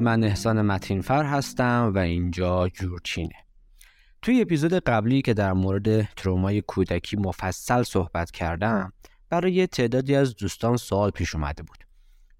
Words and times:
من 0.00 0.24
احسان 0.24 0.62
متینفر 0.62 1.24
هستم 1.24 1.92
و 1.94 1.98
اینجا 1.98 2.68
جورچینه. 2.68 3.34
توی 4.22 4.40
اپیزود 4.40 4.74
قبلی 4.74 5.22
که 5.22 5.34
در 5.34 5.52
مورد 5.52 6.14
ترومای 6.14 6.60
کودکی 6.60 7.16
مفصل 7.16 7.82
صحبت 7.82 8.30
کردم 8.30 8.92
برای 9.30 9.66
تعدادی 9.66 10.14
از 10.14 10.36
دوستان 10.36 10.76
سوال 10.76 11.10
پیش 11.10 11.34
اومده 11.34 11.62
بود. 11.62 11.78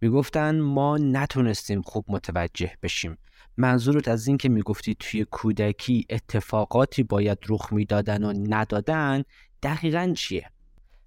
می‌گفتن 0.00 0.60
ما 0.60 0.98
نتونستیم 0.98 1.82
خوب 1.82 2.04
متوجه 2.08 2.72
بشیم. 2.82 3.18
منظورت 3.56 4.08
از 4.08 4.28
این 4.28 4.36
که 4.36 4.48
می‌گفتی 4.48 4.96
توی 4.98 5.26
کودکی 5.30 6.06
اتفاقاتی 6.10 7.02
باید 7.02 7.38
رخ 7.48 7.72
می‌دادن 7.72 8.24
و 8.24 8.32
ندادن 8.48 9.22
دقیقا 9.62 10.12
چیه؟ 10.16 10.50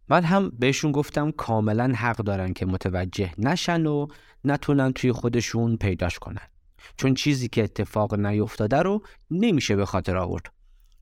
من 0.09 0.23
هم 0.23 0.51
بهشون 0.59 0.91
گفتم 0.91 1.31
کاملا 1.31 1.93
حق 1.95 2.17
دارن 2.17 2.53
که 2.53 2.65
متوجه 2.65 3.31
نشن 3.37 3.85
و 3.85 4.07
نتونن 4.43 4.93
توی 4.93 5.11
خودشون 5.11 5.77
پیداش 5.77 6.19
کنن. 6.19 6.47
چون 6.97 7.13
چیزی 7.13 7.47
که 7.47 7.63
اتفاق 7.63 8.13
نیفتاده 8.19 8.77
رو 8.77 9.01
نمیشه 9.31 9.75
به 9.75 9.85
خاطر 9.85 10.17
آورد. 10.17 10.45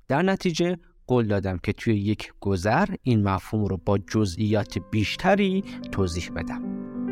در 0.07 0.21
نتیجه 0.21 0.77
قول 1.07 1.27
دادم 1.27 1.57
که 1.57 1.73
توی 1.73 1.97
یک 1.97 2.33
گذر 2.39 2.87
این 3.03 3.23
مفهوم 3.23 3.65
رو 3.65 3.77
با 3.77 3.97
جزئیات 3.97 4.77
بیشتری 4.91 5.63
توضیح 5.91 6.29
بدم. 6.35 7.04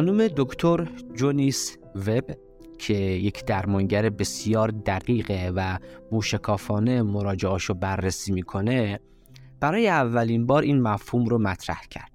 خانم 0.00 0.28
دکتر 0.36 0.88
جونیس 1.14 1.78
وب 1.94 2.24
که 2.78 2.94
یک 2.94 3.44
درمانگر 3.44 4.10
بسیار 4.10 4.70
دقیقه 4.70 5.52
و 5.56 5.78
موشکافانه 6.12 7.02
مراجعاش 7.02 7.64
رو 7.64 7.74
بررسی 7.74 8.32
می‌کنه 8.32 9.00
برای 9.60 9.88
اولین 9.88 10.46
بار 10.46 10.62
این 10.62 10.80
مفهوم 10.80 11.24
رو 11.24 11.38
مطرح 11.38 11.80
کرد. 11.90 12.10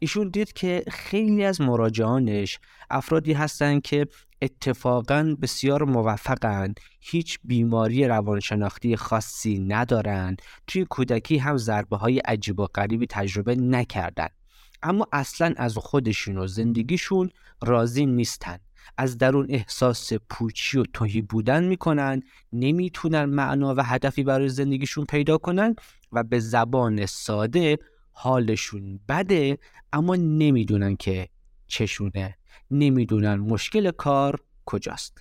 ایشون 0.00 0.28
دید 0.28 0.52
که 0.52 0.82
خیلی 0.88 1.44
از 1.44 1.60
مراجعانش 1.60 2.58
افرادی 2.90 3.32
هستند 3.32 3.82
که 3.82 4.06
اتفاقا 4.42 5.36
بسیار 5.42 5.82
موفقند 5.84 6.80
هیچ 7.00 7.38
بیماری 7.44 8.08
روانشناختی 8.08 8.96
خاصی 8.96 9.58
ندارند 9.58 10.42
توی 10.66 10.86
کودکی 10.90 11.38
هم 11.38 11.56
ضربه 11.56 11.96
های 11.96 12.18
عجیب 12.18 12.60
و 12.60 12.66
غریبی 12.66 13.06
تجربه 13.06 13.54
نکردند 13.54 14.37
اما 14.82 15.06
اصلا 15.12 15.54
از 15.56 15.78
خودشون 15.78 16.38
و 16.38 16.46
زندگیشون 16.46 17.30
راضی 17.62 18.06
نیستن. 18.06 18.58
از 18.98 19.18
درون 19.18 19.46
احساس 19.50 20.12
پوچی 20.30 20.78
و 20.78 20.84
توهی 20.92 21.22
بودن 21.22 21.64
می‌کنن 21.64 22.22
نمی‌تونن 22.52 23.24
معنا 23.24 23.74
و 23.74 23.80
هدفی 23.84 24.22
برای 24.22 24.48
زندگیشون 24.48 25.04
پیدا 25.04 25.38
کنن 25.38 25.76
و 26.12 26.24
به 26.24 26.40
زبان 26.40 27.06
ساده 27.06 27.78
حالشون 28.12 29.00
بده 29.08 29.58
اما 29.92 30.16
نمی‌دونن 30.16 30.96
که 30.96 31.28
چشونه. 31.66 32.36
نمی‌دونن 32.70 33.34
مشکل 33.34 33.90
کار 33.90 34.40
کجاست. 34.66 35.18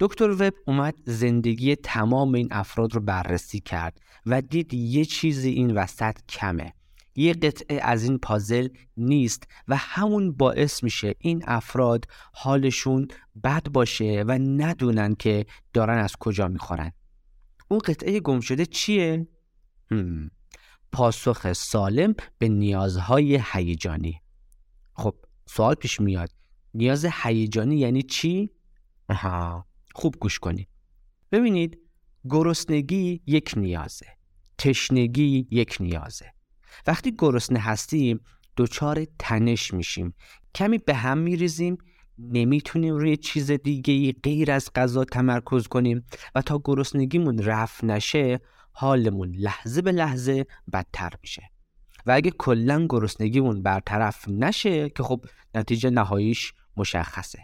دکتر 0.00 0.30
وب 0.30 0.54
اومد 0.66 0.94
زندگی 1.04 1.76
تمام 1.76 2.34
این 2.34 2.48
افراد 2.50 2.94
رو 2.94 3.00
بررسی 3.00 3.60
کرد 3.60 4.00
و 4.26 4.42
دید 4.42 4.74
یه 4.74 5.04
چیزی 5.04 5.50
این 5.50 5.74
وسط 5.74 6.16
کمه. 6.28 6.72
یه 7.16 7.32
قطعه 7.32 7.80
از 7.82 8.04
این 8.04 8.18
پازل 8.18 8.68
نیست 8.96 9.42
و 9.68 9.76
همون 9.76 10.32
باعث 10.32 10.82
میشه 10.82 11.14
این 11.18 11.42
افراد 11.46 12.04
حالشون 12.32 13.08
بد 13.44 13.68
باشه 13.68 14.24
و 14.28 14.38
ندونن 14.38 15.14
که 15.14 15.46
دارن 15.72 15.98
از 15.98 16.16
کجا 16.16 16.48
می‌خورن. 16.48 16.92
اون 17.68 17.80
قطعه 17.80 18.20
گم 18.20 18.40
شده 18.40 18.66
چیه؟ 18.66 19.28
پاسخ 20.92 21.52
سالم 21.52 22.14
به 22.38 22.48
نیازهای 22.48 23.42
هیجانی. 23.52 24.20
خب 24.92 25.14
سوال 25.46 25.74
پیش 25.74 26.00
میاد. 26.00 26.30
نیاز 26.74 27.06
هیجانی 27.22 27.76
یعنی 27.76 28.02
چی؟ 28.02 28.50
آها 29.08 29.66
خوب 29.94 30.14
گوش 30.20 30.38
کنید. 30.38 30.68
ببینید 31.32 31.78
گرسنگی 32.30 33.22
یک 33.26 33.54
نیازه 33.56 34.06
تشنگی 34.58 35.48
یک 35.50 35.76
نیازه. 35.80 36.33
وقتی 36.86 37.14
گرسنه 37.18 37.58
هستیم 37.58 38.20
دچار 38.56 39.06
تنش 39.18 39.74
میشیم. 39.74 40.14
کمی 40.54 40.78
به 40.78 40.94
هم 40.94 41.18
میریزیم 41.18 41.78
نمی‌تونیم 42.18 42.94
روی 42.94 43.16
چیز 43.16 43.50
دیگه 43.50 44.12
غیر 44.12 44.52
از 44.52 44.70
غذا 44.74 45.04
تمرکز 45.04 45.66
کنیم 45.66 46.04
و 46.34 46.42
تا 46.42 46.60
گرسنگیمون 46.64 47.38
رفت 47.38 47.84
نشه 47.84 48.40
حالمون 48.72 49.32
لحظه 49.36 49.82
به 49.82 49.92
لحظه 49.92 50.46
بدتر 50.72 51.12
میشه. 51.22 51.50
و 52.06 52.10
اگه 52.10 52.30
کلا 52.30 52.86
گرسنگیمون 52.88 53.62
برطرف 53.62 54.28
نشه 54.28 54.88
که 54.88 55.02
خب 55.02 55.24
نتیجه 55.54 55.90
نهاییش 55.90 56.52
مشخصه. 56.76 57.38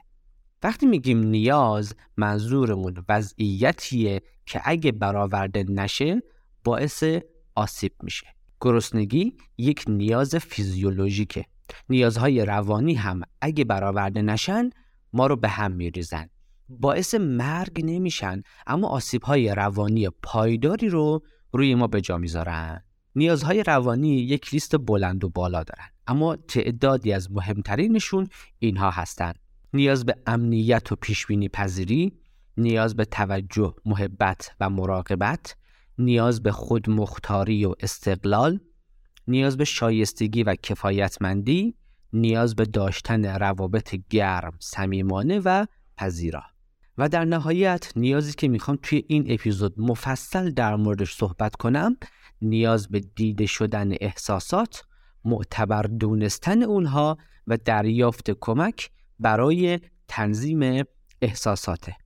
وقتی 0.62 0.86
میگیم 0.86 1.18
نیاز 1.18 1.94
منظورمون 2.16 3.04
وضعیتیه 3.08 4.22
که 4.46 4.60
اگه 4.64 4.92
برآورده 4.92 5.64
نشه 5.68 6.22
باعث 6.64 7.04
آسیب 7.54 7.92
میشه. 8.02 8.26
گرسنگی 8.60 9.36
یک 9.58 9.84
نیاز 9.88 10.34
فیزیولوژیکه. 10.34 11.44
نیازهای 11.88 12.44
روانی 12.44 12.94
هم 12.94 13.20
اگه 13.40 13.64
برآورده 13.64 14.22
نشن 14.22 14.70
ما 15.12 15.26
رو 15.26 15.36
به 15.36 15.48
هم 15.48 15.72
میریزن. 15.72 16.28
باعث 16.68 17.14
مرگ 17.14 17.80
نمیشن 17.84 18.42
اما 18.66 18.88
آسیبهای 18.88 19.54
روانی 19.54 20.08
پایداری 20.10 20.88
رو 20.88 21.22
روی 21.52 21.74
ما 21.74 21.86
به 21.86 22.00
جا 22.00 22.18
می‌ذارن. 22.18 22.82
نیازهای 23.16 23.62
روانی 23.62 24.16
یک 24.16 24.52
لیست 24.52 24.76
بلند 24.86 25.24
و 25.24 25.28
بالا 25.28 25.62
دارن 25.62 25.88
اما 26.06 26.36
تعدادی 26.36 27.12
از 27.12 27.32
مهمترینشون 27.32 28.28
اینها 28.58 28.90
هستند 28.90 29.38
نیاز 29.74 30.06
به 30.06 30.14
امنیت 30.26 30.92
و 30.92 30.96
پیشبینی 30.96 31.48
پذیری 31.48 32.12
نیاز 32.56 32.96
به 32.96 33.04
توجه 33.04 33.74
محبت 33.84 34.50
و 34.60 34.70
مراقبت 34.70 35.56
نیاز 36.00 36.42
به 36.42 36.52
خود 36.52 36.90
مختاری 36.90 37.64
و 37.64 37.74
استقلال 37.80 38.60
نیاز 39.28 39.56
به 39.56 39.64
شایستگی 39.64 40.42
و 40.42 40.54
کفایتمندی 40.54 41.74
نیاز 42.12 42.56
به 42.56 42.64
داشتن 42.64 43.24
روابط 43.24 43.96
گرم 44.10 44.52
صمیمانه 44.58 45.40
و 45.44 45.66
پذیرا. 45.96 46.42
و 46.98 47.08
در 47.08 47.24
نهایت 47.24 47.92
نیازی 47.96 48.32
که 48.32 48.48
می‌خوام 48.48 48.78
توی 48.82 49.04
این 49.08 49.32
اپیزود 49.32 49.80
مفصل 49.80 50.50
در 50.50 50.76
موردش 50.76 51.14
صحبت 51.14 51.56
کنم 51.56 51.96
نیاز 52.42 52.88
به 52.88 53.00
دیده 53.00 53.46
شدن 53.46 53.92
احساسات 54.00 54.84
معتبر 55.24 55.82
دونستن 55.82 56.62
اونها 56.62 57.18
و 57.46 57.56
دریافت 57.56 58.30
کمک 58.40 58.90
برای 59.18 59.80
تنظیم 60.08 60.84
احساساته. 61.22 61.96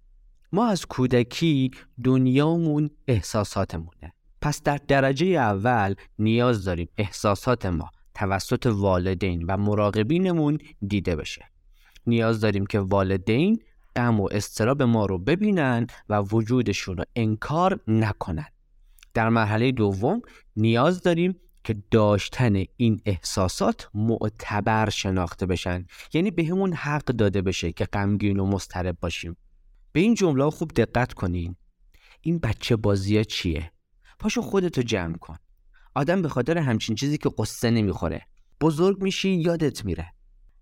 ما 0.54 0.66
از 0.66 0.86
کودکی 0.86 1.70
دنیامون 2.04 2.90
احساساتمونه 3.08 4.12
پس 4.40 4.62
در 4.62 4.80
درجه 4.88 5.26
اول 5.26 5.94
نیاز 6.18 6.64
داریم 6.64 6.88
احساسات 6.98 7.66
ما 7.66 7.90
توسط 8.14 8.66
والدین 8.66 9.44
و 9.48 9.56
مراقبینمون 9.56 10.58
دیده 10.86 11.16
بشه. 11.16 11.44
نیاز 12.06 12.40
داریم 12.40 12.66
که 12.66 12.80
والدین 12.80 13.62
غم 13.96 14.20
و 14.20 14.28
استراب 14.32 14.82
ما 14.82 15.06
رو 15.06 15.18
ببینن 15.18 15.86
و 16.08 16.20
وجودشون 16.20 16.96
رو 16.96 17.04
انکار 17.16 17.80
نکنن. 17.88 18.48
در 19.14 19.28
مرحله 19.28 19.72
دوم 19.72 20.22
نیاز 20.56 21.02
داریم 21.02 21.36
که 21.64 21.76
داشتن 21.90 22.62
این 22.76 23.00
احساسات 23.06 23.88
معتبر 23.94 24.90
شناخته 24.90 25.46
بشن. 25.46 25.86
یعنی 26.12 26.30
بهمون 26.30 26.72
حق 26.72 27.04
داده 27.04 27.42
بشه 27.42 27.72
که 27.72 27.84
غمگین 27.84 28.40
و 28.40 28.46
مضطرب 28.46 28.96
باشیم. 29.00 29.36
به 29.94 30.00
این 30.00 30.14
جمله 30.14 30.50
خوب 30.50 30.72
دقت 30.72 31.12
کنین. 31.12 31.56
این 32.20 32.38
بچه 32.38 32.76
بازی 32.76 33.24
چیه؟ 33.24 33.72
پاشو 34.18 34.42
خودتو 34.42 34.82
جمع 34.82 35.16
کن. 35.16 35.36
آدم 35.94 36.22
به 36.22 36.28
خاطر 36.28 36.58
همچین 36.58 36.96
چیزی 36.96 37.18
که 37.18 37.30
قصه 37.38 37.70
نمی‌خوره. 37.70 38.26
بزرگ 38.60 39.02
میشی 39.02 39.28
یادت 39.28 39.84
میره. 39.84 40.12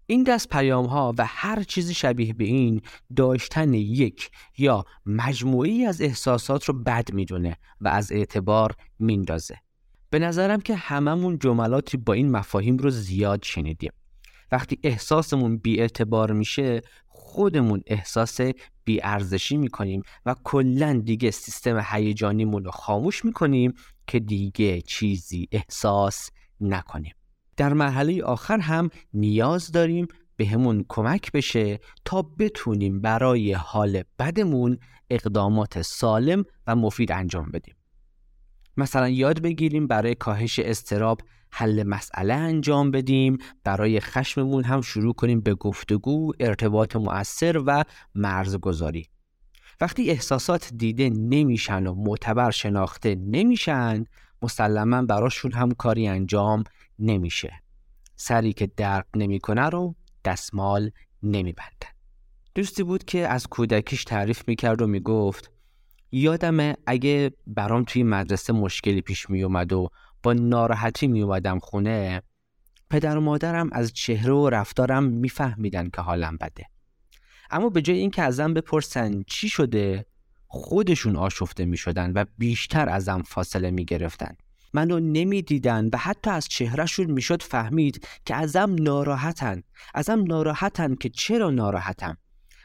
این 0.07 0.23
دست 0.23 0.49
پیام 0.49 0.87
ها 0.87 1.15
و 1.19 1.27
هر 1.27 1.63
چیزی 1.63 1.95
شبیه 1.95 2.33
به 2.33 2.45
این 2.45 2.81
داشتن 3.17 3.75
یک 3.75 4.31
یا 4.59 4.85
مجموعی 5.07 5.85
از 5.85 6.01
احساسات 6.01 6.65
رو 6.65 6.75
بد 6.75 7.13
می‌دونه 7.13 7.57
و 7.81 7.89
از 7.89 8.13
اعتبار 8.13 8.75
میندازه. 8.99 9.57
به 10.11 10.19
نظرم 10.19 10.61
که 10.61 10.75
هممون 10.75 11.39
جملاتی 11.39 11.97
با 11.97 12.13
این 12.13 12.31
مفاهیم 12.31 12.77
رو 12.77 12.91
زیاد 12.91 13.43
شنیدیم. 13.43 13.93
وقتی 14.53 14.79
احساسمون 14.83 15.57
بی 15.57 15.81
اعتبار 15.81 16.33
میشه 16.33 16.83
خودمون 17.09 17.83
احساس 17.87 18.41
بیارزشی 18.85 19.57
می‌کنیم 19.57 20.03
و 20.27 20.35
کلا 20.45 21.03
دیگه 21.05 21.31
سیستم 21.31 21.83
هیجانیمون 21.91 22.65
رو 22.65 22.71
خاموش 22.71 23.25
می‌کنیم 23.25 23.75
که 24.07 24.21
دیگه 24.21 24.81
چیزی 24.81 25.49
احساس 25.53 26.31
نکنیم. 26.61 27.15
در 27.57 27.73
مرحله 27.73 28.23
آخر 28.23 28.59
هم 28.59 28.91
نیاز 29.15 29.73
داریم 29.73 30.09
به 30.37 30.47
همون 30.47 30.85
کمک 30.89 31.33
بشه 31.33 31.81
تا 32.05 32.23
بتونیم 32.23 33.01
برای 33.01 33.53
حال 33.53 34.03
بدمون 34.19 34.79
اقدامات 35.11 35.83
سالم 35.83 36.45
و 36.67 36.77
مفید 36.77 37.13
انجام 37.13 37.51
بدیم. 37.51 37.75
مثلا 38.77 39.09
یاد 39.09 39.43
بگیریم 39.43 39.87
برای 39.87 40.15
کاهش 40.15 40.59
استراب 40.59 41.21
حل 41.51 41.83
مسئله 41.83 42.35
انجام 42.35 42.91
بدیم 42.91 43.39
برای 43.65 44.01
خشممون 44.01 44.65
هم 44.65 44.81
شروع 44.81 45.15
کنیم 45.15 45.41
به 45.41 45.55
گفتگو 45.55 46.33
ارتباط 46.41 46.97
مؤثر 46.97 47.63
و 47.67 47.85
مرزگذاری. 48.15 49.09
وقتی 49.81 50.11
احساسات 50.11 50.71
دیده 50.77 51.11
نمیشن 51.11 51.87
و 51.87 51.95
معتبر 51.95 52.51
شناخته 52.51 53.15
نمیشن 53.15 54.05
مسلما 54.43 55.03
براشون 55.03 55.53
هم 55.53 55.71
کاری 55.71 56.09
انجام 56.09 56.65
نمیشه. 56.99 57.63
سری 58.17 58.53
که 58.53 58.67
درد 58.67 59.07
نمی‌کنه 59.17 59.69
رو 59.69 59.95
دستمال 60.25 60.91
نمیبندن 61.23 61.89
دوستی 62.55 62.83
بود 62.83 63.05
که 63.05 63.29
از 63.29 63.47
کودکیش 63.47 64.05
تعریف 64.05 64.43
می‌کرد 64.49 64.83
و 64.83 64.87
می‌گفت 64.87 65.51
یادمه 66.13 66.77
اگه 66.87 67.33
برام 67.47 67.85
توی 67.85 68.03
مدرسه 68.03 68.53
مشکلی 68.53 69.01
پیش 69.01 69.31
میومد 69.31 69.73
و 69.73 69.89
با 70.23 70.33
ناراحتی 70.33 71.07
میومدم 71.07 71.59
خونه 71.59 72.23
پدر 72.91 73.17
و 73.17 73.21
مادرم 73.21 73.71
از 73.73 73.93
چهره 73.93 74.33
و 74.33 74.49
رفتارم 74.49 75.05
میفهمیدن 75.05 75.91
که 75.91 76.03
حالم 76.03 76.37
بده. 76.37 76.67
اما 77.51 77.69
به 77.69 77.83
جای 77.83 77.99
اینکه 77.99 78.23
ازم 78.23 78.55
بپرسن 78.55 79.23
چی 79.27 79.49
شده 79.49 80.07
خودشون 80.47 81.17
آشفته 81.17 81.65
می‌شدن 81.65 82.13
و 82.13 82.25
بیشتر 82.39 82.89
ازم 82.89 83.23
فاصله 83.23 83.71
می‌گرفتن. 83.71 84.37
منو 84.73 85.01
نمی‌دیدن 85.01 85.89
و 85.93 85.97
حتی 85.97 86.31
از 86.31 86.49
چهرهشون 86.49 87.11
می‌شد 87.11 87.43
فهمید 87.43 88.09
که 88.27 88.35
ازم 88.35 88.77
ناراحتن. 88.79 89.63
ازم 89.95 90.25
ناراحتن 90.25 90.95
که 90.95 91.09
چرا 91.09 91.51
ناراحتم؟ 91.51 92.17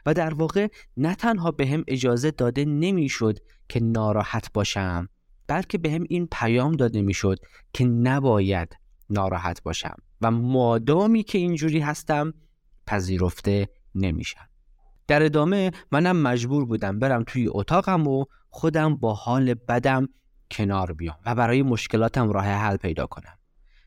و 0.08 0.14
در 0.14 0.34
واقع 0.34 0.68
نه 0.98 1.16
تنها 1.16 1.52
به 1.52 1.68
هم 1.68 1.84
اجازه 1.88 2.32
داده 2.32 2.66
نمی‌شد 2.66 3.40
که 3.70 3.80
ناراحت 3.80 4.54
باشم 4.54 5.10
بلکه 5.48 5.78
به 5.78 5.92
هم 5.92 6.04
این 6.10 6.28
پیام 6.32 6.72
داده 6.72 7.02
می‌شد 7.02 7.40
که 7.74 7.86
نباید 7.86 8.78
ناراحت 9.10 9.64
باشم 9.64 9.96
و 10.22 10.32
مادامی 10.32 11.24
که 11.24 11.38
اینجوری 11.38 11.80
هستم 11.80 12.34
پذیرفته 12.88 13.70
نمیشم. 13.96 14.50
در 15.08 15.24
ادامه 15.24 15.72
منم 15.92 16.18
مجبور 16.22 16.66
بودم 16.66 17.00
برم 17.00 17.24
توی 17.24 17.48
اتاقم 17.52 18.08
و 18.08 18.26
خودم 18.50 18.96
با 18.96 19.14
حال 19.14 19.54
بدم 19.54 20.08
کنار 20.52 20.94
بیام 20.94 21.18
و 21.26 21.36
برای 21.36 21.64
مشکلاتم 21.64 22.30
راه 22.30 22.46
حل 22.46 22.78
پیدا 22.78 23.06
کنم. 23.06 23.38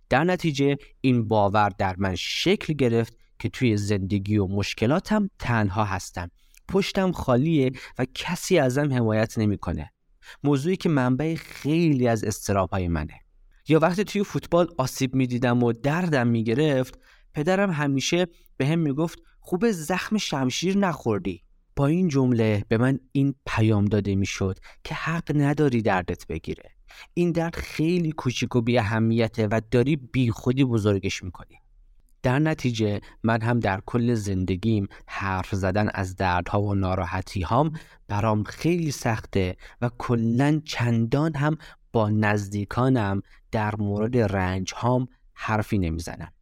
در 0.09 0.25
نتیجه 0.25 0.77
این 1.01 1.29
باور 1.29 1.69
در 1.69 1.95
من 1.99 2.15
شکل 2.15 2.73
گرفت 2.73 3.20
که 3.41 3.49
توی 3.49 3.77
زندگی 3.77 4.39
و 4.39 4.47
مشکلاتم 4.47 5.31
تنها 5.39 5.85
هستم. 5.85 6.31
پشتم 6.69 7.13
خالیه 7.13 7.73
و 7.99 8.07
کسی 8.15 8.59
ازم 8.59 8.93
حمایت 8.93 9.39
نمی‌کنه. 9.39 9.93
موضوعی 10.45 10.77
که 10.77 10.89
منبع 10.89 11.35
خیلی 11.35 12.09
از 12.09 12.25
استرابهای 12.25 12.89
منه. 12.89 13.21
یا 13.69 13.79
وقتی 13.79 14.05
توی 14.05 14.25
فوتبال 14.25 14.69
آسیب 14.79 15.15
می‌دیدم 15.15 15.63
و 15.63 15.73
دردم 15.73 16.27
می‌گرفت 16.27 16.99
پدرم 17.35 17.71
همیشه 17.71 18.27
به 18.57 18.67
هم 18.67 18.79
می‌گفت 18.79 19.19
خوب 19.41 19.71
زخم 19.71 20.19
شمشیر 20.19 20.79
نخوردی. 20.79 21.43
با 21.77 21.87
این 21.87 22.09
جمله 22.09 22.65
به 22.69 22.79
من 22.79 22.99
این 23.13 23.35
پیام 23.47 23.85
داده 23.85 24.15
می‌شد 24.15 24.59
که 24.85 24.95
حق 24.95 25.33
نداری 25.35 25.83
دردت 25.83 26.27
بگیره. 26.27 26.71
این 27.15 27.33
درد 27.33 27.57
خیلی 27.57 28.13
کوچیک 28.13 28.57
و 28.57 28.61
بی 28.61 28.79
اهمیته 28.79 29.47
و 29.47 29.61
داری 29.71 29.97
بی 29.97 30.31
خودی 30.31 30.65
بزرگش 30.65 31.23
می‌کنی. 31.23 31.57
در 32.23 32.39
نتیجه 32.39 33.01
من 33.23 33.43
هم 33.43 33.61
در 33.61 33.81
کل 33.87 34.15
زندگیم 34.15 34.89
حرف 35.07 35.55
زدن 35.55 35.89
از 35.95 36.17
دردها 36.17 36.63
و 36.63 36.75
ناراحتی 36.75 37.41
هام 37.41 37.73
برام 38.09 38.45
خیلی 38.45 38.91
سخته 38.91 39.57
و 39.81 39.91
کلا 39.99 40.61
چندان 40.65 41.35
هم 41.37 41.59
با 41.93 42.11
نزدیکانم 42.11 43.23
در 43.51 43.77
مورد 43.77 44.17
رنج 44.17 44.75
هام 44.77 45.09
حرفی 45.35 45.79
نمی‌زنم. 45.79 46.33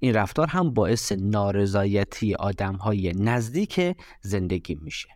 این 0.00 0.14
رفتار 0.14 0.46
هم 0.46 0.74
باعث 0.74 1.12
نارضایتی 1.12 2.34
آدم 2.34 2.74
های 2.74 3.12
نزدیک 3.16 3.96
زندگی 4.20 4.74
میشه. 4.74 5.08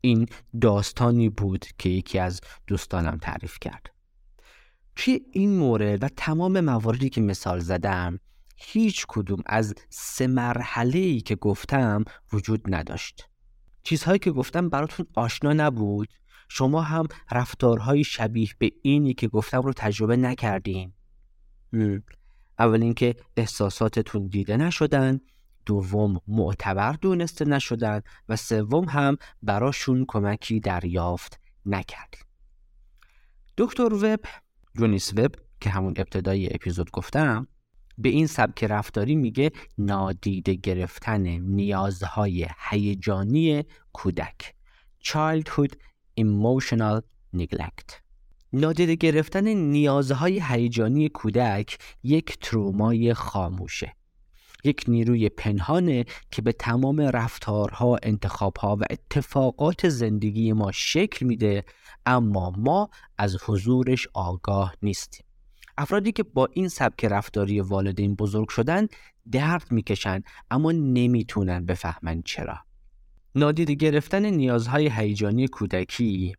این 0.00 0.26
داستانی 0.60 1.28
بود 1.28 1.66
که 1.78 1.88
یکی 1.88 2.18
از 2.18 2.40
دوستانم 2.66 3.18
تعریف 3.22 3.58
کرد. 3.60 3.90
توی 4.96 5.20
این 5.32 5.56
مورد 5.56 6.02
و 6.02 6.08
تمام 6.08 6.60
مواردی 6.60 7.08
که 7.08 7.20
مثال 7.20 7.58
زدم 7.58 8.20
هیچ 8.60 9.06
کدوم 9.08 9.42
از 9.46 9.74
سه 9.90 10.26
مرحله 10.26 10.98
ای 10.98 11.20
که 11.20 11.36
گفتم 11.36 12.04
وجود 12.32 12.74
نداشت. 12.74 13.28
چیزهایی 13.82 14.18
که 14.18 14.30
گفتم 14.30 14.68
براتون 14.68 15.06
آشنا 15.14 15.52
نبود. 15.52 16.08
شما 16.48 16.82
هم 16.82 17.06
رفتارهای 17.30 18.04
شبیه 18.04 18.48
به 18.58 18.70
اینی 18.82 19.14
که 19.14 19.28
گفتم 19.28 19.60
رو 19.60 19.72
تجربه 19.72 20.16
نکردین. 20.16 20.92
اول 22.58 22.82
اینکه 22.82 23.16
احساساتتون 23.36 24.26
دیده 24.26 24.56
نشدن. 24.56 25.20
دوم 25.66 26.20
معتبر 26.28 26.92
دونسته 26.92 27.44
نشدن. 27.44 28.00
و 28.28 28.36
سوم 28.36 28.84
هم 28.84 29.16
براشون 29.42 30.04
کمکی 30.08 30.60
دریافت 30.60 31.40
نکردین 31.66 32.22
دکتر 33.58 33.94
وب 33.94 34.20
جونیس 34.76 35.12
وب 35.16 35.34
که 35.60 35.70
همون 35.70 35.94
ابتدای 35.96 36.54
اپیزود 36.54 36.90
گفتم 36.90 37.46
به 37.98 38.08
این 38.08 38.26
سبک 38.26 38.64
رفتاری 38.64 39.16
میگه 39.16 39.50
نادیده 39.78 40.54
گرفتن 40.54 41.26
نیازهای 41.26 42.46
هیجانی 42.70 43.64
کودک. 43.92 44.54
Childhood 45.04 45.72
emotional 46.20 47.02
neglect. 47.36 47.92
نادیده 48.52 48.94
گرفتن 48.94 49.48
نیازهای 49.48 50.42
هیجانی 50.44 51.08
کودک 51.08 51.78
یک 52.02 52.38
ترومای 52.40 53.14
خاموشه. 53.14 53.94
یک 54.64 54.84
نیروی 54.88 55.28
پنهانه 55.28 56.04
که 56.30 56.42
به 56.42 56.52
تمام 56.52 57.00
رفتارها، 57.00 57.98
انتخابها 58.02 58.76
و 58.76 58.82
اتفاقات 58.90 59.88
زندگی 59.88 60.52
ما 60.52 60.72
شکل 60.72 61.26
میده 61.26 61.64
اما 62.06 62.50
ما 62.50 62.90
از 63.18 63.36
حضورش 63.44 64.08
آگاه 64.14 64.74
نیستیم. 64.82 65.27
افرادی 65.78 66.12
که 66.12 66.22
با 66.22 66.48
این 66.52 66.68
سبک 66.68 67.04
رفتاری 67.04 67.60
والدین 67.60 68.14
بزرگ 68.14 68.48
شدن 68.48 68.86
درد 69.32 69.72
می‌کشن 69.72 70.22
اما 70.50 70.72
نمی‌تونن 70.72 71.66
بفهمن 71.66 72.22
چرا. 72.22 72.58
نادیده 73.34 73.74
گرفتن 73.74 74.26
نیازهای 74.26 74.88
هیجانی 74.88 75.48
کودکی 75.48 76.34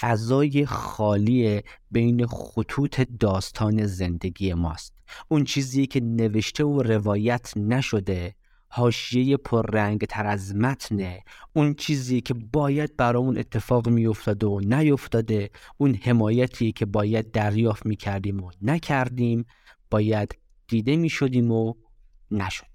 فضای 0.00 0.66
خالی 0.66 1.60
بین 1.90 2.26
خطوط 2.26 3.00
داستان 3.20 3.86
زندگی 3.86 4.54
ماست. 4.54 4.94
اون 5.28 5.44
چیزی 5.44 5.86
که 5.86 6.00
نوشته 6.00 6.64
و 6.64 6.82
روایت 6.82 7.56
نشده 7.56 8.34
حاشیه 8.74 9.36
پررنگ 9.36 10.04
تر 10.04 10.26
از 10.26 10.56
متنه 10.56 11.22
اون 11.52 11.74
چیزی 11.74 12.20
که 12.20 12.34
باید 12.34 12.96
برامون 12.96 13.38
اتفاق 13.38 13.88
میافتاده 13.88 14.46
و 14.46 14.60
نیفتاده 14.60 15.50
اون 15.78 15.94
حمایتی 15.94 16.72
که 16.72 16.86
باید 16.86 17.30
دریافت 17.30 17.86
می‌کردیم 17.86 18.42
و 18.42 18.50
نکردیم 18.62 19.44
باید 19.90 20.38
دیده 20.68 20.96
می‌شدیم 20.96 21.52
و 21.52 21.74
نشدیم. 22.30 22.70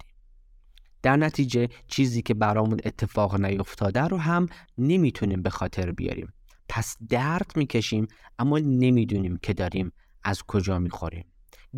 در 1.02 1.16
نتیجه 1.16 1.68
چیزی 1.88 2.22
که 2.22 2.34
برامون 2.34 2.78
اتفاق 2.84 3.40
نیفتاده 3.40 4.00
رو 4.00 4.16
هم 4.16 4.46
نمی‌تونیم 4.78 5.42
به 5.42 5.50
خاطر 5.50 5.92
بیاریم. 5.92 6.32
پس 6.68 6.96
درد 7.08 7.52
می‌کشیم 7.56 8.08
اما 8.38 8.58
نمی‌دونیم 8.58 9.38
که 9.42 9.52
داریم 9.54 9.92
از 10.24 10.42
کجا 10.42 10.78
می‌خوریم. 10.78 11.24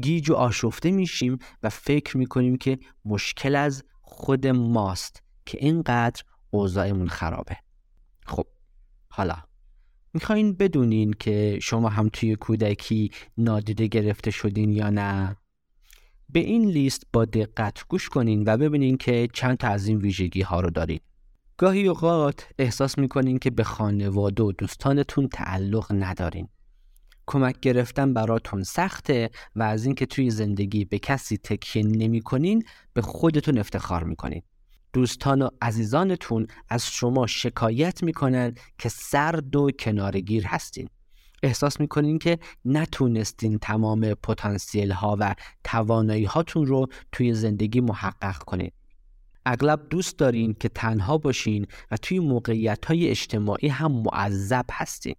گیج 0.01 0.31
و 0.31 0.35
آشفته 0.35 0.91
میشیم 0.91 1.39
و 1.63 1.69
فکر 1.69 2.17
می‌کنیم 2.17 2.57
که 2.57 2.79
مشکل 3.05 3.57
از 3.57 3.85
خود 4.11 4.47
ماست 4.47 5.23
که 5.47 5.59
اینقدر 5.61 6.23
اوضاعمون 6.51 7.09
خرابه 7.09 7.57
خب 8.27 8.47
حالا 9.09 9.37
می‌خواین 10.15 10.53
بدونین 10.53 11.13
که 11.13 11.59
شما 11.63 11.89
هم 11.89 12.09
توی 12.13 12.37
کودکی 12.37 13.11
نادیده 13.39 13.87
گرفته 13.87 14.31
شدین 14.31 14.73
یا 14.73 14.91
نه؟ 14.91 15.37
به 16.29 16.41
این 16.41 16.71
لیست 16.71 17.03
با 17.13 17.25
دقت 17.25 17.85
گوش 17.89 18.09
کنین 18.09 18.45
و 18.47 18.57
ببینین 18.57 18.97
که 18.97 19.29
چند 19.33 19.57
تا 19.57 19.69
از 19.69 19.87
این 19.87 19.99
ویژگی 19.99 20.43
ها 20.43 20.61
رو 20.61 20.71
دارین. 20.71 21.01
گاهی 21.57 21.87
اوقات 21.87 22.49
احساس 22.59 22.99
می‌کنین 22.99 23.39
که 23.39 23.51
به 23.51 23.65
خانواده 23.65 24.43
و 24.43 24.53
دوستانتون 24.53 25.29
تعلق 25.29 25.87
ندارین. 25.93 26.49
کمک 27.31 27.61
گرفتن 27.61 28.15
براتون 28.15 28.63
سخته 28.63 29.31
و 29.57 29.63
از 29.63 29.85
اینکه 29.85 30.07
توی 30.07 30.31
زندگی 30.31 30.85
به 30.85 30.99
کسی 30.99 31.37
تکیه 31.37 31.83
نمی‌کنین 31.83 32.65
به 32.93 33.03
خودتون 33.03 33.59
افتخار 33.59 34.05
می‌کنین. 34.05 34.43
دوستان 34.93 35.43
و 35.43 35.49
عزیزانتون 35.63 36.47
از 36.69 36.91
شما 36.91 37.27
شکایت 37.27 38.03
می‌کنن 38.03 38.55
که 38.79 38.89
سرد 38.89 39.57
و 39.57 39.71
کنارگیر 39.71 40.47
هستین. 40.47 40.89
احساس 41.43 41.81
می‌کنین 41.81 42.19
که 42.19 42.39
نتونستین 42.65 43.59
تمام 43.59 44.15
پتانسیل 44.15 44.91
ها 44.91 45.17
و 45.21 45.35
توانایی 45.65 46.25
هاتون 46.25 46.67
رو 46.67 46.87
توی 47.13 47.35
زندگی 47.35 47.81
محقق 47.81 48.39
کنید. 48.39 48.73
اغلب 49.47 49.89
دوست 49.91 50.19
دارین 50.19 50.55
که 50.61 50.69
تنها 50.69 51.19
باشین 51.19 51.67
و 51.91 51.97
توی 51.97 52.19
موقعیت 52.19 52.85
های 52.85 53.09
اجتماعی 53.09 53.69
هم 53.69 53.93
معذب 53.93 54.67
هستین. 54.73 55.15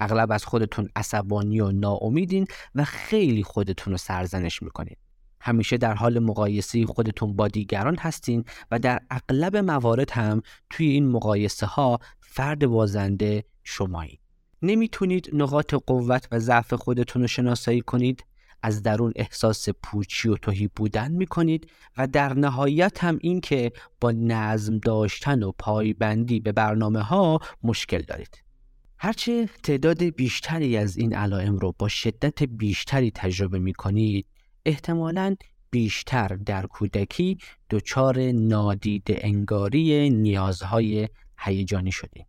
اغلب 0.00 0.32
از 0.32 0.44
خودتون 0.44 0.88
عصبانی 0.96 1.60
و 1.60 1.72
ناامیدین 1.72 2.46
و 2.74 2.84
خیلی 2.84 3.42
خودتون 3.42 3.92
رو 3.92 3.96
سرزنش 3.96 4.62
می‌کنین. 4.62 4.96
همیشه 5.40 5.76
در 5.76 5.94
حال 5.94 6.18
مقایسه 6.18 6.86
خودتون 6.86 7.36
با 7.36 7.48
دیگران 7.48 7.96
هستین 7.96 8.44
و 8.70 8.78
در 8.78 9.00
اغلب 9.10 9.56
موارد 9.56 10.10
هم 10.10 10.42
توی 10.70 10.86
این 10.86 11.08
مقایسه 11.08 11.66
ها 11.66 11.98
فرد 12.20 12.66
بازنده 12.66 13.44
شمایید. 13.64 14.20
نمی‌تونید 14.62 15.30
نقاط 15.32 15.74
قوت 15.74 16.28
و 16.32 16.38
ضعف 16.38 16.74
خودتون 16.74 17.22
رو 17.22 17.28
شناسایی 17.28 17.80
کنید 17.80 18.24
از 18.62 18.82
درون 18.82 19.12
احساس 19.16 19.68
پوچی 19.82 20.28
و 20.28 20.36
توهی 20.36 20.68
بودن 20.76 21.12
می‌کنید 21.12 21.70
و 21.96 22.06
در 22.06 22.34
نهایت 22.34 23.04
هم 23.04 23.18
این 23.20 23.40
که 23.40 23.72
با 24.00 24.12
نظم 24.12 24.78
داشتن 24.78 25.42
و 25.42 25.52
پایبندی 25.58 26.40
به 26.40 26.52
برنامه 26.52 27.00
ها 27.00 27.40
مشکل 27.62 28.02
دارید. 28.02 28.49
هرچه 29.02 29.48
تعداد 29.62 30.02
بیشتری 30.02 30.76
از 30.76 30.96
این 30.96 31.14
علائم 31.14 31.56
رو 31.56 31.74
با 31.78 31.88
شدت 31.88 32.42
بیشتری 32.42 33.10
تجربه 33.10 33.58
می 33.58 33.72
کنید 33.72 34.26
احتمالا 34.64 35.36
بیشتر 35.70 36.28
در 36.28 36.66
کودکی 36.66 37.38
دچار 37.70 38.18
نادید 38.32 39.06
انگاری 39.08 40.10
نیازهای 40.10 41.08
هیجانی 41.38 41.92
شدیم. 41.92 42.26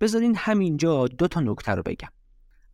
بذارین 0.00 0.34
همینجا 0.36 1.06
دو 1.06 1.28
تا 1.28 1.40
نکته 1.40 1.72
رو 1.72 1.82
بگم. 1.82 2.08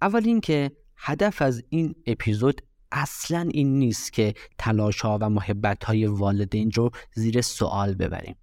اول 0.02 0.22
اینکه 0.25 0.70
هدف 0.96 1.42
از 1.42 1.62
این 1.68 1.94
اپیزود 2.06 2.60
اصلا 2.92 3.49
این 3.52 3.78
نیست 3.78 4.12
که 4.12 4.34
تلاش 4.58 5.04
و 5.04 5.28
محبت 5.28 5.84
های 5.84 6.06
والدین 6.06 6.70
رو 6.70 6.90
زیر 7.14 7.40
سوال 7.40 7.94
ببریم. 7.94 8.37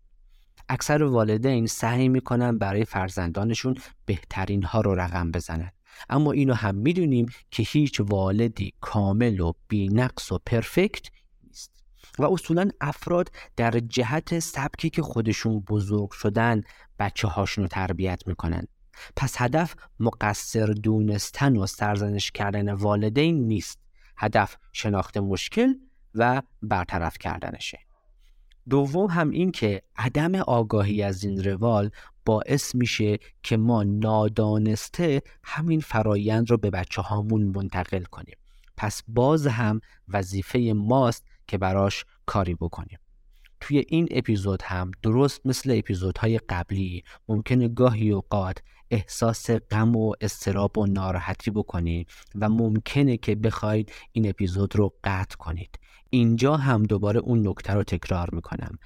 اکثر 0.70 1.04
والدین 1.04 1.68
سعی 1.68 2.10
می‌کنن 2.10 2.58
برای 2.58 2.86
فرزندانشون 2.86 3.76
بهترین 4.06 4.64
ها 4.64 4.82
رو 4.82 4.96
رقم 4.96 5.32
بزنن. 5.32 5.72
اما 6.10 6.32
اینو 6.32 6.54
هم 6.54 6.76
می‌دونیم 6.76 7.26
که 7.52 7.64
هیچ 7.64 8.00
والدی 8.00 8.74
کامل 8.82 9.40
و 9.40 9.54
بینقص 9.68 10.32
و 10.32 10.40
پرفکت 10.46 11.08
نیست. 11.44 11.72
و 12.20 12.26
اصولا 12.26 12.70
افراد 12.82 13.32
در 13.56 13.72
جهت 13.72 14.40
سبکی 14.40 14.90
که 14.90 15.02
خودشون 15.02 15.60
بزرگ 15.60 16.12
شدن 16.12 16.62
بچه 17.00 17.28
هاشون 17.28 17.64
رو 17.64 17.68
تربیت 17.68 18.24
می‌کنن. 18.28 18.68
پس 19.16 19.36
هدف 19.38 19.76
مقصر 20.00 20.66
دونستن 20.66 21.58
و 21.58 21.66
سرزنش 21.66 22.32
کردن 22.32 22.74
والدین 22.74 23.48
نیست. 23.48 23.80
هدف 24.18 24.58
شناخت 24.74 25.18
مشکل 25.18 25.74
و 26.16 26.42
برطرف 26.62 27.18
کردنشه. 27.18 27.87
دوم 28.70 29.06
هم 29.06 29.30
این 29.30 29.52
که 29.52 29.82
عدم 29.98 30.36
آگاهی 30.36 31.04
از 31.04 31.24
این 31.24 31.44
روال 31.44 31.90
باعث 32.26 32.76
میشه 32.76 33.20
که 33.44 33.58
ما 33.58 33.84
نادانسته 33.84 35.22
همین 35.44 35.80
فرایند 35.80 36.52
رو 36.52 36.58
به 36.58 36.70
بچه 36.70 37.02
هامون 37.02 37.44
منتقل 37.44 38.04
کنیم. 38.04 38.38
پس 38.78 39.04
باز 39.08 39.48
هم 39.48 39.82
وظیفه 40.08 40.74
ماست 40.76 41.26
که 41.48 41.58
براش 41.58 42.06
کاری 42.26 42.56
بکنیم. 42.56 43.00
توی 43.60 43.86
این 43.88 44.08
اپیزود 44.12 44.62
هم 44.62 44.92
درست 45.02 45.46
مثل 45.46 45.76
اپیزودهای 45.78 46.38
قبلی 46.38 47.04
ممکنه 47.28 47.68
گاهی 47.68 48.12
اوقات 48.12 48.58
احساس 48.92 49.52
غم 49.52 49.96
و 49.96 50.14
استراب 50.22 50.78
و 50.78 50.86
ناراحتی 50.86 51.52
بکنید 51.52 52.10
و 52.36 52.50
ممکنه 52.50 53.18
که 53.18 53.36
بخواید 53.36 53.92
این 54.12 54.30
اپیزود 54.30 54.76
رو 54.76 54.94
قطع 55.04 55.36
کنید. 55.36 55.80
اینجا 56.10 56.58
هم 56.58 56.84
دوباره 56.84 57.20
اون 57.20 57.48
نکته 57.48 57.74
رو 57.74 57.84
تکرار 57.84 58.30
می‌کنم. 58.32 58.78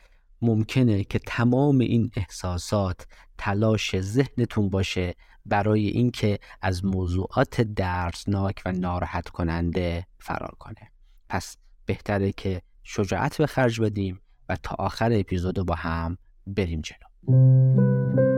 ممکنه 0.42 1.04
که 1.04 1.20
تمام 1.20 1.80
این 1.80 2.12
احساسات 2.16 3.08
تلاش 3.38 4.00
ذهنتون 4.00 4.70
باشه 4.70 5.16
برای 5.46 5.88
اینکه 5.88 6.40
از 6.62 6.86
موضوعات 6.86 7.62
درسناک 7.62 8.62
و 8.66 8.72
ناراحت 8.72 9.30
کننده 9.30 10.08
فرار 10.20 10.56
کنه. 10.60 10.92
پس 11.30 11.58
بهتره 11.86 12.32
که 12.32 12.62
شجاعت 12.84 13.38
به 13.38 13.48
خرج 13.48 13.82
بدیم 13.82 14.22
و 14.50 14.56
تا 14.64 14.76
آخر 14.80 15.12
اپیزود 15.14 15.66
با 15.66 15.76
هم 15.76 16.18
بریم 16.48 16.82
جلو. 16.82 18.31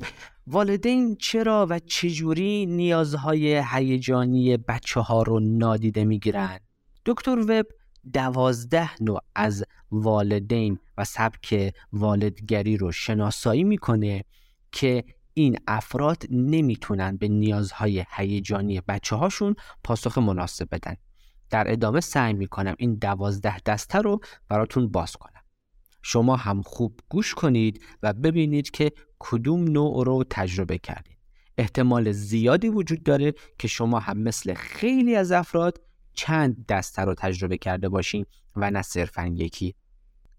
خب 0.00 0.06
والدین 0.46 1.16
چرا 1.16 1.66
و 1.70 1.78
چجوری 1.78 2.66
نیازهای 2.66 3.62
هیجانی 3.72 4.56
بچه 4.56 5.00
ها 5.00 5.22
رو 5.22 5.40
نادیده 5.40 6.04
می‌گیرن؟ 6.04 6.58
دکتر 7.06 7.38
وب 7.38 7.66
دوازده 8.12 9.02
نوع 9.02 9.20
از 9.34 9.64
والدین 9.90 10.78
و 10.98 11.04
سبک 11.04 11.74
والدگری 11.92 12.76
رو 12.76 12.92
شناسایی 12.92 13.64
می‌کنه 13.64 14.24
که 14.72 15.04
این 15.34 15.56
افراد 15.66 16.22
نمی‌تونن 16.30 17.16
به 17.16 17.28
نیازهای 17.28 18.04
هیجانی 18.10 18.80
بچه 18.80 19.16
هاشون 19.16 19.54
پاسخ 19.84 20.18
مناسب 20.18 20.68
بدن. 20.72 20.94
در 21.50 21.72
ادامه 21.72 22.00
سعی 22.00 22.32
می‌کنم 22.32 22.74
این 22.78 22.94
دوازده 22.94 23.58
دسته 23.66 23.98
رو 23.98 24.20
براتون 24.48 24.88
باز 24.88 25.16
کنم. 25.16 25.39
شما 26.02 26.36
هم 26.36 26.62
خوب 26.62 27.00
گوش 27.08 27.34
کنید 27.34 27.82
و 28.02 28.12
ببینید 28.12 28.70
که 28.70 28.92
کدوم 29.18 29.64
نوع 29.64 30.04
رو 30.04 30.24
تجربه 30.30 30.78
کردید. 30.78 31.18
احتمال 31.58 32.12
زیادی 32.12 32.68
وجود 32.68 33.02
داره 33.02 33.34
که 33.58 33.68
شما 33.68 33.98
هم 33.98 34.18
مثل 34.18 34.54
خیلی 34.54 35.16
از 35.16 35.32
افراد 35.32 35.80
چند 36.14 36.66
دسته 36.66 37.02
رو 37.02 37.14
تجربه 37.14 37.58
کرده 37.58 37.88
باشین 37.88 38.26
و 38.56 38.70
نه 38.70 38.82
صرفا 38.82 39.26
یکی. 39.26 39.74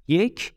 یک 0.08 0.53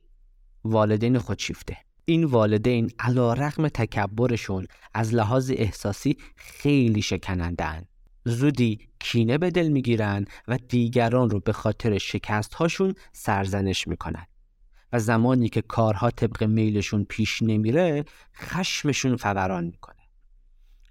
والدین 0.65 1.19
خودشیفته. 1.19 1.77
این 2.05 2.25
والدین 2.25 2.91
علا 2.99 3.33
رقم 3.33 3.69
تکبرشون 3.69 4.67
از 4.95 5.15
لحاظ 5.15 5.53
احساسی 5.57 6.17
خیلی 6.37 7.03
شکنندن 7.03 7.85
زودی 8.25 8.79
کینه 8.99 9.39
به 9.39 9.51
دل 9.51 9.69
می‌گیرن 9.69 10.25
و 10.49 10.59
دیگران 10.69 11.31
رو 11.31 11.41
به 11.41 11.53
خاطر 11.53 11.99
شکست 11.99 12.55
هاشون 12.55 12.95
سرزنش 13.13 13.89
می‌کنن. 13.89 14.27
و 14.95 14.99
زمانی 14.99 15.49
که 15.49 15.63
کارها 15.63 16.11
طبق 16.11 16.45
میلشون 16.45 17.05
پیش 17.05 17.43
نمیره 17.43 18.05
خشمشون 18.37 19.17
فوران 19.17 19.65
می‌کنه. 19.65 20.03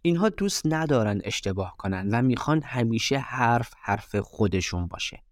اینها 0.02 0.30
دوست 0.30 0.62
ندارن 0.66 1.22
اشتباه 1.24 1.76
کنن 1.78 2.10
و 2.12 2.22
می‌خوان 2.22 2.62
همیشه 2.62 3.18
حرف 3.18 3.74
حرف 3.82 4.16
خودشون 4.16 4.88
باشه. 4.88 5.24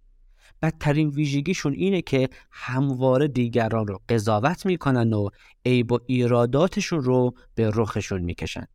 بدترین 0.62 1.10
ویژگیشون 1.10 1.74
اینه 1.74 2.02
که 2.02 2.30
همواره 2.52 3.28
دیگران 3.28 3.88
رو 3.88 4.00
قضاوت 4.10 4.66
می‌کنن 4.66 5.14
و 5.14 5.30
عیب 5.66 5.92
و 5.92 6.00
ایراداتشون 6.06 7.02
رو 7.02 7.36
به 7.56 7.72
رخشون 7.76 8.22
می‌کشن. 8.22 8.68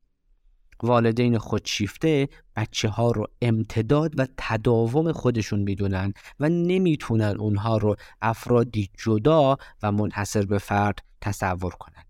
والدین 0.82 1.38
خودشیفته 1.38 2.28
بچه 2.56 2.88
ها 2.88 3.10
رو 3.10 3.26
امتداد 3.42 4.20
و 4.20 4.26
تداوم 4.36 5.12
خودشون 5.12 5.60
می‌دونن 5.60 6.12
و 6.40 6.48
نمی‌تونن 6.48 7.36
اونها 7.38 7.76
رو 7.76 7.96
افرادی 8.22 8.90
جدا 8.98 9.56
و 9.82 9.92
منحصر 9.92 10.42
به 10.42 10.58
فرد 10.58 10.98
تصور 11.20 11.70
کنن. 11.70 12.04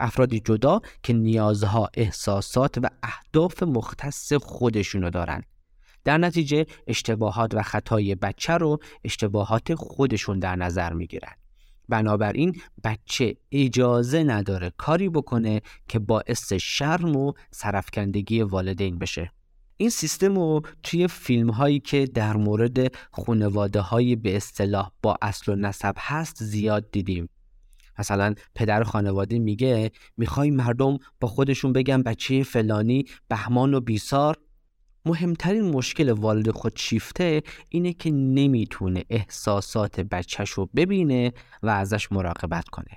افرادی 0.00 0.40
جدا 0.40 0.80
که 1.02 1.12
نیازها، 1.12 1.88
احساسات 1.94 2.78
و 2.78 2.88
اهداف 3.02 3.62
مختص 3.62 4.32
خودشونو 4.32 5.10
دارن. 5.10 5.42
در 6.04 6.18
نتیجه 6.18 6.66
اشتباهات 6.86 7.54
و 7.54 7.62
خطای 7.62 8.14
بچه 8.14 8.52
رو 8.52 8.78
اشتباهات 9.04 9.74
خودشون 9.74 10.38
در 10.38 10.56
نظر 10.56 10.92
می‌گیرن 10.92 11.32
بنابراین 11.88 12.60
بچه 12.84 13.36
اجازه 13.52 14.22
نداره 14.22 14.72
کاری 14.76 15.08
بکنه 15.08 15.60
که 15.88 15.98
باعث 15.98 16.52
شرم 16.52 17.16
و 17.16 17.32
سرفکندگی 17.50 18.42
والدین 18.42 18.98
بشه. 18.98 19.32
این 19.76 19.90
سیستم 19.90 20.34
رو 20.34 20.62
توی 20.82 21.08
فیلم 21.08 21.50
هایی 21.50 21.80
که 21.80 22.06
در 22.06 22.36
مورد 22.36 22.94
خانواده 23.12 23.80
های 23.80 24.16
به 24.16 24.36
اصطلاح 24.36 24.90
با 25.02 25.16
اصل 25.22 25.52
و 25.52 25.56
نسب 25.56 25.94
هست 25.98 26.44
زیاد 26.44 26.90
دیدیم. 26.90 27.28
مثلا 27.98 28.34
پدر 28.54 28.82
خانواده 28.82 29.38
میگه 29.38 29.90
می‌خوای 30.16 30.50
مردم 30.50 30.98
با 31.20 31.28
خودشون 31.28 31.72
بگن 31.72 32.02
بچه 32.02 32.42
فلانی 32.42 33.04
بهمان 33.28 33.74
و 33.74 33.80
بیسار 33.80 34.36
مهمترین 35.08 35.70
مشکل 35.70 36.10
والد 36.10 36.50
خود 36.50 36.76
شیفته 36.76 37.42
اینه 37.68 37.92
که 37.92 38.10
نمی‌تونه 38.10 39.04
احساسات 39.10 40.00
بچهش 40.00 40.50
رو 40.50 40.66
ببینه 40.76 41.32
و 41.62 41.68
ازش 41.68 42.12
مراقبت 42.12 42.68
کنه. 42.68 42.96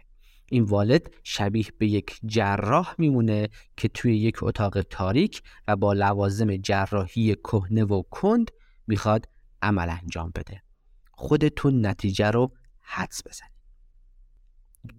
این 0.49 0.63
والد 0.63 1.13
شبیه 1.23 1.65
به 1.77 1.87
یک 1.87 2.19
جراح 2.25 2.95
میمونه 2.97 3.49
که 3.77 3.87
توی 3.87 4.17
یک 4.17 4.43
اتاق 4.43 4.81
تاریک 4.81 5.41
و 5.67 5.75
با 5.75 5.93
لوازم 5.93 6.57
جراحی 6.57 7.35
کهنه 7.35 7.83
و 7.83 8.01
کند 8.01 8.51
می‌خواد 8.87 9.27
عمل 9.61 9.89
انجام 10.01 10.31
بده. 10.35 10.61
خودتون 11.11 11.85
نتیجه 11.85 12.31
رو 12.31 12.51
حدس 12.81 13.21
بزنید. 13.27 13.51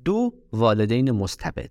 دو 0.05 0.35
والدین 0.53 1.11
مستبد. 1.11 1.71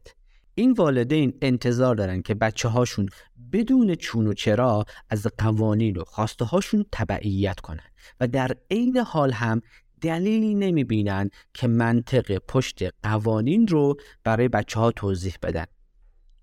این 0.55 0.71
والدین 0.71 1.37
انتظار 1.41 1.95
دارن 1.95 2.21
که 2.21 2.35
بچه 2.35 2.69
هاشون 2.69 3.09
بدون 3.53 3.95
چون 3.95 4.27
و 4.27 4.33
چرا 4.33 4.85
از 5.09 5.27
قوانین 5.37 5.97
و 5.97 6.03
خواسته 6.03 6.45
هاشون 6.45 6.85
تبعیت 6.91 7.59
کنن. 7.59 7.89
و 8.19 8.27
در 8.27 8.57
عین 8.71 8.97
حال 8.97 9.31
هم 9.31 9.61
دلیلی 10.01 10.55
نمی 10.55 10.83
بینن 10.83 11.29
که 11.53 11.67
منطق 11.67 12.37
پشت 12.37 12.83
قوانین 13.03 13.67
رو 13.67 13.95
برای 14.23 14.47
بچه 14.47 14.79
ها 14.79 14.91
توضیح 14.91 15.33
بدن. 15.41 15.65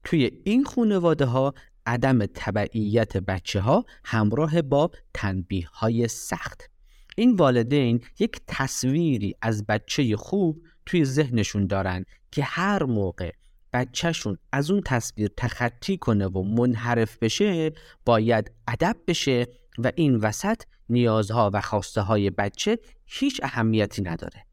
توی 0.04 0.30
این 0.44 0.64
خانواده 0.64 1.24
ها 1.24 1.54
عدم 1.86 2.26
تبعیت 2.26 3.16
بچه 3.16 3.60
ها 3.60 3.84
همراه 4.04 4.62
با 4.62 4.90
تنبیه 5.14 5.68
های 5.68 6.08
سخت. 6.08 6.70
این 7.16 7.36
والدین 7.36 8.00
یک 8.18 8.40
تصویری 8.46 9.34
از 9.42 9.66
بچه 9.66 10.16
خوب 10.16 10.62
توی 10.86 11.04
ذهنشون 11.04 11.66
دارن 11.66 12.04
که 12.30 12.42
هر 12.42 12.84
موقع 12.84 13.32
بچهشون 13.72 14.38
از 14.52 14.70
اون 14.70 14.82
تصویر 14.84 15.30
تخطی 15.36 15.96
کنه 15.96 16.26
و 16.26 16.42
منحرف 16.42 17.18
بشه 17.18 17.72
باید 18.04 18.50
ادب 18.68 18.96
بشه 19.06 19.46
و 19.78 19.92
این 19.96 20.16
وسط 20.16 20.62
نیازها 20.88 21.50
و 21.54 21.60
خواسته 21.60 22.00
های 22.00 22.30
بچه 22.30 22.78
هیچ 23.06 23.40
اهمیتی 23.42 24.02
نداره 24.02 24.44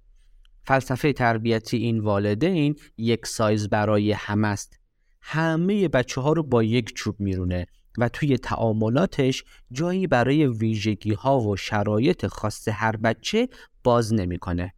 فلسفه 0.64 1.14
تربیتی 1.14 1.78
این 1.78 2.00
والدین 2.00 2.76
یک 2.98 3.26
سایز 3.26 3.70
برای 3.70 4.12
همه 4.12 4.48
است 4.48 4.80
همه 5.22 5.88
بچه 5.88 6.22
ها 6.22 6.34
رو 6.34 6.44
با 6.44 6.64
یک 6.64 6.94
چوب 6.94 7.20
میرونه 7.20 7.66
و 7.98 8.10
توی 8.10 8.38
تعاملاتش 8.38 9.44
جایی 9.72 10.08
برای 10.08 10.48
ویژگی 10.48 11.14
ها 11.14 11.40
و 11.40 11.58
شرایط 11.58 12.28
خاص 12.28 12.68
هر 12.68 12.96
بچه 12.96 13.50
باز 13.84 14.14
نمی‌کنه. 14.14 14.74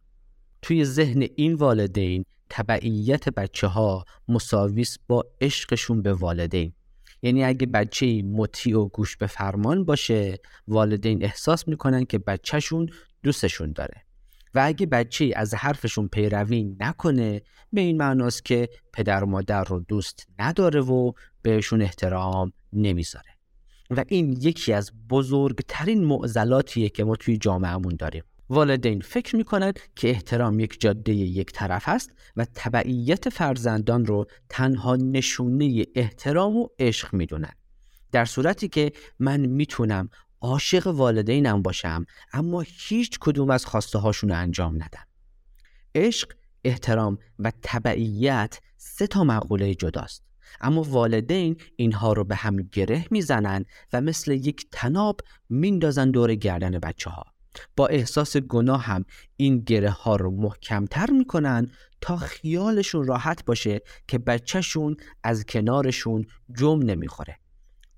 توی 0.62 0.84
ذهن 0.84 1.26
این 1.36 1.54
والدین 1.54 2.24
تبعیت 2.50 3.28
بچه 3.28 3.66
ها 3.66 4.04
مساویس 4.28 4.96
با 5.06 5.24
عشقشون 5.40 6.02
به 6.02 6.12
والدین. 6.12 6.72
یعنی 7.22 7.44
اگه 7.44 7.66
بچه 7.66 8.22
مطیع 8.22 8.78
و 8.78 8.88
گوش 8.88 9.16
به 9.16 9.26
فرمان 9.26 9.84
باشه 9.84 10.38
والدین 10.68 11.24
احساس 11.24 11.68
می‌کنن 11.68 12.04
که 12.04 12.18
بچهشون 12.18 12.88
دوستشون 13.22 13.72
داره. 13.72 14.04
و 14.54 14.62
اگه 14.64 14.86
بچه 14.86 15.32
از 15.36 15.54
حرفشون 15.54 16.08
پیروی 16.08 16.76
نکنه 16.80 17.42
به 17.72 17.80
این 17.80 17.96
معناست 17.96 18.44
که 18.44 18.68
پدر 18.92 19.24
و 19.24 19.26
مادر 19.26 19.64
رو 19.64 19.80
دوست 19.80 20.26
نداره 20.38 20.80
و 20.80 21.12
بهشون 21.42 21.82
احترام 21.82 22.52
نمی‌ذاره. 22.72 23.30
و 23.90 24.04
این 24.08 24.38
یکی 24.40 24.72
از 24.72 24.92
بزرگترین 25.10 26.04
معضلاتیه 26.04 26.88
که 26.88 27.04
ما 27.04 27.16
توی 27.16 27.36
جامعهمون 27.36 27.96
داریم. 27.96 28.22
والدین 28.50 29.00
فکر 29.00 29.36
می 29.36 29.44
کند 29.44 29.78
که 29.96 30.10
احترام 30.10 30.60
یک 30.60 30.80
جاده 30.80 31.12
یک 31.12 31.52
طرف 31.52 31.88
است 31.88 32.10
و 32.36 32.46
تبعیت 32.54 33.28
فرزندان 33.28 34.06
رو 34.06 34.26
تنها 34.48 34.96
نشونه 34.96 35.84
احترام 35.94 36.56
و 36.56 36.68
عشق 36.78 37.14
می 37.14 37.26
دونن. 37.26 37.52
در 38.12 38.24
صورتی 38.24 38.68
که 38.68 38.92
من 39.18 39.40
می‌تونم 39.40 40.08
عاشق 40.40 40.86
والدینم 40.86 41.62
باشم 41.62 42.06
اما 42.32 42.64
هیچ 42.66 43.18
کدوم 43.20 43.50
از 43.50 43.66
خواسته 43.66 43.98
هاشون 43.98 44.30
رو 44.30 44.36
انجام 44.36 44.74
ندم. 44.74 45.06
عشق، 45.94 46.32
احترام 46.64 47.18
و 47.38 47.52
تبعیت 47.62 48.58
سه 48.76 49.06
تا 49.06 49.24
مقوله 49.24 49.74
جداست. 49.74 50.24
اما 50.60 50.82
والدین 50.82 51.56
اینها 51.76 52.12
رو 52.12 52.24
به 52.24 52.34
هم 52.34 52.56
گره 52.56 53.04
می‌زنن 53.10 53.64
و 53.92 54.00
مثل 54.00 54.32
یک 54.32 54.66
تناب 54.72 55.20
میندازن 55.48 56.10
دور 56.10 56.34
گردن 56.34 56.78
بچه 56.78 57.10
ها. 57.10 57.24
با 57.76 57.86
احساس 57.86 58.36
گناه 58.36 58.82
هم 58.82 59.04
این 59.36 59.60
گره 59.60 59.90
ها 59.90 60.16
رو 60.16 60.30
محکمتر 60.30 61.10
می‌کنن 61.10 61.70
تا 62.00 62.16
خیالشون 62.16 63.06
راحت 63.06 63.44
باشه 63.44 63.80
که 64.08 64.18
بچهشون 64.18 64.96
از 65.22 65.44
کنارشون 65.44 66.26
جمع 66.58 66.84
نمی‌خوره. 66.84 67.38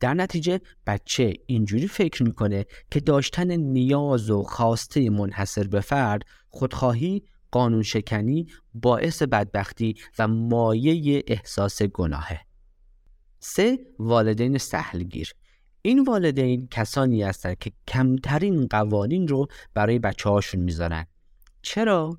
در 0.01 0.14
نتیجه 0.14 0.61
بچه 0.87 1.35
اینجوری 1.46 1.88
فکر 1.88 2.23
می‌کنه 2.23 2.66
که 2.90 3.01
داشتن 3.01 3.51
نیاز 3.51 4.31
و 4.31 4.42
خواسته 4.42 5.11
منحصر 5.11 5.66
به 5.66 5.81
فرد 5.81 6.23
خودخواهی 6.49 7.23
قانون 7.51 7.83
شکنی 7.83 8.46
باعث 8.75 9.23
بدبختی 9.23 9.94
و 10.18 10.29
مایه 10.29 11.23
احساس 11.27 11.83
گناهه. 11.83 12.40
سه 13.40 13.79
والدین 13.99 14.59
سهلگیر. 14.59 15.35
این 15.83 16.05
والدین 16.05 16.69
کسانی 16.71 17.23
هستند 17.23 17.59
که 17.59 17.73
کمترین 17.88 18.66
قوانین 18.66 19.29
رو 19.29 19.47
برای 19.75 19.99
بچه 19.99 20.29
هاشون 20.31 20.61
می‌ذارن. 20.61 21.07
چرا؟ 21.62 22.19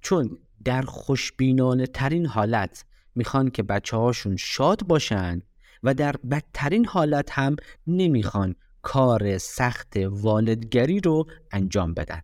چون 0.00 0.38
در 0.64 0.82
خوشبینانه 0.82 1.86
ترین 1.86 2.26
حالت 2.26 2.84
می‌خوان 3.14 3.50
که 3.50 3.62
بچه 3.62 3.96
هاشون 3.96 4.36
شاد 4.36 4.82
باشن 4.86 5.42
و 5.82 5.94
در 5.94 6.16
بدترین 6.30 6.84
حالت 6.84 7.30
هم 7.30 7.56
نمی‌خوان 7.86 8.54
کار 8.82 9.38
سخت 9.38 9.96
والدگری 9.96 11.00
رو 11.00 11.26
انجام 11.52 11.94
بدن. 11.94 12.20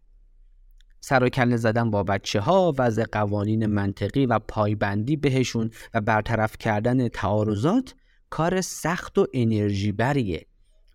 سر 1.00 1.24
و 1.24 1.29
کله 1.29 1.57
زدن 1.57 1.90
با 1.90 2.03
بچه 2.03 2.40
ها 2.40 2.74
وضع 2.79 3.05
قوانین 3.12 3.66
منطقی 3.66 4.27
و 4.27 4.38
پایبندی 4.38 5.16
بهشون 5.16 5.70
و 5.94 6.00
برطرف 6.00 6.59
کردن 6.59 7.09
تعارضات 7.09 7.94
کار 8.31 8.61
سخت 8.61 9.18
و 9.18 9.27
انرژی 9.35 9.92
بریه. 9.92 10.46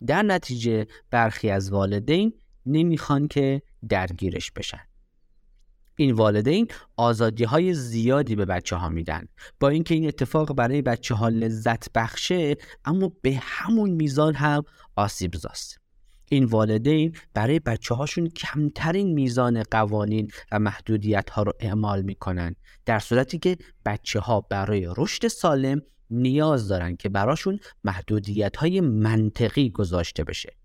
در 0.06 0.22
نتیجه 0.22 0.86
برخی 1.10 1.50
از 1.50 1.72
والدین 1.72 2.32
نمی‌خوان 2.66 3.28
که 3.28 3.62
درگیرش 3.88 4.52
بشن. 4.52 4.80
این 5.96 6.12
والدین 6.12 6.68
آزادی 6.96 7.44
های 7.44 7.74
زیادی 7.74 8.36
به 8.36 8.44
بچه 8.44 8.76
ها 8.76 8.88
میدن. 8.88 9.28
با 9.60 9.68
اینکه 9.68 9.94
این 9.94 10.08
اتفاق 10.08 10.52
برای 10.52 10.82
بچه 10.82 11.14
ها 11.14 11.28
لذت 11.28 11.92
بخشه 11.92 12.56
اما 12.84 13.12
به 13.22 13.38
همون 13.42 13.90
میزان 13.90 14.34
هم 14.34 14.62
آسیب 14.96 15.36
زاست. 15.36 15.80
این 16.28 16.44
والدین 16.44 17.16
برای 17.34 17.58
بچه 17.58 17.94
هاشون 17.94 18.28
کمترین 18.28 19.12
میزان 19.12 19.62
قوانین 19.62 20.30
و 20.52 20.58
محدودیت 20.58 21.30
ها 21.30 21.42
رو 21.42 21.52
اعمال 21.60 22.02
می‌کنن 22.02 22.54
در 22.86 22.98
صورتی 22.98 23.38
که 23.38 23.56
بچه 23.86 24.20
ها 24.20 24.40
برای 24.40 24.88
رشد 24.96 25.28
سالم 25.28 25.82
نیاز 26.10 26.68
دارن 26.68 26.96
که 26.96 27.08
براشون 27.08 27.60
محدودیت 27.84 28.56
های 28.56 28.80
منطقی 28.80 29.70
گذاشته 29.70 30.24
بشه. 30.24 30.56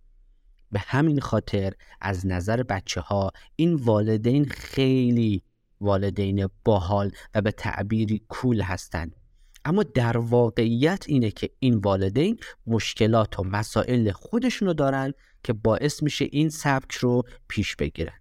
به 0.72 0.80
همین 0.80 1.20
خاطر 1.20 1.74
از 2.02 2.28
نظر 2.28 2.64
بچه 2.64 3.02
ها 3.02 3.32
این 3.56 3.74
والدین 3.74 4.46
خیلی 4.46 5.44
والدین 5.82 6.50
باحال 6.66 7.12
و 7.36 7.42
به 7.42 7.52
تعبیری 7.52 8.22
کول 8.30 8.62
هستند 8.62 9.16
اما 9.66 9.84
در 9.84 10.18
واقعیت 10.18 11.04
اینه 11.08 11.32
که 11.32 11.50
این 11.60 11.76
والدین 11.76 12.40
مشکلات 12.68 13.40
و 13.40 13.44
مسائل 13.44 14.12
خودشونو 14.12 14.74
دارن 14.74 15.14
که 15.44 15.54
باعث 15.54 16.04
میشه 16.04 16.28
این 16.32 16.50
سبک 16.50 16.92
رو 16.92 17.24
پیش 17.48 17.76
بگیرن. 17.76 18.20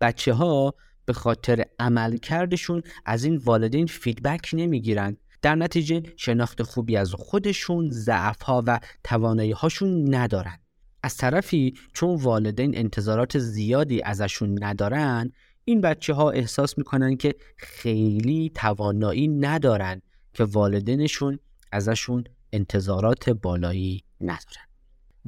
بچه 0.00 0.32
ها 0.32 0.74
به 1.04 1.12
خاطر 1.12 1.64
عملکردشون 1.78 2.82
از 3.04 3.24
این 3.24 3.36
والدین 3.36 3.86
فیدبک 3.86 4.50
نمی‌گیرن. 4.52 5.16
در 5.42 5.54
نتیجه 5.54 6.02
شناخت 6.16 6.62
خوبی 6.62 6.96
از 6.96 7.14
خودشون 7.14 7.90
ضعفها 7.90 8.62
و 8.66 8.80
توانایی 9.04 9.52
هاشون 9.52 10.14
ندارن. 10.14 10.58
از 11.02 11.16
طرفی 11.16 11.74
چون 11.92 12.16
والدین 12.16 12.78
انتظارات 12.78 13.38
زیادی 13.38 14.02
ازشون 14.02 14.64
ندارن 14.64 15.32
این 15.64 15.80
بچه 15.80 16.14
ها 16.14 16.30
احساس 16.30 16.78
می‌کنن 16.78 17.16
که 17.16 17.34
خیلی 17.56 18.52
توانایی 18.54 19.28
ندارن 19.28 20.02
که 20.34 20.44
والدینشون 20.44 21.38
ازشون 21.72 22.24
انتظارات 22.52 23.30
بالایی 23.30 24.04
ندارن. 24.20 24.66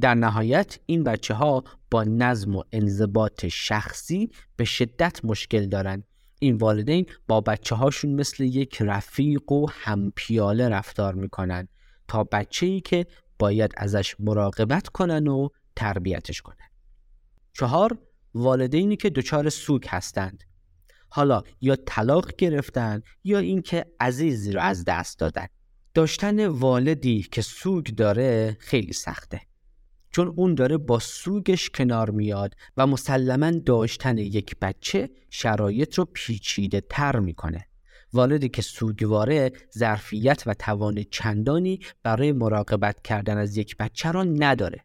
در 0.00 0.14
نهایت 0.14 0.78
این 0.86 1.04
بچه 1.04 1.34
ها 1.34 1.64
با 1.90 2.04
نظم 2.04 2.56
و 2.56 2.62
انضباط 2.72 3.46
شخصی 3.46 4.30
به 4.56 4.64
شدت 4.64 5.24
مشکل 5.24 5.66
دارند 5.66 6.04
این 6.42 6.56
والدین 6.56 7.06
با 7.28 7.40
بچه 7.40 7.74
هاشون 7.74 8.14
مثل 8.14 8.44
یک 8.44 8.82
رفیق 8.82 9.52
و 9.52 9.66
همپیاله 9.70 10.68
رفتار 10.68 11.14
می‌کنن 11.14 11.68
تا 12.08 12.24
بچه 12.24 12.66
ای 12.66 12.80
که 12.80 13.06
باید 13.38 13.72
ازش 13.76 14.16
مراقبت 14.18 14.88
کنن 14.88 15.28
و 15.28 15.48
تربیتش 15.76 16.42
کنن. 16.42 16.68
چهار 17.52 17.98
والدینی 18.34 18.96
که 18.96 19.10
دچار 19.10 19.48
سوگ 19.48 19.84
هستند. 19.88 20.44
حالا 21.08 21.42
یا 21.60 21.76
طلاق 21.76 22.36
گرفتن 22.36 23.02
یا 23.24 23.38
اینکه 23.38 23.86
عزیزی 24.00 24.52
رو 24.52 24.60
از 24.60 24.84
دست 24.84 25.18
دادن. 25.18 25.46
داشتن 25.94 26.46
والدی 26.46 27.22
که 27.22 27.42
سوگ 27.42 27.84
داره 27.84 28.56
خیلی 28.60 28.92
سخته. 28.92 29.40
چون 30.12 30.32
اون 30.36 30.54
داره 30.54 30.78
با 30.78 30.98
سوگش 30.98 31.70
کنار 31.70 32.10
میاد 32.10 32.54
و 32.76 32.86
مسلما 32.86 33.50
داشتن 33.50 34.18
یک 34.18 34.56
بچه 34.62 35.10
شرایط 35.30 35.94
رو 35.94 36.04
پیچیده 36.12 36.80
تر 36.80 37.18
می‌کنه. 37.18 37.66
والدی 38.12 38.48
که 38.48 38.62
سوگواره 38.62 39.52
ظرفیت 39.78 40.42
و 40.46 40.54
توان 40.54 41.04
چندانی 41.10 41.80
برای 42.02 42.32
مراقبت 42.32 43.02
کردن 43.02 43.38
از 43.38 43.56
یک 43.56 43.76
بچه 43.76 44.12
را 44.12 44.22
نداره. 44.24 44.84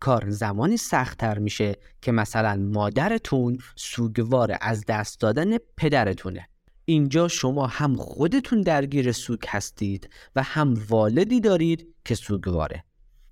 کار 0.00 0.30
زمانی 0.30 0.76
سختتر 0.76 1.38
میشه 1.38 1.76
که 2.02 2.12
مثلا 2.12 2.56
مادرتون 2.56 3.58
سوگوار 3.76 4.56
از 4.60 4.84
دست 4.88 5.20
دادن 5.20 5.58
پدرتونه. 5.76 6.48
اینجا 6.84 7.28
شما 7.28 7.66
هم 7.66 7.96
خودتون 7.96 8.60
درگیر 8.60 9.12
سوگ 9.12 9.40
هستید 9.48 10.10
و 10.36 10.42
هم 10.42 10.74
والدی 10.88 11.40
دارید 11.40 11.94
که 12.04 12.14
سوگواره. 12.14 12.84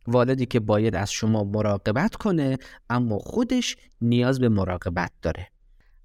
والدی 0.07 0.47
که 0.47 0.61
باید 0.61 0.97
از 0.97 1.13
شما 1.13 1.45
مراقبت 1.45 2.15
کنه 2.15 2.59
اما 2.91 3.19
خودش 3.19 3.77
نیاز 4.01 4.41
به 4.41 4.49
مراقبت 4.49 5.11
داره. 5.23 5.49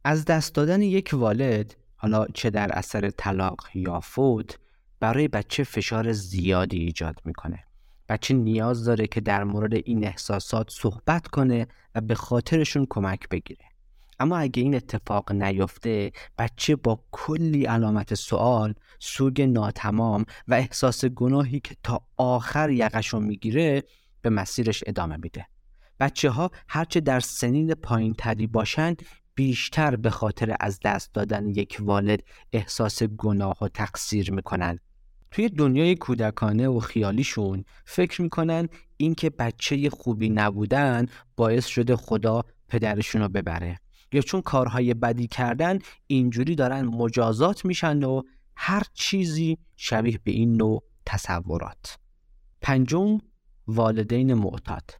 از 0.04 0.26
دست 0.26 0.56
دادن 0.56 0.82
یک 0.82 1.10
والد 1.14 1.76
حالا 1.96 2.26
چه 2.34 2.50
در 2.50 2.72
اثر 2.72 3.10
طلاق 3.10 3.68
یا 3.74 4.00
فوت 4.00 4.58
برای 5.00 5.28
بچه 5.28 5.64
فشار 5.64 6.12
زیادی 6.12 6.78
ایجاد 6.78 7.16
می‌کنه. 7.26 7.64
بچه 8.10 8.34
نیاز 8.34 8.86
داره 8.86 9.08
که 9.08 9.22
در 9.22 9.44
مورد 9.44 9.74
این 9.74 10.06
احساسات 10.06 10.70
صحبت 10.70 11.28
کنه 11.28 11.68
و 11.96 12.02
به 12.02 12.16
خاطرشون 12.16 12.88
کمک 12.90 13.30
بگیره. 13.30 13.66
اما 14.20 14.38
اگه 14.38 14.64
این 14.64 14.76
اتفاق 14.76 15.32
نیفته 15.32 16.12
بچه 16.38 16.76
با 16.76 17.00
کلی 17.12 17.66
علامت 17.66 18.14
سوال 18.14 18.74
سوگ 19.00 19.42
ناتمام 19.42 20.26
و 20.48 20.54
احساس 20.54 21.06
گناهی 21.06 21.60
که 21.60 21.76
تا 21.84 22.02
آخر 22.18 22.70
یقشو 22.70 23.20
می‌گیره 23.20 23.84
به 24.22 24.30
مسیرش 24.30 24.84
ادامه 24.88 25.18
میده. 25.18 25.48
بچه 26.00 26.30
ها 26.30 26.52
هرچه 26.68 27.00
در 27.00 27.20
سنین 27.20 27.74
پایین 27.74 28.14
تری 28.14 28.48
باشند 28.48 29.02
بیشتر 29.36 29.96
به 29.96 30.10
خاطر 30.10 30.56
از 30.60 30.80
دست 30.84 31.14
دادن 31.14 31.48
یک 31.50 31.78
والد 31.80 32.24
احساس 32.54 33.04
گناه 33.04 33.58
و 33.62 33.68
تقصیر 33.68 34.32
می‌کنن 34.32 34.80
توی 35.32 35.50
دنیای 35.50 35.96
کودکانه 35.96 36.68
و 36.68 36.80
خیالیشون 36.80 37.66
فکر 37.86 38.22
می‌کنن 38.22 38.70
اینکه 38.98 39.30
بچه 39.30 39.90
خوبی 39.90 40.30
نبودن 40.30 41.06
باعث 41.36 41.66
شده 41.66 41.96
خدا 41.96 42.42
پدرشون 42.68 43.22
رو 43.22 43.30
ببره. 43.30 43.80
یا 44.12 44.22
چون 44.22 44.42
کارهای 44.42 44.94
بدی 44.94 45.28
کردن 45.28 45.80
اینجوری 46.08 46.56
دارن 46.56 46.86
مجازات 46.86 47.66
میشن 47.66 48.04
و 48.04 48.22
هر 48.56 48.84
چیزی 48.94 49.58
شبیه 49.76 50.20
به 50.24 50.32
این 50.32 50.58
نوع 50.58 50.84
تصورات. 51.06 51.98
پنجم 52.62 53.18
والدین 53.68 54.34
معتاد 54.34 54.92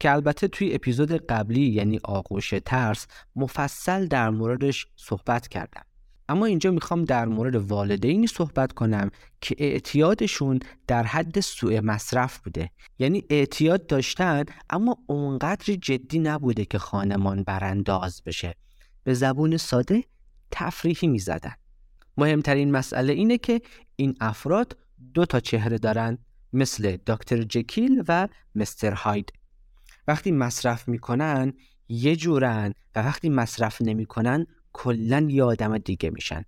که 0.00 0.12
البته 0.12 0.48
توی 0.48 0.74
اپیزود 0.74 1.12
قبلی 1.12 1.66
یعنی 1.66 2.00
آغوش 2.04 2.54
ترس 2.64 3.06
مفصل 3.36 4.06
در 4.06 4.30
موردش 4.30 4.86
صحبت 4.96 5.48
کردم. 5.48 5.84
اما 6.28 6.46
اینجا 6.46 6.70
می‌خوام 6.70 7.04
در 7.04 7.26
مورد 7.26 7.54
والدینی 7.54 8.26
صحبت 8.26 8.72
کنم 8.72 9.10
که 9.40 9.56
اعتیادشون 9.58 10.60
در 10.86 11.02
حد 11.02 11.40
سوء 11.40 11.80
مصرف 11.80 12.38
بوده. 12.38 12.70
یعنی 12.98 13.24
اعتیاد 13.30 13.86
داشتن 13.86 14.44
اما 14.70 14.96
اونقدر 15.06 15.74
جدی 15.74 16.18
نبوده 16.18 16.64
که 16.64 16.78
خانمان 16.78 17.42
برانداز 17.42 18.22
بشه. 18.26 18.54
به 19.04 19.14
زبون 19.14 19.56
ساده 19.56 20.04
تفریحی 20.50 21.08
می‌زدن. 21.08 21.54
مهمترین 22.16 22.70
مسئله 22.70 23.12
اینه 23.12 23.38
که 23.38 23.60
این 23.96 24.14
افراد 24.20 24.76
دو 25.14 25.26
تا 25.26 25.40
چهره 25.40 25.78
دارن 25.78 26.18
مثل 26.52 26.96
دکتر 26.96 27.42
جکیل 27.42 28.04
و 28.08 28.28
مستر 28.54 28.92
هاید. 28.92 29.32
وقتی 30.08 30.32
مصرف 30.32 30.88
می‌کنن 30.88 31.52
یه 31.88 32.16
جورن 32.16 32.72
و 32.96 33.00
وقتی 33.00 33.28
مصرف 33.28 33.82
نمی‌کنن 33.82 34.46
کلا 34.72 35.26
یه 35.30 35.44
آدم 35.44 35.78
دیگه 35.78 36.10
میشن. 36.10 36.44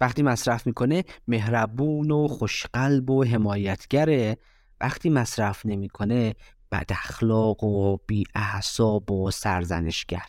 وقتی 0.00 0.22
مصرف 0.22 0.66
می‌کنه 0.66 1.04
مهربون 1.28 2.10
و 2.10 2.28
خوشقلب 2.28 3.10
و 3.10 3.24
حمایتگره. 3.24 4.36
وقتی 4.80 5.10
مصرف 5.10 5.66
نمی‌کنه 5.66 6.34
بد 6.72 6.86
اخلاق 6.90 7.64
و 7.64 7.96
بی 8.06 8.24
اعصاب 8.34 9.10
و 9.10 9.30
سرزنشگر. 9.30 10.26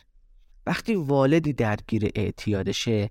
وقتی 0.65 0.95
والدی 0.95 1.53
درگیر 1.53 2.11
اعتیادشه 2.15 3.09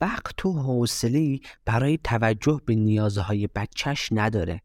وقت 0.00 0.46
و 0.46 0.52
حوصله 0.52 1.40
برای 1.64 1.98
توجه 2.04 2.60
به 2.66 2.74
نیازهای 2.74 3.46
بچهش 3.46 4.08
نداره. 4.12 4.60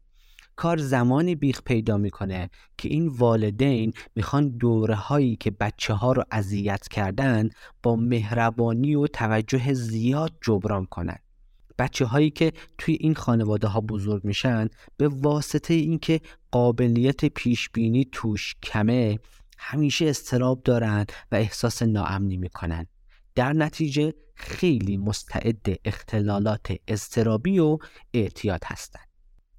کار 0.56 0.76
زمانی 0.76 1.34
بیخ 1.34 1.62
پیدا 1.62 1.96
می‌کنه 1.96 2.50
که 2.78 2.88
این 2.88 3.08
والدین 3.08 3.92
می‌خوان 4.14 4.48
دوره 4.48 4.94
هایی 4.94 5.36
که 5.36 5.50
بچه 5.50 5.94
ها 5.94 6.12
رو 6.12 6.24
اذیت 6.30 6.88
کردن 6.88 7.48
با 7.82 7.96
مهربانی 7.96 8.94
و 8.94 9.06
توجه 9.06 9.72
زیاد 9.72 10.32
جبران 10.42 10.84
کنن. 10.86 11.16
بچه 11.78 12.04
هایی 12.04 12.30
که 12.30 12.52
توی 12.78 12.96
این 13.00 13.14
خانواده 13.14 13.66
ها 13.66 13.80
بزرگ 13.80 14.24
میشن 14.24 14.68
به 14.96 15.08
واسطه 15.08 15.74
اینکه 15.74 16.20
قابلیت 16.50 17.24
پیش 17.24 17.70
بینی 17.70 18.08
توش 18.12 18.54
کمه 18.62 19.18
همیشه 19.58 20.06
استراب 20.06 20.62
دارن 20.62 21.06
و 21.32 21.34
احساس 21.34 21.82
ناامنی 21.82 22.36
می‌کنن. 22.36 22.86
در 23.34 23.52
نتیجه 23.52 24.14
خیلی 24.34 24.96
مستعد 24.96 25.66
اختلالات 25.84 26.76
استرابی 26.88 27.58
و 27.58 27.78
اعتیاد 28.14 28.60
هستند. 28.64 29.08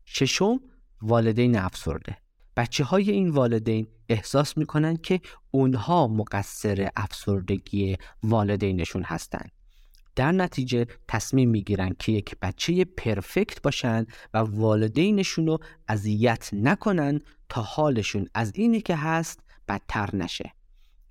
ششم 0.05 0.59
والدین 1.01 1.57
افسرده 1.57 2.17
بچه 2.57 2.83
های 2.83 3.11
این 3.11 3.29
والدین 3.29 3.87
احساس 4.09 4.57
می‌کنن 4.57 4.97
که 4.97 5.21
اونها 5.51 6.07
مقصر 6.07 6.89
افسردگی 6.95 7.97
والدینشون 8.23 9.03
هستند. 9.03 9.51
در 10.15 10.31
نتیجه 10.31 10.85
تصمیم 11.07 11.49
می‌گیرن 11.49 11.95
که 11.99 12.11
یک 12.11 12.35
بچه 12.41 12.85
پرفکت 12.85 13.61
باشن 13.61 14.05
و 14.33 14.37
والدینشون 14.37 15.47
رو 15.47 15.59
اذیت 15.87 16.49
نکنن 16.53 17.19
تا 17.49 17.61
حالشون 17.61 18.27
از 18.33 18.51
اینی 18.55 18.81
که 18.81 18.95
هست 18.95 19.39
بدتر 19.67 20.15
نشه 20.15 20.53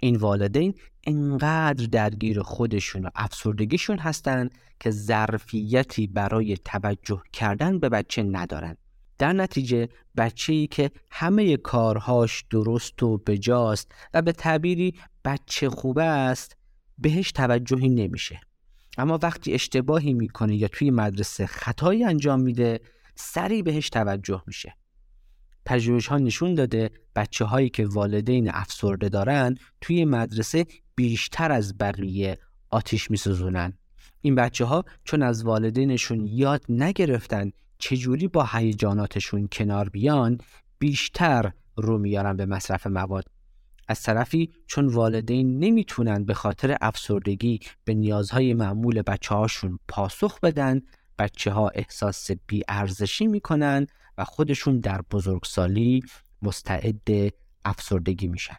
این 0.05 0.17
والدین 0.17 0.75
انقدر 1.07 1.87
درگیر 1.87 2.41
خودشون 2.43 3.05
و 3.05 3.11
افسردگیشون 3.15 3.99
هستن 3.99 4.49
که 4.81 4.91
ظرفیتی 4.91 6.07
برای 6.07 6.57
توجه 6.57 7.23
کردن 7.33 7.79
به 7.79 7.89
بچه 7.89 8.23
ندارن. 8.23 8.77
در 9.19 9.33
نتیجه 9.33 9.89
بچه 10.17 10.53
ای 10.53 10.67
که 10.67 10.91
همه 11.11 11.57
کارهاش 11.57 12.45
درست 12.51 13.03
و 13.03 13.19
بجاست 13.19 13.93
و 14.15 14.23
به 14.23 14.33
تعبیری 14.33 14.95
بچه 15.25 15.71
خوبه 15.71 16.05
است 16.05 16.57
بهش 16.99 17.33
توجهی 17.33 17.89
نمیشه. 17.89 18.41
اما 18.99 19.19
وقتی 19.23 19.53
اشتباهی 19.53 20.15
می‌کنه 20.15 20.57
یا 20.57 20.69
توی 20.69 20.91
مدرسه 20.91 21.47
خطایی 21.47 22.05
انجام 22.05 22.41
میده 22.41 22.81
سریع 23.15 23.63
بهش 23.63 23.91
توجه 23.91 24.43
میشه. 24.47 24.75
پژوهش 25.67 26.07
ها 26.07 26.19
نشون 26.19 26.55
داده 26.55 26.91
بچه 27.17 27.45
هایی 27.45 27.69
که 27.71 27.87
والدین 27.87 28.51
افسرده 28.51 29.09
دارن 29.09 29.55
توی 29.81 30.05
مدرسه 30.05 30.67
بیشتر 30.95 31.53
از 31.53 31.79
بقیه 31.79 32.39
آتیش 32.71 33.11
میسوزونن. 33.11 33.73
این 34.21 34.35
بچه 34.35 34.65
ها 34.65 34.85
چون 35.05 35.23
از 35.23 35.45
والدینشون 35.45 36.27
یاد 36.27 36.65
نگرفتن 36.69 37.51
چجوری 37.79 38.29
با 38.29 38.49
هیجاناتشون 38.53 39.49
کنار 39.53 39.89
بیان 39.89 40.39
بیشتر 40.79 41.53
رو 41.77 41.99
میارن 41.99 42.37
به 42.37 42.47
مصرف 42.47 42.87
مواد. 42.87 43.25
از 43.89 44.03
طرفی 44.03 44.51
چون 44.67 44.87
والدین 44.87 45.59
نمی‌تونن 45.59 46.25
به 46.25 46.35
خاطر 46.35 46.77
افسردگی 46.81 47.61
به 47.85 47.95
نیازهای 47.95 48.55
معمول 48.55 49.03
بچه 49.03 49.35
هاشون 49.35 49.79
پاسخ 49.89 50.41
بدن 50.41 50.81
بچه 51.19 51.51
ها 51.51 51.69
احساس 51.69 52.31
بیارزشی 52.47 53.27
می‌کنن 53.27 53.87
و 54.19 54.25
خودشون 54.25 54.81
در 54.81 55.01
بزرگسالی 55.11 56.03
مستعد 56.43 57.33
افسردگی 57.65 58.29
میشن. 58.29 58.57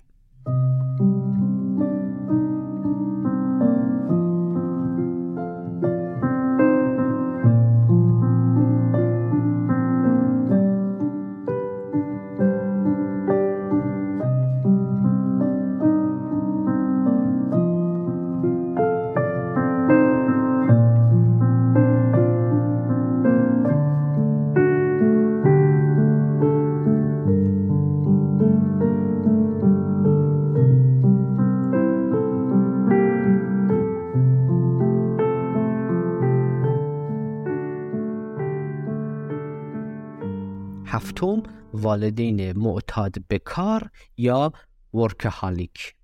والدین 41.86 42.58
معتاد 42.58 43.16
به 43.28 43.40
کار 43.40 43.90
یا 44.18 44.54
ورکهالیک؟ 44.94 45.96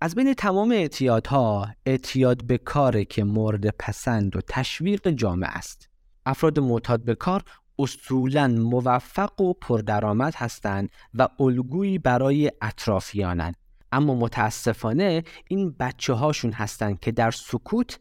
از 0.00 0.14
بین 0.14 0.34
تمام 0.34 0.70
اعتیادها 0.70 1.68
اعتیاد 1.86 2.44
به 2.44 2.58
کاره 2.58 3.04
که 3.04 3.24
مورد 3.24 3.76
پسند 3.78 4.36
و 4.36 4.40
تشویق 4.48 5.10
جامعه 5.10 5.48
است. 5.48 5.88
افراد 6.26 6.58
معتاد 6.58 7.04
به 7.04 7.14
کار 7.14 7.42
اصولا 7.78 8.48
موفق 8.48 9.40
و 9.40 9.52
پردرآمد 9.52 10.34
هستند 10.36 10.90
و 11.14 11.28
الگویی 11.40 11.98
برای 11.98 12.52
اطرافیانند. 12.62 13.56
اما 13.92 14.14
متاسفانه 14.14 15.22
این 15.48 15.76
بچه 15.80 16.12
هاشون 16.12 16.52
هستند 16.52 17.00
که 17.00 17.12
در 17.12 17.30
سکوت 17.30 18.00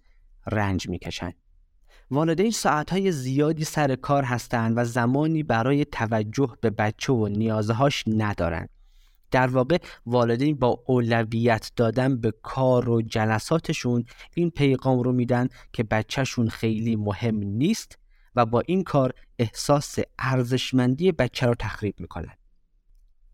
رنج 0.51 0.89
می‌کشند. 0.89 1.35
والدین 2.15 2.51
ساعتهای 2.51 3.11
زیادی 3.11 3.63
سر 3.63 3.95
کار 3.95 4.23
هستند 4.23 4.77
و 4.77 4.83
زمانی 4.83 5.43
برای 5.43 5.85
توجه 5.85 6.57
به 6.61 6.69
بچه 6.69 7.13
و 7.13 7.27
نیازهاش 7.27 8.03
ندارند. 8.07 8.69
در 9.31 9.47
واقع 9.47 9.77
والدین 10.05 10.55
با 10.55 10.83
اولویت 10.87 11.71
دادن 11.75 12.17
به 12.21 12.33
کار 12.43 12.89
و 12.89 13.01
جلساتشون 13.01 14.05
این 14.35 14.49
پیغام 14.49 14.99
رو 14.99 15.11
میدن 15.11 15.47
که 15.73 15.83
بچهشون 15.83 16.49
خیلی 16.49 16.95
مهم 16.95 17.35
نیست 17.35 17.97
و 18.35 18.45
با 18.45 18.63
این 18.65 18.83
کار 18.83 19.13
احساس 19.39 19.99
ارزشمندی 20.19 21.11
بچه 21.11 21.45
رو 21.45 21.55
تخریب 21.59 21.95
می‌کنن. 21.99 22.33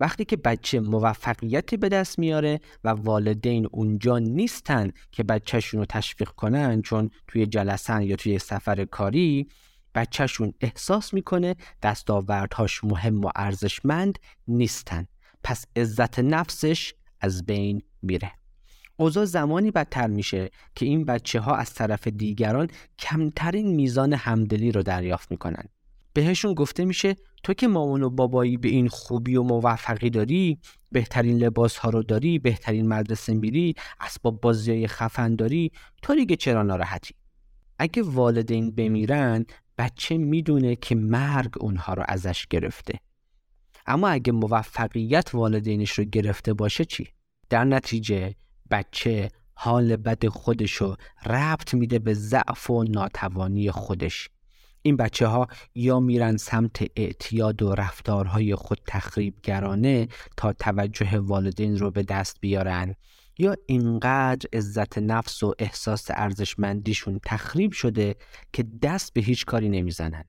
وقتی 0.02 0.26
که 0.26 0.38
بچه 0.38 0.80
موفقیتی 0.80 1.78
به 1.78 1.90
دست 1.90 2.20
میاره 2.20 2.60
و 2.84 2.90
والدین 2.90 3.68
اونجا 3.72 4.20
نیستن 4.20 4.92
که 5.12 5.24
بچهشون 5.24 5.80
رو 5.80 5.86
تشویق 5.86 6.30
کنن 6.30 6.82
چون 6.82 7.10
توی 7.28 7.46
جلسن 7.46 8.02
یا 8.02 8.16
توی 8.16 8.40
سفر 8.40 8.86
کاری 8.86 9.48
بچهشون 9.96 10.54
احساس 10.62 11.14
می‌کنه 11.14 11.56
دستاوردهاش 11.84 12.84
مهم 12.84 13.22
و 13.22 13.30
ارزشمند 13.36 14.20
نیستن. 14.48 15.08
پس 15.44 15.66
عزت 15.76 16.20
نفسش 16.20 16.94
از 17.20 17.46
بین 17.46 17.82
میره. 18.02 18.32
اوضاع 18.98 19.26
زمانی 19.26 19.72
بدتر 19.72 20.08
میشه 20.08 20.50
که 20.76 20.86
این 20.86 21.06
بچه 21.06 21.40
ها 21.40 21.56
از 21.56 21.74
طرف 21.74 22.08
دیگران 22.08 22.68
کمترین 23.00 23.76
میزان 23.76 24.14
همدلی 24.14 24.72
رو 24.72 24.84
دریافت 24.84 25.32
می‌کنن. 25.32 25.66
بهشون 26.14 26.54
گفته 26.54 26.86
میشه 26.86 27.16
تو 27.44 27.54
که 27.54 27.68
مامان 27.68 28.04
و 28.04 28.10
بابایی 28.10 28.58
به 28.58 28.70
این 28.70 28.88
خوبی 28.88 29.36
و 29.36 29.44
موفقی 29.44 30.10
داری 30.10 30.60
بهترین 30.92 31.38
لباس 31.38 31.78
ها 31.78 31.90
رو 31.90 32.04
داری 32.04 32.40
بهترین 32.40 32.88
مدرسه 32.88 33.34
میری 33.34 33.76
اسباب 34.00 34.42
بازی 34.42 34.88
خفن 34.88 35.36
داری 35.36 35.72
تو 36.02 36.16
دیگه 36.16 36.36
چرا 36.36 36.64
ناراحتی؟ 36.64 37.14
اگه 37.80 38.04
والدین 38.04 38.72
بمیرن 38.72 39.46
بچه 39.78 40.18
می‌دونه 40.18 40.76
که 40.76 40.96
مرگ 40.96 41.52
اونها 41.60 41.94
رو 41.94 42.04
ازش 42.08 42.48
گرفته. 42.48 43.00
اما 43.86 44.08
اگه 44.10 44.32
موفقیت 44.32 45.30
والدینش 45.34 45.92
رو 45.92 46.04
گرفته 46.04 46.54
باشه 46.54 46.86
چی؟ 46.86 47.08
در 47.50 47.64
نتیجه 47.64 48.36
بچه 48.72 49.30
حال 49.54 49.96
بد 49.96 50.28
خودشو 50.28 50.96
ربط 51.26 51.74
میده 51.74 52.00
به 52.00 52.14
ضعف 52.14 52.70
و 52.70 52.84
ناتوانی 52.84 53.72
خودش. 53.72 54.30
این 54.82 54.98
بچه 54.98 55.28
ها 55.28 55.48
یا 55.76 56.00
میرن 56.00 56.38
سمت 56.38 56.84
اعتیاد 56.96 57.62
و 57.62 57.76
رفتارهای 57.76 58.56
خود 58.56 58.80
تخریبگرانه 58.88 60.08
تا 60.38 60.54
توجه 60.54 61.18
والدین 61.18 61.78
رو 61.78 61.92
به 61.92 62.04
دست 62.04 62.38
بیارن 62.42 62.96
یا 63.38 63.56
اینقدر 63.66 64.50
عزت 64.54 64.98
نفس 64.98 65.44
و 65.44 65.54
احساس 65.60 66.08
ارزشمندیشون 66.10 67.20
تخریب 67.26 67.72
شده 67.72 68.16
که 68.54 68.66
دست 68.82 69.14
به 69.14 69.22
هیچ 69.22 69.46
کاری 69.46 69.70
نمی‌زنن. 69.70 70.24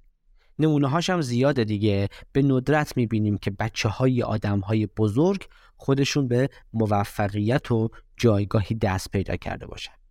نمونه 0.58 0.88
هاش 0.88 1.10
هم 1.10 1.20
زیاده 1.20 1.64
دیگه. 1.64 2.08
به 2.32 2.42
ندرت 2.42 2.96
می‌بینیم 2.96 3.38
که 3.38 3.50
بچه 3.50 3.88
های 3.88 4.22
آدم 4.22 4.60
های 4.60 4.86
بزرگ 4.86 5.46
خودشون 5.76 6.28
به 6.28 6.50
موفقیت 6.72 7.72
و 7.72 7.88
جایگاهی 8.16 8.74
دست 8.74 9.10
پیدا 9.10 9.36
کرده 9.36 9.66
باشن. 9.66 10.01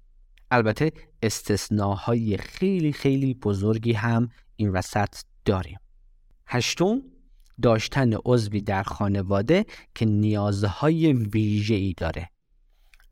البته 0.51 0.91
استثناهای 1.23 2.37
خیلی 2.37 2.93
خیلی 2.93 3.33
بزرگی 3.33 3.93
هم 3.93 4.29
این 4.55 4.69
وسط 4.69 5.15
داریم. 5.45 5.79
هشتم 6.47 7.01
داشتن 7.61 8.13
عضوی 8.25 8.61
در 8.61 8.83
خانواده 8.83 9.65
که 9.95 10.05
نیازهای 10.05 11.13
ویژه 11.13 11.75
ای 11.75 11.93
داره. 11.97 12.29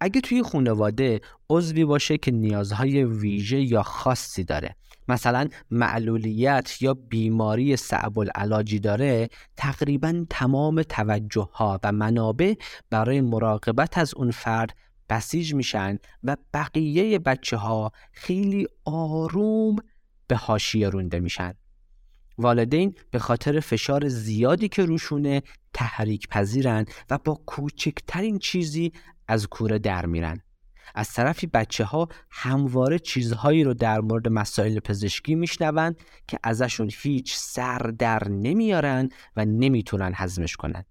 اگه 0.02 0.22
توی 0.22 0.44
خانواده 0.44 1.22
عضوی 1.50 1.86
باشه 1.86 2.18
که 2.18 2.32
نیازهای 2.32 3.04
ویژه 3.04 3.62
یا 3.62 3.84
خاصی 3.84 4.44
داره 4.44 4.76
مثلا 5.08 5.48
معلولیت 5.72 6.82
یا 6.82 6.94
بیماری 6.94 7.76
صعب 7.76 8.20
العلاجی 8.20 8.80
داره 8.80 9.30
تقریبا 9.58 10.26
تمام 10.30 10.84
توجه 10.84 11.48
ها 11.54 11.80
و 11.84 11.92
منابع 11.92 12.54
برای 12.90 13.22
مراقبت 13.22 13.98
از 13.98 14.14
اون 14.16 14.32
فرد 14.32 14.76
بسیج 15.10 15.54
میشن 15.54 16.00
و 16.24 16.38
بقیه 16.54 17.20
بچه 17.20 17.58
ها 17.58 17.92
خیلی 18.12 18.68
آروم 18.86 19.76
به 20.28 20.36
حاشیه 20.36 20.90
رونده 20.90 21.20
میشن. 21.20 21.54
والدین 22.38 22.96
به 23.12 23.20
خاطر 23.20 23.60
فشار 23.60 24.08
زیادی 24.08 24.68
که 24.68 24.86
روشونه 24.86 25.42
تحریک 25.74 26.28
پذیرن 26.28 26.86
و 27.10 27.18
با 27.18 27.42
کوچکترین 27.46 28.40
چیزی 28.40 28.92
از 29.28 29.48
کوره 29.48 29.80
در 29.80 30.06
میرن. 30.06 30.42
از 30.96 31.14
طرفی 31.14 31.48
بچه 31.48 31.84
ها 31.84 32.08
همواره 32.30 33.00
چیزهایی 33.00 33.64
رو 33.64 33.74
در 33.74 34.02
مورد 34.02 34.28
مسائل 34.28 34.80
پزشکی 34.80 35.36
میشنوند 35.36 35.98
که 36.28 36.40
ازشون 36.44 36.90
هیچ 37.02 37.36
سر 37.36 37.78
در 37.78 38.28
نمیارن 38.28 39.10
و 39.36 39.46
نمی‌تونن 39.46 40.12
هضمش 40.16 40.56
کنن. 40.56 40.86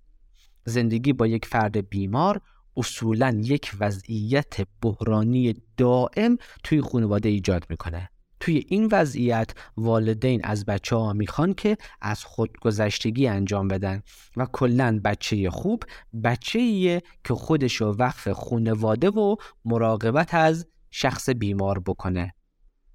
زندگی 0.65 1.13
با 1.13 1.27
یک 1.27 1.47
فرد 1.47 1.89
بیمار 1.89 2.41
اصولا 2.77 3.41
یک 3.45 3.73
وضعیت 3.81 4.57
بحرانی 4.83 5.55
دائم 5.77 6.39
توی 6.65 6.81
خانواده 6.81 7.29
ایجاد 7.29 7.67
می‌کنه. 7.71 8.11
توی 8.41 8.65
این 8.69 8.89
وضعیت 8.93 9.51
والدین 9.77 10.41
از 10.45 10.65
بچه 10.65 10.97
ها 10.97 11.13
می‌خوان 11.13 11.55
که 11.55 11.77
از 12.01 12.25
خودگذشتگی 12.25 13.27
انجام 13.27 13.69
بدن 13.69 14.03
و 14.37 14.47
کلا 14.53 15.01
بچه 15.05 15.51
خوب 15.51 15.85
بچه 16.25 17.03
که 17.25 17.35
خودش 17.35 17.83
وقف 17.83 18.29
خانواده 18.29 19.11
و 19.11 19.37
مراقبت 19.65 20.35
از 20.35 20.67
شخص 20.91 21.31
بیمار 21.31 21.79
بکنه. 21.79 22.35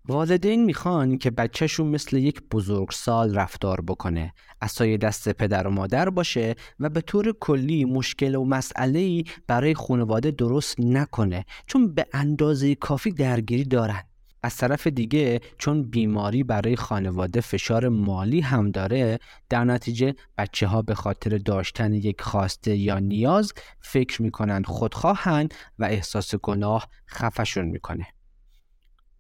والدین 0.08 0.66
می‌خوان 0.66 1.18
که 1.18 1.32
بچهشون 1.32 1.88
مثل 1.88 2.18
یک 2.18 2.42
بزرگسال 2.52 3.36
رفتار 3.36 3.82
بکنه 3.82 4.34
اسای 4.62 4.98
دست 4.98 5.30
پدر 5.30 5.68
و 5.68 5.70
مادر 5.70 6.10
باشه 6.10 6.56
و 6.80 6.90
به 6.90 7.02
طور 7.02 7.34
کلی 7.40 7.86
مشکل 7.86 8.36
و 8.36 8.46
مسئله 8.46 9.24
برای 9.48 9.74
خانواده 9.74 10.32
درست 10.32 10.80
نکنه 10.80 11.46
چون 11.66 11.94
به 11.94 12.06
اندازه 12.14 12.76
کافی 12.76 13.12
درگیری 13.12 13.64
دارن. 13.64 14.04
از 14.44 14.58
طرف 14.58 14.88
دیگه 14.88 15.40
چون 15.58 15.84
بیماری 15.84 16.44
برای 16.44 16.76
خانواده 16.76 17.42
فشار 17.42 17.90
مالی 17.90 18.42
هم 18.42 18.72
داره 18.72 19.20
در 19.50 19.64
نتیجه 19.64 20.16
بچه 20.38 20.68
ها 20.68 20.82
به 20.82 20.96
خاطر 20.96 21.38
داشتن 21.38 21.94
یک 21.94 22.22
خواسته 22.22 22.76
یا 22.76 23.00
نیاز 23.00 23.54
فکر 23.82 24.22
می‌کنن 24.22 24.64
خودخواهن 24.64 25.50
و 25.80 25.86
احساس 25.86 26.36
گناه 26.36 26.88
خفشون 27.10 27.66
می‌کنه. 27.66 28.08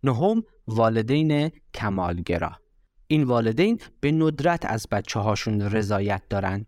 نهم 0.03 0.43
والدین 0.67 1.51
کمالگرا. 1.73 2.51
این 3.07 3.23
والدین 3.23 3.79
به 3.99 4.11
ندرت 4.11 4.65
از 4.65 4.87
بچه 4.91 5.19
هاشون 5.19 5.61
رضایت 5.61 6.21
دارن. 6.29 6.65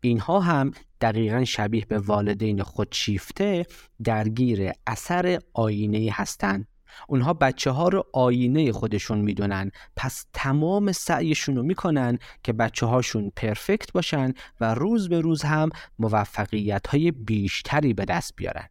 اینها 0.00 0.40
هم 0.40 0.70
دقیقا 1.00 1.44
شبیه 1.44 1.84
به 1.84 1.98
والدین 1.98 2.62
خودشیفته 2.62 3.66
درگیر 4.04 4.72
اثر 4.86 5.38
آینه 5.54 6.10
هستند 6.12 6.68
اونها 7.08 7.34
بچه 7.34 7.70
ها 7.70 7.88
رو 7.88 8.04
آینه 8.12 8.72
خودشون 8.72 9.18
می‌دونن. 9.18 9.70
پس 9.96 10.26
تمام 10.32 10.92
سعیشون 10.92 11.56
رو 11.56 11.62
می‌کنن 11.62 12.18
که 12.42 12.52
بچه 12.52 12.86
هاشون 12.86 13.32
پرفکت 13.36 13.92
باشن 13.92 14.32
و 14.60 14.74
روز 14.74 15.08
به 15.08 15.20
روز 15.20 15.42
هم 15.42 15.68
موفقیت 15.98 16.86
های 16.86 17.10
بیشتری 17.10 17.94
به 17.94 18.04
دست 18.04 18.36
بیارن. 18.36 18.68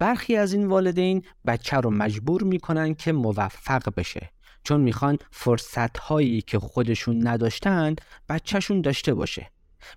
برخی 0.00 0.36
از 0.36 0.52
این 0.52 0.66
والدین 0.66 1.22
بچه 1.46 1.76
رو 1.76 1.90
مجبور 1.90 2.42
می‌کنن 2.42 2.94
که 2.94 3.12
موفق 3.12 3.94
بشه. 3.96 4.30
چون 4.64 4.80
می‌خوان 4.80 5.18
فرصت 5.30 5.98
هایی 5.98 6.42
که 6.42 6.58
خودشون 6.58 7.26
نداشتند 7.26 8.00
بچهشون 8.28 8.80
داشته 8.80 9.14
باشه. 9.14 9.50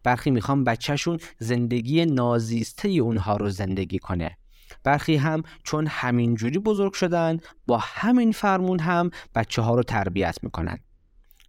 برخی 0.04 0.32
می‌خوان 0.32 0.64
بچهشون 0.64 1.20
زندگی 1.40 2.06
نازیسته 2.06 2.90
اونها 2.90 3.38
رو 3.38 3.50
زندگی 3.50 4.00
کنه. 4.00 4.38
برخی 4.84 5.16
هم 5.16 5.44
چون 5.64 5.88
همینجوری 5.88 6.60
بزرگ 6.60 6.94
شدن 6.94 7.40
با 7.68 7.78
همین 7.82 8.32
فرمون 8.32 8.80
هم 8.80 9.10
بچه 9.36 9.62
ها 9.62 9.76
رو 9.76 9.84
تربیت 9.84 10.38
می‌کنن. 10.44 10.80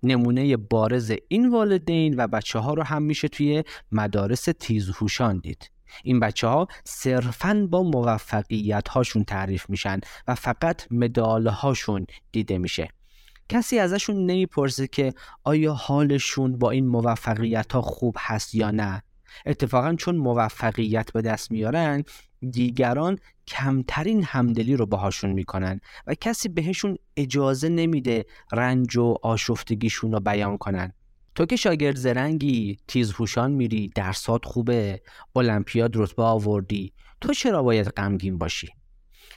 نمونه 0.03 0.57
بارز 0.57 1.13
این 1.29 1.51
والدین 1.51 2.15
و 2.17 2.27
بچه 2.27 2.59
ها 2.59 2.75
رو 2.75 2.83
هم 2.83 3.03
میشه 3.03 3.29
توی 3.29 3.65
مدارس 3.93 4.49
تیزهوشان 4.61 5.39
دید. 5.39 5.71
این 6.05 6.21
بچه 6.21 6.47
ها 6.47 6.69
صرفا 6.85 7.69
با 7.71 7.83
موفقیت 7.83 8.89
هاشون 8.89 9.25
تعریف 9.25 9.71
میشن 9.71 10.01
و 10.29 10.35
فقط 10.35 10.93
مدال 10.93 11.47
هاشون 11.47 12.07
دیده 12.33 12.59
میشه. 12.59 12.89
کسی 13.49 13.79
ازشون 13.79 14.27
نمی‌پرسه 14.27 14.87
که 14.87 15.15
آیا 15.45 15.75
حالشون 15.75 16.59
با 16.59 16.71
این 16.71 16.87
موفقیت 16.87 17.73
ها 17.73 17.83
خوب 17.83 18.17
هست 18.19 18.55
یا 18.55 18.71
نه. 18.71 19.03
اتفاقا 19.47 19.95
چون 19.95 20.17
موفقیت 20.17 21.13
به 21.13 21.23
دست 21.23 21.51
میارن 21.51 22.03
دیگران 22.51 23.19
کمترین 23.47 24.25
همدلی 24.25 24.77
رو 24.77 24.87
باهاشون 24.87 25.33
می‌کنن 25.33 25.81
و 26.07 26.15
کسی 26.15 26.49
بهشون 26.49 26.97
اجازه 27.17 27.69
نمیده 27.69 28.27
رنج 28.53 28.97
و 28.97 29.17
آشفتگیشون 29.23 30.13
رو 30.13 30.21
بیان 30.21 30.59
کنن. 30.59 30.93
تو 31.35 31.47
که 31.47 31.57
شاگرد 31.57 31.97
زرنگی 31.97 32.79
تیزهوشان 32.89 33.51
میری 33.51 33.89
درسات 33.95 34.45
خوبه 34.45 35.03
المپیاد 35.37 35.97
رتبه 35.97 36.23
آوردی 36.23 36.93
تو 37.21 37.33
چرا 37.33 37.63
باید 37.63 37.89
غمگین 37.89 38.39
باشی؟ 38.39 38.69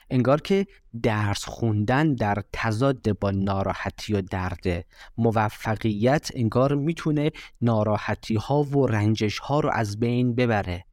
انگار 0.10 0.41
که 0.41 0.67
درس 1.03 1.45
خوندن 1.45 2.13
در 2.13 2.43
تضاد 2.53 3.19
با 3.19 3.31
ناراحتی 3.31 4.13
و 4.13 4.21
درد 4.21 4.86
موفقیت 5.17 6.29
انگار 6.36 6.75
می‌تونه 6.75 7.31
ناراحتی 7.62 8.36
ها 8.36 8.63
و 8.63 8.88
رنجش 8.88 9.39
ها 9.39 9.60
رو 9.60 9.69
از 9.73 9.99
بین 9.99 10.36
ببره. 10.36 10.86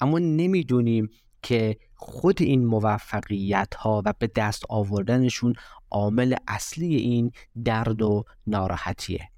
اما 0.00 0.18
نمی‌دونیم 0.18 1.08
که 1.42 1.76
خود 1.94 2.42
این 2.42 2.66
موفقیت 2.66 3.74
ها 3.74 4.02
و 4.04 4.14
به 4.18 4.30
دست 4.36 4.62
آوردنشون 4.68 5.54
عامل 5.90 6.34
اصلی 6.48 6.96
این 6.96 7.32
درد 7.64 8.02
و 8.02 8.24
ناراحتیه. 8.46 9.33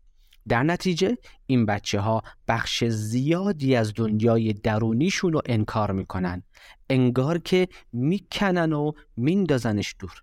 در 0.49 0.63
نتیجه 0.63 1.17
این 1.47 1.67
بچه 1.67 2.01
ها 2.01 2.23
بخش 2.49 2.85
زیادی 2.85 3.77
از 3.77 3.93
دنیای 3.97 4.53
درونیشون 4.53 5.33
رو 5.33 5.43
انکار 5.47 5.93
می‌کنن. 5.93 6.43
انگار 6.91 7.39
که 7.39 7.69
می‌کنن 7.93 8.73
و 8.73 8.93
میندازنش 9.17 9.95
دور. 9.99 10.23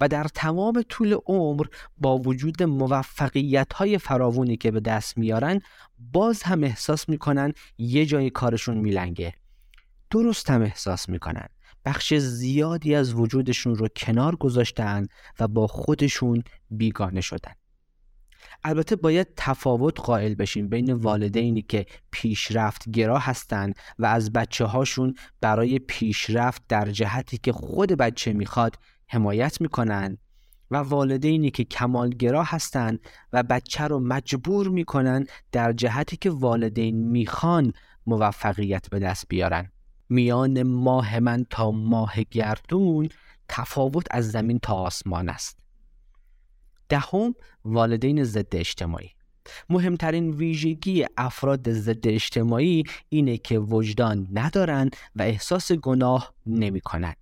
و 0.00 0.08
در 0.08 0.24
تمام 0.24 0.82
طول 0.88 1.16
عمر 1.26 1.66
با 1.98 2.18
وجود 2.18 2.62
موفقیت 2.62 3.72
های 3.72 3.98
فراوونی 3.98 4.56
که 4.56 4.70
به 4.70 4.80
دست 4.80 5.18
میارن 5.18 5.60
باز 5.98 6.42
هم 6.42 6.64
احساس 6.64 7.08
می‌کنن 7.08 7.52
یه 7.78 8.06
جای 8.06 8.30
کارشون 8.30 8.76
میلنگه. 8.76 9.34
درست 10.10 10.50
هم 10.50 10.62
احساس 10.62 11.08
می‌کنن. 11.08 11.48
بخش 11.84 12.14
زیادی 12.14 12.94
از 12.94 13.14
وجودشون 13.14 13.74
رو 13.74 13.88
کنار 13.96 14.36
گذاشتن 14.36 15.06
و 15.40 15.48
با 15.48 15.66
خودشون 15.66 16.42
بیگانه 16.70 17.20
شدن. 17.20 17.52
البته 18.64 18.96
باید 18.96 19.28
تفاوت 19.36 20.00
قائل 20.00 20.34
بشیم 20.34 20.68
بین 20.68 20.92
والدینی 20.92 21.62
که 21.62 21.86
پیشرفت 22.10 22.90
گرا 22.90 23.18
هستند 23.18 23.74
و 23.98 24.06
از 24.06 24.32
بچه 24.32 24.64
هاشون 24.64 25.14
برای 25.40 25.78
پیشرفت 25.78 26.62
در 26.68 26.90
جهتی 26.90 27.38
که 27.38 27.52
خود 27.52 27.92
بچه 27.92 28.32
می‌خواد 28.32 28.76
حمایت 29.06 29.60
می‌کنن 29.60 30.18
و 30.70 30.76
والدینی 30.76 31.50
که 31.50 31.64
کمالگرا 31.64 32.42
هستند 32.42 33.00
و 33.32 33.42
بچه 33.42 33.84
رو 33.84 34.00
مجبور 34.00 34.68
می‌کنن 34.68 35.26
در 35.52 35.72
جهتی 35.72 36.16
که 36.16 36.30
والدین 36.30 37.08
می‌خوان 37.08 37.72
موفقیت 38.06 38.90
به 38.90 38.98
دست 38.98 39.24
بیارن. 39.28 39.72
میان 40.08 40.62
ماه 40.62 41.18
من 41.18 41.46
تا 41.50 41.70
ماه 41.70 42.14
گردون 42.30 43.08
تفاوت 43.48 44.06
از 44.10 44.30
زمین 44.30 44.58
تا 44.58 44.74
آسمان 44.74 45.28
است. 45.28 45.58
دهم 46.88 47.34
والدین 47.64 48.24
ضد 48.24 48.56
اجتماعی. 48.56 49.10
مهمترین 49.68 50.30
ویژگی 50.30 51.06
افراد 51.16 51.72
ضد 51.72 52.08
اجتماعی 52.08 52.84
اینه 53.08 53.38
که 53.38 53.58
وجدان 53.58 54.28
ندارند 54.32 54.96
و 55.16 55.22
احساس 55.22 55.72
گناه 55.72 56.34
نمی 56.46 56.80
کنند. 56.80 57.16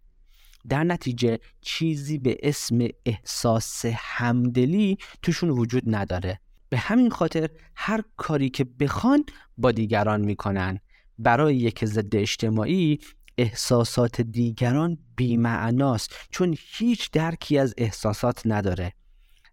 در 0.68 0.84
نتیجه 0.84 1.38
چیزی 1.60 2.18
به 2.18 2.36
اسم 2.42 2.88
احساس 3.06 3.84
همدلی 3.94 4.98
توشون 5.22 5.50
وجود 5.50 5.82
نداره. 5.86 6.40
به 6.68 6.78
همین 6.78 7.10
خاطر 7.10 7.50
هر 7.74 8.02
کاری 8.16 8.50
که 8.50 8.64
بخوان 8.64 9.24
با 9.58 9.72
دیگران 9.72 10.20
می‌کنن. 10.20 10.80
برای 11.18 11.56
یک 11.56 11.84
ضد 11.84 12.16
اجتماعی 12.16 12.98
احساسات 13.38 14.20
دیگران 14.20 14.98
بیمعناست 15.16 16.14
چون 16.30 16.56
هیچ 16.58 17.10
درکی 17.10 17.58
از 17.58 17.74
احساسات 17.78 18.42
نداره. 18.44 18.92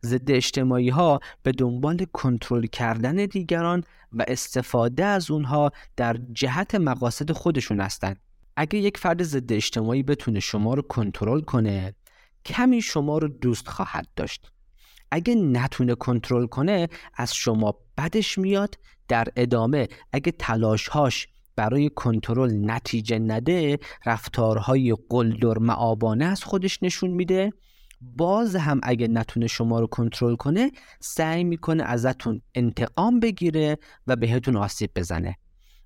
ضد 0.06 0.32
اجتماعی 0.32 0.89
ها 0.89 1.20
به 1.44 1.52
دنبال 1.52 2.06
کنترل 2.13 2.66
کردن 2.66 3.16
دیگران 3.16 3.84
و 4.12 4.26
استفاده 4.28 5.06
از 5.06 5.32
اونها 5.32 5.72
در 5.96 6.18
جهت 6.34 6.76
مقاصد 6.76 7.32
خودشون 7.32 7.82
هستند 7.82 8.20
اگه 8.56 8.80
یک 8.80 8.98
فرد 8.98 9.24
ضد 9.24 9.54
اجتماعی 9.54 10.04
بتونه 10.04 10.39
شما 10.39 10.74
رو 10.74 10.82
کنترل 10.82 11.42
کنه 11.42 11.94
کمی 12.46 12.82
شما 12.82 13.18
رو 13.18 13.28
دوست 13.28 13.68
خواهد 13.68 14.08
داشت. 14.16 14.52
اگه 15.12 15.36
نتونه 15.36 15.96
کنترل 15.96 16.46
کنه 16.46 16.88
از 17.13 17.36
شما 17.36 17.76
بدش 17.98 18.38
میاد. 18.38 18.76
در 19.08 19.28
ادامه 19.36 19.88
اگه 20.13 20.32
تلاشهاش 20.32 21.28
برای 21.56 21.89
کنترل 21.89 22.72
نتیجه 22.72 23.20
نده 23.20 23.80
رفتارهای 24.06 24.98
قلدر 25.10 25.58
معابانه 25.58 26.26
از 26.26 26.44
خودش 26.44 26.84
نشون 26.84 27.10
میده. 27.10 27.54
باز 28.18 28.56
هم 28.56 28.80
اگه 28.84 29.08
نتونه 29.08 29.48
شما 29.48 29.80
رو 29.80 29.88
کنترل 29.88 30.36
کنه 30.36 30.72
سعی 31.00 31.44
می‌کنه 31.44 31.84
ازتون 31.84 32.42
انتقام 32.56 33.20
بگیره 33.20 33.78
و 34.08 34.16
بهتون 34.16 34.56
آسیب 34.56 34.92
بزنه. 34.96 35.38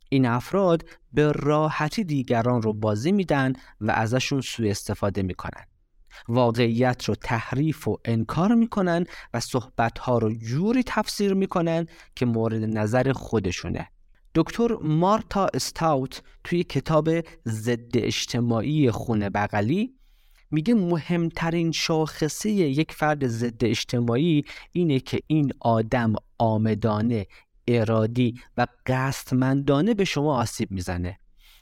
این 0.09 0.25
افراد 0.25 0.83
به 1.13 1.31
راحتی 1.31 2.03
دیگران 2.03 2.61
رو 2.61 2.73
بازی 2.73 3.11
میدن 3.11 3.53
و 3.81 3.91
ازشون 3.91 4.41
سوء 4.41 4.69
استفاده 4.69 5.21
می‌کنن. 5.21 5.63
واقعیت 6.27 7.03
رو 7.03 7.15
تحریف 7.15 7.87
و 7.87 7.97
انکار 8.05 8.55
می‌کنن 8.55 9.05
و 9.33 9.39
صحبتها 9.39 10.17
رو 10.17 10.33
جوری 10.33 10.83
تفسیر 10.85 11.33
می‌کنن 11.33 11.85
که 12.15 12.25
مورد 12.25 12.63
نظر 12.77 13.11
خودشونه. 13.11 13.89
دکتر 14.35 14.77
مارتا 14.81 15.49
استاوت 15.53 16.21
توی 16.43 16.63
کتاب 16.63 17.09
ضد 17.47 17.97
اجتماعی 17.97 18.91
خونه 18.91 19.29
بغلی 19.29 19.96
میگه 20.51 20.73
مهمترین 20.73 21.71
شاخصه 21.71 22.49
یک 22.49 22.91
فرد 22.91 23.27
ضد 23.27 23.65
اجتماعی 23.65 24.43
اینه 24.71 24.99
که 24.99 25.19
این 25.27 25.51
آدم 25.59 26.13
آمدانه 26.37 27.27
ارادی 27.67 28.35
و 28.57 28.67
قصدمندانه 28.85 29.93
به 29.93 30.05
شما 30.05 30.41
آسیب 30.41 30.71
می‌زنه. 30.71 31.19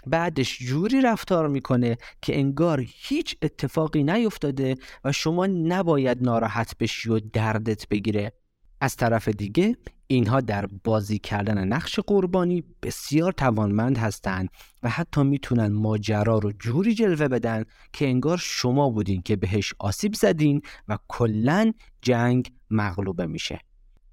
بعدش 0.07 0.59
جوری 0.59 1.01
رفتار 1.01 1.47
می‌کنه 1.47 1.97
که 2.21 2.39
انگار 2.39 2.85
هیچ 2.87 3.35
اتفاقی 3.41 4.03
نیفتاده 4.03 4.75
و 5.03 5.11
شما 5.11 5.45
نباید 5.45 6.23
ناراحت 6.23 6.77
بشی 6.77 7.09
و 7.09 7.19
دردت 7.19 7.87
بگیره. 7.89 8.33
از 8.81 8.95
طرف 8.95 9.27
دیگه 9.27 9.77
اینها 10.07 10.41
در 10.41 10.65
بازی 10.83 11.19
کردن 11.19 11.67
نقش 11.67 11.99
قربانی 11.99 12.63
بسیار 12.83 13.31
توانمند 13.31 13.97
هستند 13.97 14.49
و 14.83 14.89
حتی 14.89 15.23
می‌تونن 15.23 15.67
ماجرا 15.67 16.37
رو 16.37 16.51
جوری 16.51 16.93
جلوه 16.93 17.27
بدن 17.27 17.63
که 17.93 18.07
انگار 18.07 18.37
شما 18.37 18.89
بودین 18.89 19.21
که 19.21 19.35
بهش 19.35 19.73
آسیب 19.79 20.13
زدین 20.13 20.61
و 20.87 20.97
کلا 21.07 21.71
جنگ 22.01 22.51
مغلوبه 22.69 23.25
میشه. 23.25 23.59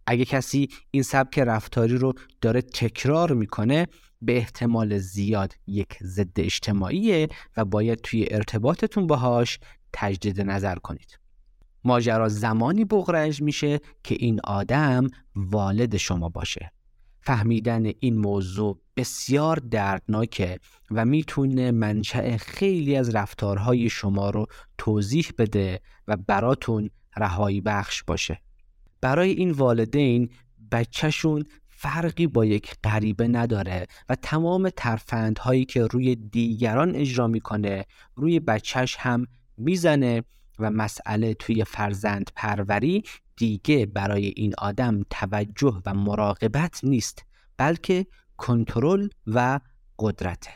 اگه 0.07 0.25
کسی 0.25 0.69
این 0.91 1.03
سبک 1.03 1.39
رفتاری 1.39 1.97
رو 1.97 2.13
داره 2.41 2.63
تکرار 2.63 3.33
می‌کنه 3.33 3.87
به 4.23 4.37
احتمال 4.37 4.99
زیاد 4.99 5.55
یک 5.67 5.99
ضد 6.03 6.41
اجتماعیه 6.41 7.29
و 7.57 7.65
باید 7.65 7.99
توی 7.99 8.27
ارتباطتون 8.31 9.07
باهاش 9.07 9.59
تجدید 9.93 10.41
نظر 10.41 10.77
کنید. 10.77 11.22
ماجرا 11.85 12.29
زمانی 12.29 12.85
بغرنج 12.85 13.43
میشه 13.43 13.81
که 14.05 14.17
این 14.19 14.41
آدم 14.45 15.07
والد 15.37 15.97
شما 15.97 16.29
باشه. 16.29 16.73
فهمیدن 17.21 17.87
این 18.01 18.19
موضوع 18.19 18.81
بسیار 18.97 19.57
دردناکه 19.57 20.59
و 20.91 21.05
می‌تونه 21.05 21.71
منشأ 21.71 22.37
خیلی 22.37 22.97
از 22.97 23.15
رفتارهای 23.15 23.89
شما 23.89 24.31
رو 24.31 24.47
توضیح 24.79 25.31
بده 25.39 25.81
و 26.09 26.17
براتون 26.17 26.91
رهایی 27.17 27.61
بخش 27.61 28.03
باشه. 28.03 28.41
برای 29.01 29.31
این 29.31 29.51
والدین 29.51 30.31
بچهشون 30.73 31.45
فرقی 31.69 32.27
با 32.27 32.45
یک 32.45 32.75
غریبه 32.85 33.29
نداره 33.29 33.87
و 34.09 34.15
تمام 34.15 34.71
ترفندهایی 34.77 35.65
که 35.65 35.87
روی 35.87 36.17
دیگران 36.17 36.97
اجرا 36.97 37.27
می‌کنه 37.27 37.85
روی 38.15 38.41
بچهش 38.41 38.97
هم 38.99 39.27
می‌زنه 39.57 40.23
و 40.63 40.71
مسئله 40.71 41.35
توی 41.35 41.65
فرزند 41.65 42.31
پروری 42.37 43.05
دیگه 43.37 43.87
برای 43.87 44.27
این 44.37 44.53
آدم 44.59 45.03
توجه 45.11 45.83
و 45.87 45.95
مراقبت 45.95 46.81
نیست 46.83 47.25
بلکه 47.57 48.07
کنترل 48.37 49.09
و 49.27 49.61
قدرته 49.99 50.51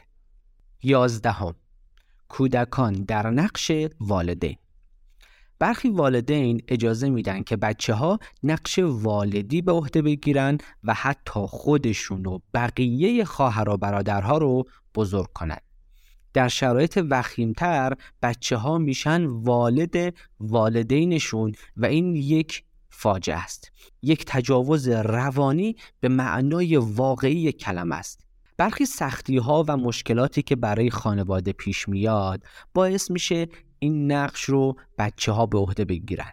یازدهم 0.83 1.55
کودکان 2.29 2.93
در 2.93 3.31
نقش 3.31 3.73
والدین 4.01 4.57
برخی 5.59 5.89
والدین 5.89 6.63
اجازه 6.69 7.11
میدن 7.11 7.43
که 7.43 7.57
بچه 7.57 7.95
ها 7.95 8.19
نقش 8.43 8.79
والدی 8.79 9.63
به 9.63 9.73
عهده 9.73 10.03
بگیرن 10.03 10.59
و 10.85 10.95
حتی 10.95 11.41
خودشون 11.49 12.27
و 12.27 12.39
بقیه 12.55 13.25
خواهر 13.25 13.69
و 13.69 13.77
برادرها 13.77 14.39
رو 14.39 14.65
بزرگ 14.95 15.33
کنند. 15.33 15.66
در 16.37 16.49
شرایط 16.49 17.01
وخیمتر 17.11 17.93
بچه 18.23 18.57
ها 18.57 18.79
میشن 18.79 19.25
والد 19.27 20.15
والدینشون 20.41 21.53
و 21.77 21.87
این 21.87 22.17
یک 22.17 22.65
فاجعه 22.91 23.37
است. 23.37 23.73
یک 24.03 24.25
تجاوز 24.27 24.89
روانی 24.89 25.77
به 26.01 26.09
معنای 26.09 26.77
واقعی 26.77 27.53
کلمه 27.53 27.97
است. 27.97 28.21
برخی 28.57 28.87
سختی 28.87 29.37
ها 29.37 29.65
و 29.69 29.77
مشکلاتی 29.77 30.43
که 30.43 30.57
برای 30.57 30.91
خانواده 30.91 31.53
پیش 31.53 31.89
میاد 31.89 32.43
باعث 32.75 33.11
میشه 33.11 33.49
این 33.79 34.13
نقش 34.13 34.45
رو 34.45 34.77
بچه 34.99 35.33
ها 35.33 35.47
به 35.47 35.59
عهده 35.59 35.85
بگیرن. 35.85 36.33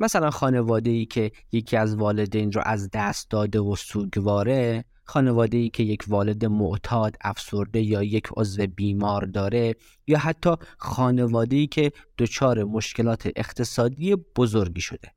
مثلا 0.00 0.30
خانواده 0.30 0.90
ای 0.90 1.06
که 1.06 1.32
یکی 1.52 1.76
از 1.76 1.94
والدین 1.94 2.52
رو 2.52 2.62
از 2.64 2.90
دست 2.92 3.30
داده 3.30 3.60
و 3.60 3.76
سوگواره 3.76 4.84
خانواده 5.06 5.56
ای 5.56 5.68
که 5.68 5.82
یک 5.82 6.04
والد 6.08 6.44
معتاد 6.44 7.16
افسرده 7.20 7.80
یا 7.80 8.02
یک 8.02 8.28
عضو 8.36 8.66
بیمار 8.66 9.24
داره 9.24 9.74
یا 10.06 10.18
حتی 10.18 10.50
خانواده 10.78 11.56
ای 11.56 11.66
که 11.66 11.92
دچار 12.18 12.64
مشکلات 12.64 13.28
اقتصادی 13.36 14.16
بزرگی 14.16 14.80
شده. 14.80 15.12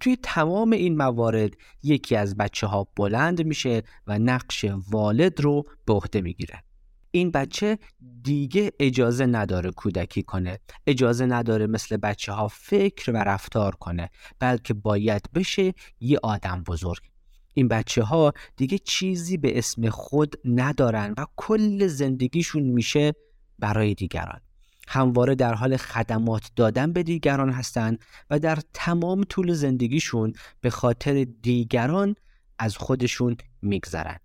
توی 0.00 0.16
تمام 0.22 0.70
این 0.70 0.96
موارد 0.96 1.50
یکی 1.82 2.16
از 2.16 2.36
بچه 2.36 2.66
ها 2.66 2.88
بلند 2.96 3.46
میشه 3.46 3.82
و 4.06 4.18
نقش 4.18 4.64
والد 4.90 5.40
رو 5.40 5.62
به 5.86 5.92
عهده 5.92 6.20
می‌گیره. 6.20 6.62
این 7.10 7.30
بچه 7.30 7.78
دیگه 8.22 8.72
اجازه 8.80 9.26
نداره 9.26 9.70
کودکی 9.70 10.22
کنه 10.22 10.58
اجازه 10.86 11.26
نداره 11.26 11.66
مثل 11.66 11.96
بچه 11.96 12.32
ها 12.32 12.48
فکر 12.48 13.10
و 13.10 13.16
رفتار 13.16 13.74
کنه 13.74 14.10
بلکه 14.38 14.74
باید 14.74 15.28
بشه 15.34 15.74
یه 16.00 16.18
آدم 16.22 16.62
بزرگ. 16.66 17.13
این 17.54 17.68
بچه 17.68 18.02
ها 18.02 18.32
دیگه 18.56 18.78
چیزی 18.78 19.36
به 19.36 19.58
اسم 19.58 19.90
خود 19.90 20.34
ندارن 20.44 21.14
و 21.18 21.26
کل 21.36 21.86
زندگیشون 21.86 22.62
میشه 22.62 23.12
برای 23.58 23.94
دیگران. 23.94 24.40
همواره 24.88 25.34
در 25.34 25.54
حال 25.54 25.76
خدمات 25.76 26.50
دادن 26.56 26.92
به 26.92 27.02
دیگران 27.02 27.50
هستند 27.50 27.98
و 28.30 28.38
در 28.38 28.58
تمام 28.74 29.24
طول 29.24 29.52
زندگیشون 29.52 30.32
به 30.60 30.70
خاطر 30.70 31.26
دیگران 31.42 32.14
از 32.58 32.76
خودشون 32.76 33.36
میگذرن. 33.62 34.18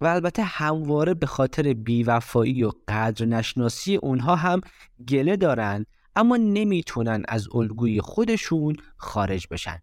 و 0.00 0.06
البته 0.06 0.42
همواره 0.42 1.14
به 1.14 1.26
خاطر 1.26 1.72
بیوفایی 1.72 2.64
و 2.64 2.72
قدر 2.88 3.26
نشناسی 3.26 3.96
اونها 3.96 4.36
هم 4.36 4.60
گله 5.08 5.36
دارن 5.36 5.86
اما 6.16 6.36
نمی‌تونن 6.36 7.22
از 7.28 7.48
الگوی 7.54 8.00
خودشون 8.00 8.76
خارج 8.96 9.46
بشن. 9.50 9.78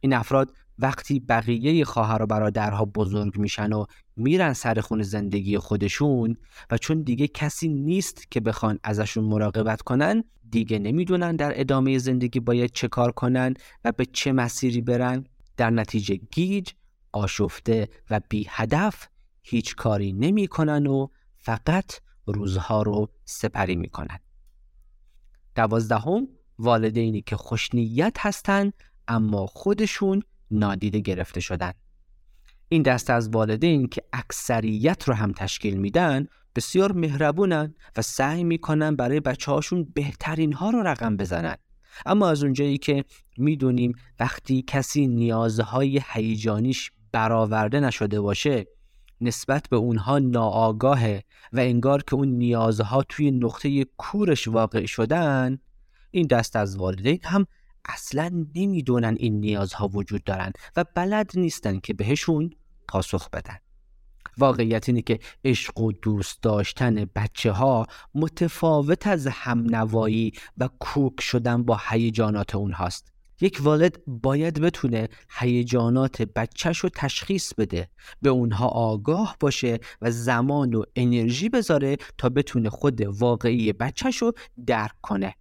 این 0.00 0.12
افراد 0.12 0.52
وقتی 0.78 1.20
بقیه 1.20 1.84
خواهر 1.84 2.22
و 2.22 2.26
برادرها 2.26 2.84
بزرگ 2.84 3.38
میشن 3.38 3.72
و 3.72 3.84
میرن 4.16 4.52
سر 4.52 4.80
خون 4.80 5.02
زندگی 5.02 5.58
خودشون 5.58 6.36
و 6.70 6.78
چون 6.78 7.02
دیگه 7.02 7.28
کسی 7.28 7.68
نیست 7.68 8.30
که 8.30 8.40
بخوان 8.40 8.78
ازشون 8.84 9.24
مراقبت 9.24 9.82
کنن 9.82 10.24
دیگه 10.50 10.78
نمی‌دونن 10.78 11.36
در 11.36 11.60
ادامه 11.60 11.98
زندگی 11.98 12.40
باید 12.40 12.70
چه 12.70 12.88
کار 12.88 13.12
کنن 13.12 13.54
و 13.84 13.92
به 13.92 14.06
چه 14.06 14.32
مسیری 14.32 14.80
برن 14.80 15.24
در 15.56 15.70
نتیجه 15.70 16.16
گیج 16.16 16.70
آشفته 17.12 17.88
و 18.10 18.20
بی 18.28 18.46
هدف 18.50 19.08
هیچ 19.42 19.76
کاری 19.76 20.12
نمی‌کنن 20.12 20.86
و 20.86 21.08
فقط 21.38 21.92
روزها 22.26 22.82
رو 22.82 23.08
سپری 23.24 23.76
می‌کنن. 23.76 24.18
دوازدهم 25.54 26.28
والدینی 26.58 27.22
که 27.22 27.36
خوشنیت 27.36 28.16
هستند 28.18 28.72
اما 29.08 29.46
خودشون 29.46 30.22
نادیده 30.52 31.00
گرفته 31.00 31.40
شدن. 31.40 31.72
این 32.68 32.82
دست 32.82 33.10
از 33.10 33.28
والدین 33.28 33.88
که 33.88 34.02
اکثریت 34.12 35.08
رو 35.08 35.14
هم 35.14 35.32
تشکیل 35.32 35.76
میدن 35.76 36.26
بسیار 36.56 36.92
مهربونن 36.92 37.74
و 37.96 38.02
سعی 38.02 38.44
می‌کنن 38.44 38.96
برای 38.96 39.20
بچه 39.20 39.52
هاشون 39.52 39.92
بهترین 39.94 40.52
ها 40.52 40.70
رو 40.70 40.82
رقم 40.82 41.16
بزنن. 41.16 41.56
اما 42.06 42.28
از 42.28 42.42
اونجایی 42.42 42.78
که 42.78 43.04
می‌دونیم 43.38 43.92
وقتی 44.20 44.64
کسی 44.66 45.06
نیازهای 45.06 46.00
هیجانیش 46.12 46.90
برآورده 47.12 47.80
نشده 47.80 48.20
باشه 48.20 48.66
نسبت 49.20 49.68
به 49.68 49.76
اونها 49.76 50.18
ناآگاهه 50.18 51.24
و 51.52 51.60
انگار 51.60 52.02
که 52.02 52.14
اون 52.14 52.28
نیازها 52.28 53.02
توی 53.02 53.30
نقطه 53.30 53.84
کورش 53.84 54.48
واقع 54.48 54.86
شدن 54.86 55.58
این 56.10 56.26
دست 56.26 56.56
از 56.56 56.76
والدین 56.76 57.18
هم 57.22 57.46
اصلا 57.84 58.46
نمی‌دونن 58.54 59.16
این 59.18 59.40
نیازها 59.40 59.88
وجود 59.88 60.24
دارن 60.24 60.52
و 60.76 60.84
بلد 60.94 61.30
نیستن 61.34 61.78
که 61.78 61.94
بهشون 61.94 62.50
پاسخ 62.88 63.30
بدن. 63.30 63.56
واقعیت 64.38 64.88
اینه 64.88 65.02
که 65.02 65.18
عشق 65.44 65.80
و 65.80 65.92
دوست 65.92 66.42
داشتن 66.42 67.04
بچه 67.04 67.52
ها 67.52 67.86
متفاوت 68.14 69.06
از 69.06 69.26
همنوایی 69.26 70.32
و 70.58 70.68
کوک 70.78 71.20
شدن 71.20 71.62
با 71.62 71.80
هیجانات 71.88 72.54
اونهاست. 72.54 73.12
یک 73.40 73.58
والد 73.62 73.98
باید 74.06 74.60
بتونه 74.60 75.08
هیجانات 75.30 76.22
بچهش 76.22 76.78
رو 76.78 76.88
تشخیص 76.88 77.54
بده 77.54 77.88
به 78.22 78.30
اونها 78.30 78.66
آگاه 78.66 79.36
باشه 79.40 79.78
و 80.02 80.10
زمان 80.10 80.74
و 80.74 80.84
انرژی 80.96 81.48
بذاره 81.48 81.96
تا 82.18 82.28
بتونه 82.28 82.70
خود 82.70 83.00
واقعی 83.00 83.72
بچهش 83.72 84.16
رو 84.16 84.32
درک 84.66 85.00
کنه. 85.02 85.34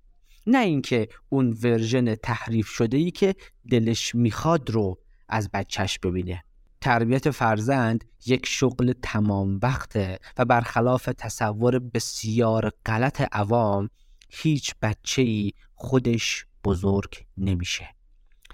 نه 0.47 0.57
اینکه 0.57 1.07
اون 1.29 1.57
ورژن 1.63 2.15
تحریف 2.15 2.67
شده 2.67 2.97
ای 2.97 3.11
که 3.11 3.35
دلش 3.71 4.15
می‌خواد 4.15 4.69
رو 4.69 4.97
از 5.29 5.49
بچهش 5.53 5.99
ببینه. 5.99 6.43
تربیت 6.81 7.31
فرزند 7.31 8.03
یک 8.25 8.45
شغل 8.45 8.93
تمام 9.01 9.59
وقته 9.63 10.19
و 10.37 10.45
برخلاف 10.45 11.09
تصور 11.17 11.79
بسیار 11.79 12.71
غلط 12.85 13.21
عوام 13.31 13.89
هیچ 14.29 14.73
بچه 14.81 15.21
ای 15.21 15.51
خودش 15.75 16.45
بزرگ 16.63 17.25
نمیشه. 17.37 18.00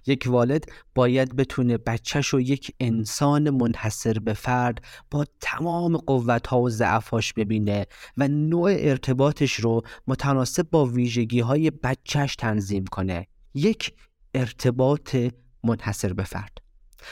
یک 0.08 0.24
والد 0.28 0.72
باید 0.95 1.36
بتونه 1.36 1.78
بچهش 1.78 2.28
رو 2.28 2.41
یک 2.41 2.76
انسان 2.80 3.49
منحصر 3.49 4.20
به 4.20 4.34
فرد 4.34 4.86
با 5.12 5.26
تمام 5.41 5.97
قوتها 5.97 6.62
و 6.62 6.70
ضعفاش 6.70 7.34
ببینه 7.34 7.86
و 8.18 8.28
نوع 8.28 8.76
ارتباطش 8.78 9.53
رو 9.53 9.82
متناسب 10.08 10.70
با 10.70 10.86
ویژگی 10.86 11.39
های 11.39 11.72
بچهش 11.72 12.36
تنظیم 12.36 12.86
کنه. 12.86 13.28
یک 13.53 13.93
ارتباط 14.36 15.16
منحصر 15.64 16.14
به 16.14 16.24
فرد. 16.24 16.58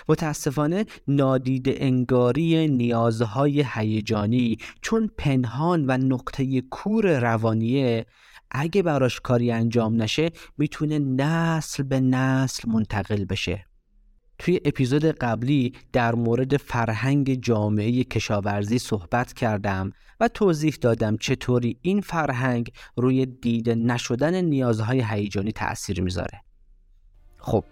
متاسفانه 0.09 0.85
نادیده 1.07 1.75
انگاری 1.77 2.67
نیازهای 2.67 3.65
هیجانی 3.73 4.57
چون 4.81 5.09
پنهان 5.17 5.85
و 5.87 5.97
نقطه 5.97 6.61
کور 6.61 7.19
روانیه 7.19 8.05
اگه 8.51 8.81
براش 8.81 9.19
کاری 9.19 9.51
انجام 9.51 10.01
نشه 10.01 10.29
می‌تونه 10.57 10.99
نسل 10.99 11.83
به 11.83 11.99
نسل 11.99 12.69
منتقل 12.69 13.25
بشه. 13.25 13.65
توی 14.39 14.59
اپیزود 14.65 15.05
قبلی 15.05 15.73
در 15.93 16.15
مورد 16.15 16.57
فرهنگ 16.57 17.41
جامعه 17.41 18.03
کشاورزی 18.03 18.79
صحبت 18.79 19.33
کردم 19.33 19.91
و 20.19 20.27
توضیح 20.27 20.77
دادم 20.81 21.17
چطوری 21.17 21.79
این 21.81 22.01
فرهنگ 22.01 22.71
روی 22.95 23.25
دیده 23.25 23.75
نشدن 23.75 24.41
نیازهای 24.45 25.03
هیجانی 25.09 25.51
تأثیر 25.51 26.01
می‌ذاره. 26.01 26.41
خب 27.37 27.63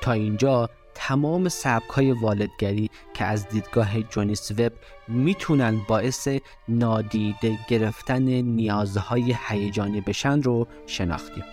تا 0.00 0.12
اینجا 0.12 0.70
تمام 0.94 1.48
سبک 1.48 1.90
های 1.90 2.12
والدگری 2.12 2.90
که 3.14 3.24
از 3.24 3.48
دیدگاه 3.48 4.02
جونیس 4.02 4.50
وب 4.50 4.72
می‌تونن 5.08 5.80
باعث 5.88 6.28
نادیده 6.68 7.58
گرفتن 7.68 8.22
نیازهای 8.22 9.36
هیجانی 9.48 10.00
بشن 10.00 10.42
رو 10.42 10.66
شناختیم. 10.86 11.44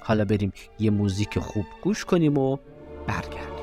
حالا 0.00 0.24
بریم 0.24 0.52
یه 0.78 0.90
موزیک 0.90 1.38
خوب 1.38 1.64
گوش 1.82 2.04
کنیم 2.04 2.38
و 2.38 2.56
برگردیم. 3.06 3.57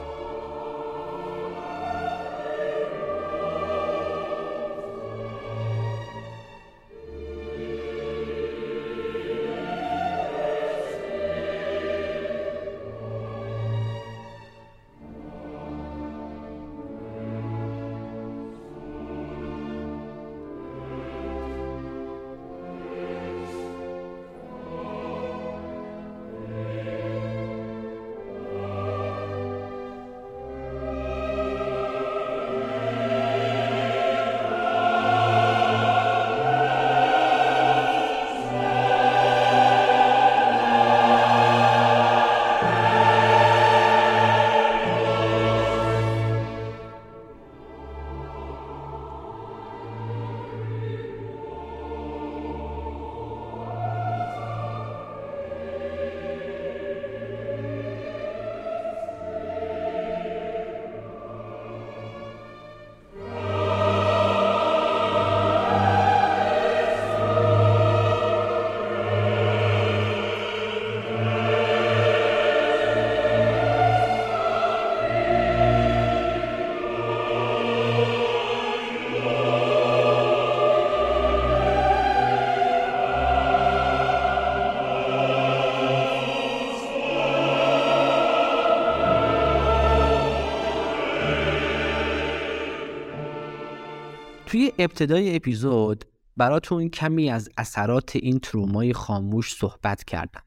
ابتدای 94.78 95.36
اپیزود 95.36 96.06
براتون 96.38 96.90
کمی 96.90 97.30
از 97.30 97.50
اثرات 97.58 98.16
این 98.16 98.40
ترومای 98.40 98.94
خاموش 98.94 99.56
صحبت 99.56 100.04
کردم. 100.04 100.42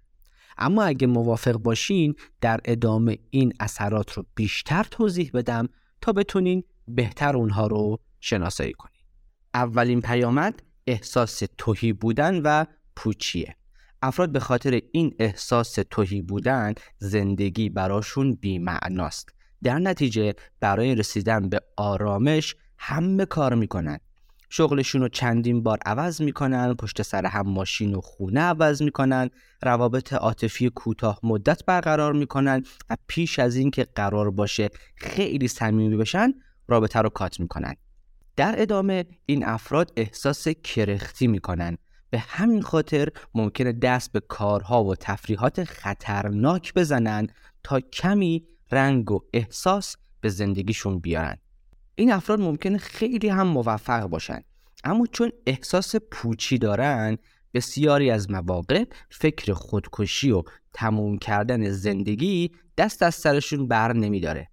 اما 0.58 0.82
اگه 0.82 1.06
موافق 1.06 1.52
باشین 1.52 2.14
در 2.40 2.60
ادامه 2.64 3.18
این 3.30 3.52
اثرات 3.60 4.12
رو 4.12 4.24
بیشتر 4.34 4.82
توضیح 4.82 5.30
بدم 5.34 5.68
تا 6.00 6.12
بتونین 6.12 6.64
بهتر 6.88 7.36
اونها 7.36 7.66
رو 7.66 7.98
شناسایی 8.20 8.72
کنین. 8.72 9.02
اولین 9.54 10.00
پیامد 10.00 10.62
احساس 10.86 11.42
توهی 11.58 11.92
بودن 11.92 12.40
و 12.44 12.64
پوچیه. 12.96 13.56
افراد 14.02 14.32
به 14.32 14.40
خاطر 14.40 14.80
این 14.92 15.14
احساس 15.18 15.78
توهی 15.90 16.22
بودن 16.22 16.74
زندگی 16.98 17.68
براشون 17.68 18.34
بیمعناست. 18.34 19.28
در 19.62 19.78
نتیجه 19.78 20.34
برای 20.60 20.94
رسیدن 20.94 21.48
به 21.48 21.60
آرامش 21.76 22.56
همه 22.78 23.24
کار 23.24 23.54
می‌کنن. 23.54 23.98
شغلشون 24.48 25.00
رو 25.00 25.08
چندین 25.08 25.62
بار 25.62 25.78
عوض 25.86 26.22
می‌کنن 26.22 26.74
پشت 26.74 27.02
سر 27.02 27.26
هم 27.26 27.48
ماشین 27.48 27.94
و 27.94 28.00
خونه 28.00 28.40
عوض 28.40 28.82
می‌کنن 28.82 29.30
روابط 29.62 30.12
عاطفی 30.12 30.70
کوتاه 30.70 31.20
مدت 31.22 31.64
برقرار 31.64 32.12
می‌کنن 32.12 32.62
و 32.90 32.96
پیش 33.06 33.38
از 33.38 33.56
اینکه 33.56 33.84
قرار 33.84 34.30
باشه 34.30 34.68
خیلی 34.96 35.48
صمیمی 35.48 35.96
بشن 35.96 36.32
رابطه 36.68 37.00
رو 37.00 37.08
کات 37.08 37.40
می‌کنن. 37.40 37.74
در 38.36 38.54
ادامه 38.58 39.04
این 39.26 39.46
افراد 39.46 39.92
احساس 39.96 40.48
کرختی 40.48 41.26
می‌کنن. 41.26 41.78
به 42.10 42.18
همین 42.18 42.62
خاطر 42.62 43.08
ممکنه 43.34 43.72
دست 43.72 44.12
به 44.12 44.20
کارها 44.20 44.84
و 44.84 44.94
تفریحات 44.94 45.64
خطرناک 45.64 46.74
بزنن 46.74 47.26
تا 47.62 47.80
کمی 47.80 48.46
رنگ 48.72 49.12
و 49.12 49.20
احساس 49.32 49.96
به 50.20 50.28
زندگیشون 50.28 50.98
بیارن. 50.98 51.36
این 51.98 52.12
افراد 52.12 52.40
ممکنه 52.40 52.78
خیلی 52.78 53.28
هم 53.28 53.46
موفق 53.46 54.06
باشن. 54.06 54.40
اما 54.84 55.06
چون 55.06 55.32
احساس 55.46 55.96
پوچی 55.96 56.58
دارن 56.58 57.18
بسیاری 57.54 58.10
از 58.10 58.30
مواقع 58.30 58.84
فکر 59.10 59.52
خودکشی 59.52 60.30
و 60.30 60.42
تموم 60.72 61.18
کردن 61.18 61.70
زندگی 61.70 62.50
دست 62.76 63.02
از 63.02 63.14
سرشون 63.14 63.68
بر 63.68 63.92
نمیداره. 63.92 64.48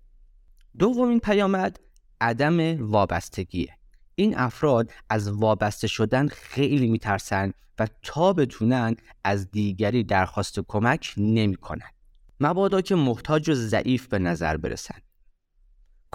دومین 0.79 1.19
پیامد 1.19 1.79
عدم 2.21 2.87
وابستگیه. 2.91 3.77
این 4.15 4.37
افراد 4.37 4.91
از 5.09 5.31
وابسته 5.31 5.87
شدن 5.87 6.27
خیلی 6.27 6.87
میترسن 6.87 7.51
و 7.79 7.87
تا 8.03 8.33
بتونن 8.33 8.95
از 9.23 9.51
دیگری 9.51 10.03
درخواست 10.03 10.59
کمک 10.67 11.13
نمی‌کنن. 11.17 11.89
مبادا 12.39 12.81
که 12.81 12.95
محتاج 12.95 13.49
و 13.49 13.53
ضعیف 13.53 14.07
به 14.07 14.19
نظر 14.19 14.57
برسن. 14.57 14.99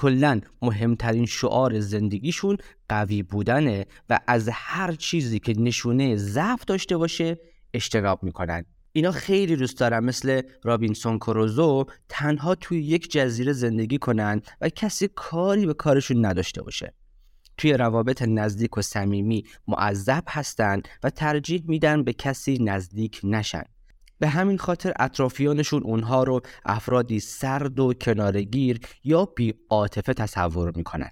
کلا 0.00 0.40
مهمترین 0.62 1.26
شعار 1.26 1.80
زندگیشون 1.80 2.56
قوی 2.88 3.22
بودنه 3.22 3.86
و 4.10 4.20
از 4.26 4.48
هر 4.52 4.92
چیزی 4.92 5.38
که 5.38 5.54
نشونه 5.58 6.16
ضعف 6.16 6.64
داشته 6.64 6.96
باشه 6.96 7.38
اجتناب 7.74 8.22
می‌کنن. 8.22 8.64
اینا 8.92 9.12
خیلی 9.12 9.56
دوست 9.56 9.78
دارن 9.78 10.04
مثل 10.04 10.42
رابینسون 10.64 11.18
کروزو 11.18 11.86
تنها 12.08 12.54
توی 12.54 12.82
یک 12.82 13.10
جزیره 13.10 13.52
زندگی 13.52 13.98
کنن 13.98 14.40
و 14.60 14.68
کسی 14.68 15.08
کاری 15.14 15.66
به 15.66 15.74
کارشون 15.74 16.26
نداشته 16.26 16.62
باشه. 16.62 16.94
توی 17.56 17.72
روابط 17.72 18.22
نزدیک 18.22 18.78
و 18.78 18.82
صمیمی 18.82 19.44
معذب 19.68 20.24
هستند 20.28 20.88
و 21.02 21.10
ترجیح 21.10 21.62
میدن 21.66 22.04
به 22.04 22.12
کسی 22.12 22.58
نزدیک 22.60 23.20
نشن. 23.24 23.64
به 24.20 24.28
همین 24.28 24.58
خاطر 24.58 24.92
اطرافیانشون 24.98 25.82
اونها 25.82 26.22
رو 26.22 26.40
افرادی 26.64 27.20
سرد 27.20 27.80
و 27.80 27.94
کنارگیر 27.94 28.80
یا 29.04 29.24
بی 29.24 29.54
عاطفه 29.70 30.14
تصور 30.14 30.72
می‌کنن. 30.76 31.10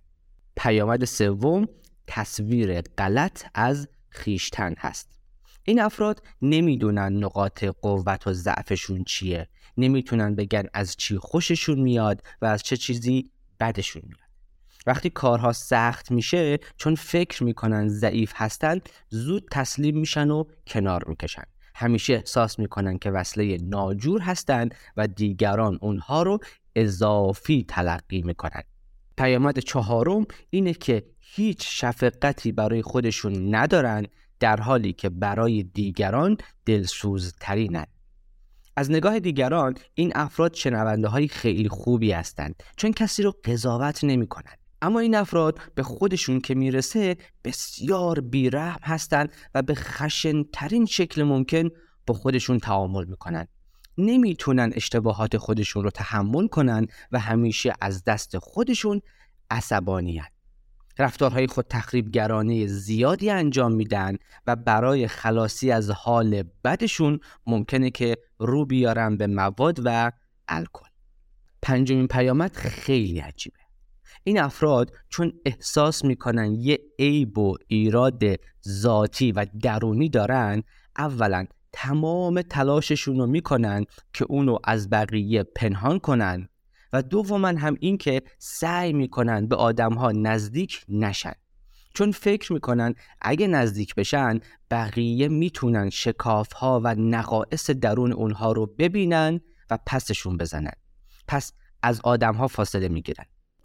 پیامد 0.57 1.05
سوم 1.05 1.69
تصویر 2.07 2.81
غلط 2.81 3.45
از 3.55 3.89
خیشتن 4.09 4.75
هست. 4.79 5.19
این 5.65 5.81
افراد 5.81 6.23
نمی‌دونن 6.43 7.25
نقاط 7.25 7.65
قوت 7.65 8.27
و 8.27 8.33
ضعفشون 8.33 9.05
چیه. 9.05 9.49
نمی‌تونن 9.77 10.35
بگن 10.35 10.65
از 10.75 10.97
چی 10.97 11.19
خوششون 11.19 11.81
میاد 11.81 12.23
و 12.43 12.47
از 12.47 12.63
چه 12.63 12.77
چیزی 12.77 13.31
بدشون 13.61 14.03
میاد. 14.05 14.29
وقتی 14.87 15.11
کارها 15.11 15.53
سخت 15.53 16.11
میشه 16.11 16.59
چون 16.77 16.95
فکر 16.95 17.45
می‌کنن 17.45 17.89
ضعیف 17.89 18.33
هستن 18.35 18.81
زود 19.09 19.49
تسلیم 19.51 19.99
میشن 19.99 20.31
و 20.31 20.45
کنار 20.67 21.05
می‌کشن. 21.09 21.45
همیشه 21.79 22.15
احساس 22.15 22.59
می‌کنن 22.59 22.99
که 22.99 23.11
وصله 23.11 23.59
ناجور 23.63 24.21
هستند 24.21 24.75
و 24.97 25.07
دیگران 25.07 25.79
اونها 25.83 26.23
رو 26.23 26.39
اضافی 26.77 27.65
تلقی 27.69 28.23
می‌کنن 28.23 28.63
پیامد 29.17 29.59
چهارم 29.59 30.27
اینه 30.51 30.75
که 30.75 31.05
هیچ 31.21 31.81
شفقتی 31.81 32.53
برای 32.53 32.83
خودشون 32.83 33.55
ندارن 33.55 34.07
در 34.41 34.61
حالی 34.61 34.93
که 34.93 35.09
برای 35.09 35.63
دیگران 35.63 36.37
دلسوزترینن 36.67 37.87
از 38.77 38.91
نگاه 38.91 39.21
دیگران 39.21 39.75
این 39.95 40.13
افراد 40.15 40.55
شنونده 40.55 41.09
های 41.09 41.29
خیلی 41.29 41.69
خوبی 41.69 42.13
هستند 42.13 42.63
چون 42.77 42.93
کسی 42.93 43.23
رو 43.23 43.35
قضاوت 43.45 44.05
نمی 44.05 44.27
کنند. 44.27 44.58
اما 44.83 45.01
این 45.01 45.15
افراد 45.15 45.59
به 45.75 45.83
خودشون 45.83 46.41
که 46.41 46.55
می‌رسه 46.55 47.17
بسیار 47.45 48.21
بیرحم 48.21 48.81
هستند 48.83 49.33
و 49.55 49.63
به 49.63 49.75
خشنترین 49.75 50.87
شکل 50.87 51.23
ممکن 51.23 51.69
با 52.07 52.15
خودشون 52.15 52.59
تعامل 52.59 53.05
می‌کنن. 53.05 53.49
نمی‌تونن 53.99 54.73
اشتباهات 54.75 55.37
خودشون 55.37 55.85
رو 55.85 55.91
تحمل 55.91 56.47
کنن 56.47 56.87
و 57.13 57.19
همیشه 57.19 57.73
از 57.81 58.05
دست 58.05 58.39
خودشون 58.39 59.01
عصبانیان 59.51 60.27
رفتارهای 60.99 61.47
خود 61.47 61.67
تخریبگرانه 61.71 62.67
زیادی 62.67 63.31
انجام 63.31 63.73
میدن 63.73 64.17
و 64.47 64.57
برای 64.57 65.09
خلاصی 65.09 65.71
از 65.71 65.91
حال 65.91 66.43
بدشون 66.65 67.21
ممکنه 67.47 67.91
که 67.91 68.17
رو 68.39 68.67
بیارن 68.67 69.17
به 69.17 69.27
مواد 69.27 69.81
و 69.85 70.13
الکل. 70.49 70.89
پنجمین 71.63 72.07
پیامد 72.09 72.57
خیلی 72.57 73.21
عجیبه. 73.21 73.68
این 74.29 74.41
افراد 74.41 74.93
چون 75.09 75.33
احساس 75.45 76.05
می‌کنن 76.05 76.55
یه 76.55 76.79
عیب 76.99 77.39
و 77.39 77.57
ایراد 77.69 78.23
ذاتی 78.69 79.33
و 79.33 79.47
درونی 79.63 80.09
دارن 80.09 80.63
اولا 80.99 81.47
تمام 81.73 82.43
تلاششون 82.43 83.19
رو 83.19 83.27
می‌کنن 83.27 83.85
که 84.13 84.25
اونو 84.29 84.59
از 84.65 84.91
بقیه 84.91 85.43
پنهان 85.43 85.99
کنن 85.99 86.49
و 86.93 87.03
دوما 87.03 87.49
هم 87.49 87.77
این 87.81 87.99
که 87.99 88.23
سعی 88.39 88.93
می‌کنن 88.93 89.47
به 89.47 89.57
آدم 89.57 89.93
ها 89.93 90.13
نزدیک 90.13 90.85
نشن. 90.89 91.35
چون 91.95 92.13
فکر 92.13 92.53
می‌کنن 92.53 92.95
اگه 93.21 93.47
نزدیک 93.47 93.95
بشن 93.95 94.41
بقیه 94.71 95.29
می‌تونن 95.29 95.91
شکاف 95.91 96.53
ها 96.53 96.81
و 96.85 96.95
نقائص 96.95 97.71
درون 97.71 98.13
اونها 98.13 98.53
رو 98.53 98.67
ببینن 98.67 99.41
و 99.71 99.79
پسشون 99.87 100.37
بزنن. 100.37 100.75
پس 101.29 101.53
از 101.83 102.01
آدم 102.05 102.35
ها 102.35 102.49
فاصله 102.49 102.89
می‌گیرن. 102.89 103.25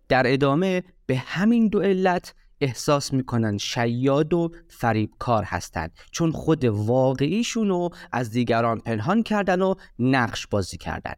در 0.09 0.33
ادامه 0.33 0.83
به 1.05 1.17
همین 1.17 1.67
دو 1.67 1.81
علت 1.81 2.33
احساس 2.61 3.13
می‌کنن 3.13 3.57
شیاد 3.57 4.33
و 4.33 4.51
فریبکار 4.67 5.43
هستند 5.43 5.91
چون 6.11 6.31
خود 6.31 6.65
واقعیشون 6.65 7.69
رو 7.69 7.89
از 8.11 8.31
دیگران 8.31 8.79
پنهان 8.79 9.23
کردن 9.23 9.61
و 9.61 9.75
نقش 9.99 10.47
بازی 10.47 10.77
کردن. 10.77 11.13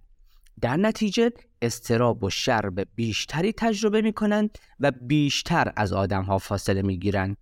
در 0.61 0.77
نتیجه 0.77 1.31
استراب 1.61 2.23
و 2.23 2.29
شرب 2.29 2.87
بیشتری 2.95 3.53
تجربه 3.53 4.01
می‌کنن 4.01 4.49
و 4.79 4.91
بیشتر 5.01 5.73
از 5.75 5.93
آدم 5.93 6.23
ها 6.23 6.37
فاصله 6.37 6.81
می‌گیرن. 6.81 7.35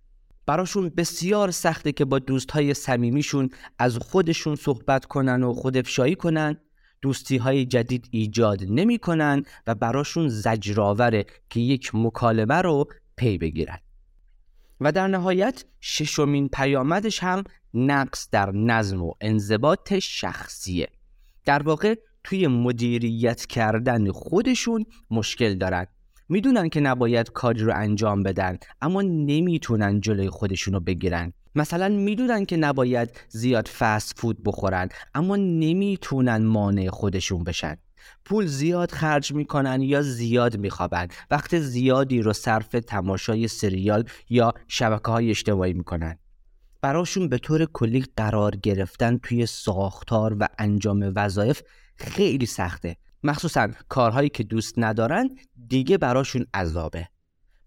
براشون 0.46 0.88
بسیار 0.88 1.50
سخته 1.50 1.92
که 1.92 2.04
با 2.04 2.18
دوستهای 2.18 2.74
صمیمیشون 2.74 3.50
از 3.78 3.98
خودشون 3.98 4.56
صحبت 4.56 5.04
کنن 5.04 5.42
و 5.42 5.52
خودفشایی 5.52 6.14
کنن. 6.14 6.56
دوستی 7.04 7.36
های 7.36 7.64
جدید 7.64 8.08
ایجاد 8.10 8.64
نمی 8.68 8.98
کنن 8.98 9.42
و 9.66 9.74
براشون 9.74 10.28
زجرآوره 10.28 11.26
که 11.50 11.60
یک 11.60 11.90
مکالمه 11.94 12.54
رو 12.54 12.88
پی 13.16 13.38
بگیرن. 13.38 13.78
و 14.80 14.92
در 14.92 15.08
نهایت 15.08 15.64
ششمین 15.80 16.48
پیامدش 16.48 17.22
هم 17.22 17.44
نقص 17.74 18.28
در 18.30 18.50
نظم 18.50 19.02
و 19.02 19.12
انضباط 19.20 19.94
شخصیه. 19.94 20.88
در 21.44 21.62
واقع 21.62 21.94
توی 22.24 22.46
مدیریت 22.46 23.46
کردن 23.46 24.10
خودشون 24.10 24.86
مشکل 25.10 25.54
دارن. 25.54 25.86
می‌دونن 26.28 26.68
که 26.68 26.80
نباید 26.80 27.30
کاری 27.32 27.60
رو 27.60 27.72
انجام 27.76 28.22
بدن 28.22 28.58
اما 28.80 29.02
نمی‌تونن 29.02 30.00
جلوی 30.00 30.28
خودشون 30.28 30.74
رو 30.74 30.80
بگیرن. 30.80 31.32
مثلا 31.54 31.88
می‌دونن 31.88 32.44
که 32.44 32.56
نباید 32.56 33.20
زیاد 33.28 33.68
فست 33.68 34.18
فود 34.18 34.42
بخورن 34.44 34.88
اما 35.14 35.36
نمی‌تونن 35.36 36.44
مانع 36.44 36.90
خودشون 36.90 37.44
بشن. 37.44 37.76
پول 38.24 38.46
زیاد 38.46 38.90
خرج 38.90 39.32
می‌کنن 39.32 39.82
یا 39.82 40.02
زیاد 40.02 40.56
میخوابن. 40.56 41.08
وقت 41.30 41.58
زیادی 41.58 42.22
رو 42.22 42.32
صرف 42.32 42.68
تماشای 42.68 43.48
سریال 43.48 44.04
یا 44.30 44.52
شبکه 44.68 45.10
های 45.10 45.30
اجتماعی 45.30 45.72
می‌کنن. 45.72 46.18
براشون 46.82 47.28
به 47.28 47.38
طور 47.38 47.64
کلی 47.64 48.04
قرار 48.16 48.56
گرفتن 48.56 49.18
توی 49.18 49.46
ساختار 49.46 50.36
و 50.40 50.48
انجام 50.58 51.12
وظایف 51.16 51.62
خیلی 51.96 52.46
سخته. 52.46 52.96
مخصوصا 53.22 53.68
کارهایی 53.88 54.28
که 54.28 54.42
دوست 54.42 54.74
ندارن 54.76 55.30
دیگه 55.68 55.98
براشون 55.98 56.46
عذابه. 56.54 57.08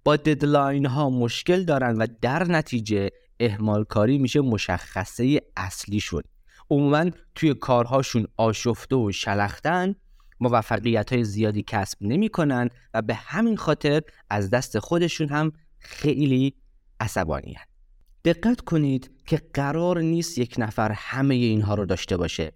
با 0.03 0.15
ددلاین 0.15 0.85
ها 0.85 1.09
مشکل 1.09 1.63
دارن 1.63 1.97
و 1.97 2.07
در 2.21 2.43
نتیجه 2.43 3.09
اهمال 3.39 3.83
کاری 3.83 4.17
میشه 4.17 4.41
مشخصه 4.41 5.41
اصلیشون. 5.57 6.23
عموما 6.69 7.05
توی 7.35 7.53
کارهاشون 7.53 8.27
آشفته 8.38 8.95
و 8.95 9.11
شلختن 9.11 9.95
موفقیت 10.39 11.13
های 11.13 11.23
زیادی 11.23 11.63
کسب 11.67 11.97
نمی‌کنن 12.01 12.69
و 12.93 13.01
به 13.01 13.13
همین 13.13 13.57
خاطر 13.57 14.01
از 14.29 14.49
دست 14.49 14.79
خودشون 14.79 15.29
هم 15.29 15.51
خیلی 15.79 16.55
عصبانی 16.99 17.55
دقت 18.25 18.61
کنید 18.61 19.11
که 19.25 19.41
قرار 19.53 20.01
نیست 20.01 20.38
یک 20.38 20.55
نفر 20.57 20.91
همه 20.91 21.35
اینها 21.35 21.73
رو 21.75 21.85
داشته 21.85 22.17
باشه. 22.17 22.51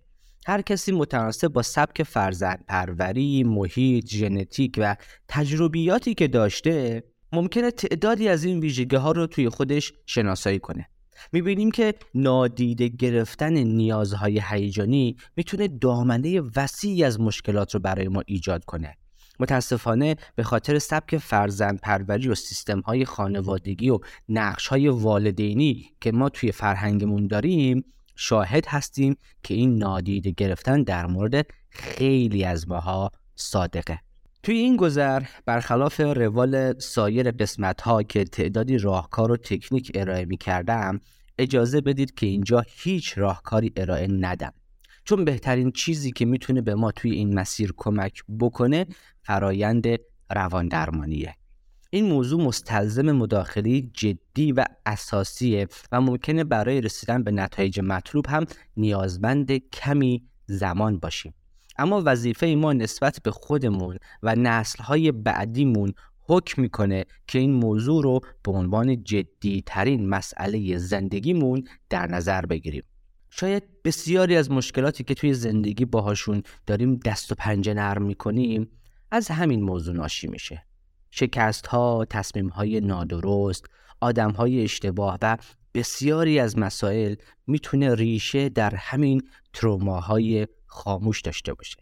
هر 0.47 0.61
کسی 0.61 0.91
متناسب 0.91 1.47
با 1.47 1.61
سبک 1.61 2.03
فرزند 2.03 2.65
پروری، 2.67 3.43
محیط، 3.43 4.07
ژنتیک 4.09 4.75
و 4.77 4.95
تجربیاتی 5.27 6.13
که 6.13 6.27
داشته 6.27 7.03
ممکنه 7.33 7.71
تعدادی 7.71 8.27
از 8.27 8.43
این 8.43 8.59
ویژگی 8.59 8.95
ها 8.95 9.11
رو 9.11 9.27
توی 9.27 9.49
خودش 9.49 9.93
شناسایی 10.05 10.59
کنه. 10.59 10.87
می‌بینیم 11.31 11.71
که 11.71 11.93
نادیده 12.15 12.87
گرفتن 12.87 13.53
نیازهای 13.53 14.41
هیجانی 14.49 15.17
می‌تونه 15.35 15.67
دامنه 15.67 16.41
وسیعی 16.55 17.03
از 17.03 17.19
مشکلات 17.19 17.73
رو 17.73 17.79
برای 17.79 18.07
ما 18.07 18.23
ایجاد 18.25 18.65
کنه. 18.65 18.97
متاسفانه 19.39 20.15
به 20.35 20.43
خاطر 20.43 20.79
سبک 20.79 21.17
فرزند 21.17 21.79
پروری 21.79 22.27
و 22.27 22.35
سیستم 22.35 22.79
های 22.79 23.05
خانوادگی 23.05 23.89
و 23.89 23.99
نقش 24.29 24.67
های 24.67 24.87
والدینی 24.87 25.89
که 26.01 26.11
ما 26.11 26.29
توی 26.29 26.51
فرهنگمون 26.51 27.27
داریم 27.27 27.85
شاهد 28.15 28.65
هستیم 28.67 29.15
که 29.43 29.53
این 29.53 29.77
نادیده 29.77 30.31
گرفتن 30.31 30.83
در 30.83 31.05
مورد 31.05 31.45
خیلی 31.69 32.43
از 32.43 32.67
ماها 32.67 33.11
صادقه. 33.35 33.99
توی 34.43 34.57
این 34.57 34.75
گذر 34.75 35.23
برخلاف 35.45 35.99
روال 35.99 36.79
سایر 36.79 37.31
قسمت 37.31 37.81
ها 37.81 38.03
که 38.03 38.23
تعدادی 38.23 38.77
راهکار 38.77 39.31
و 39.31 39.37
تکنیک 39.37 39.91
ارائه 39.95 40.25
می 40.25 40.37
کردم 40.37 40.99
اجازه 41.37 41.81
بدید 41.81 42.13
که 42.13 42.25
اینجا 42.25 42.63
هیچ 42.67 43.17
راهکاری 43.17 43.73
ارائه 43.75 44.07
ندم. 44.07 44.53
چون 45.03 45.25
بهترین 45.25 45.71
چیزی 45.71 46.11
که 46.11 46.25
می‌تونه 46.25 46.61
به 46.61 46.75
ما 46.75 46.91
توی 46.91 47.11
این 47.11 47.33
مسیر 47.33 47.73
کمک 47.77 48.23
بکنه 48.39 48.85
فرایند 49.23 49.85
روان 50.29 50.67
درمانیه 50.67 51.35
این 51.89 52.05
موضوع 52.05 52.43
مستلزم 52.43 53.11
مداخله 53.11 53.81
جدی 53.81 54.51
و 54.51 54.65
اساسیه 54.85 55.67
و 55.91 56.01
ممکنه 56.01 56.43
برای 56.43 56.81
رسیدن 56.81 57.23
به 57.23 57.31
نتایج 57.31 57.79
مطلوب 57.79 58.27
هم 58.27 58.45
نیازمند 58.77 59.51
کمی 59.51 60.23
زمان 60.45 60.99
باشیم. 60.99 61.33
اما 61.81 62.01
وظیفه 62.05 62.47
ما 62.47 62.73
نسبت 62.73 63.19
به 63.23 63.31
خودمون 63.31 63.97
و 64.23 64.35
نسلهای 64.35 65.11
بعدیمون 65.11 65.93
حکم 66.19 66.61
می‌کنه 66.61 67.05
که 67.27 67.39
این 67.39 67.53
موضوع 67.53 68.03
رو 68.03 68.19
به 68.43 68.51
عنوان 68.51 69.03
جدی 69.03 69.63
ترین 69.65 70.09
مسئله 70.09 70.77
زندگیمون 70.77 71.63
در 71.89 72.07
نظر 72.07 72.45
بگیریم. 72.45 72.83
شاید 73.29 73.63
بسیاری 73.83 74.35
از 74.35 74.51
مشکلاتی 74.51 75.03
که 75.03 75.13
توی 75.13 75.33
زندگی 75.33 75.85
باهاشون 75.85 76.43
داریم 76.67 76.95
دست 76.95 77.31
و 77.31 77.35
پنجه 77.35 77.73
نرم 77.73 78.03
می‌کنیم 78.03 78.69
از 79.11 79.27
همین 79.27 79.61
موضوع 79.63 79.95
ناشی 79.95 80.27
میشه. 80.27 80.65
شکست 81.11 81.67
ها، 81.67 82.05
تصمیم 82.09 82.47
های 82.47 82.81
نادرست، 82.81 83.65
آدم 84.01 84.31
های 84.31 84.63
اشتباه 84.63 85.17
و 85.21 85.37
بسیاری 85.73 86.39
از 86.39 86.57
مسائل 86.57 87.15
می‌تونه 87.47 87.95
ریشه 87.95 88.49
در 88.49 88.75
همین 88.75 89.21
تروماهای 89.53 90.47
خاموش 90.71 91.21
داشته 91.21 91.53
باشه. 91.53 91.77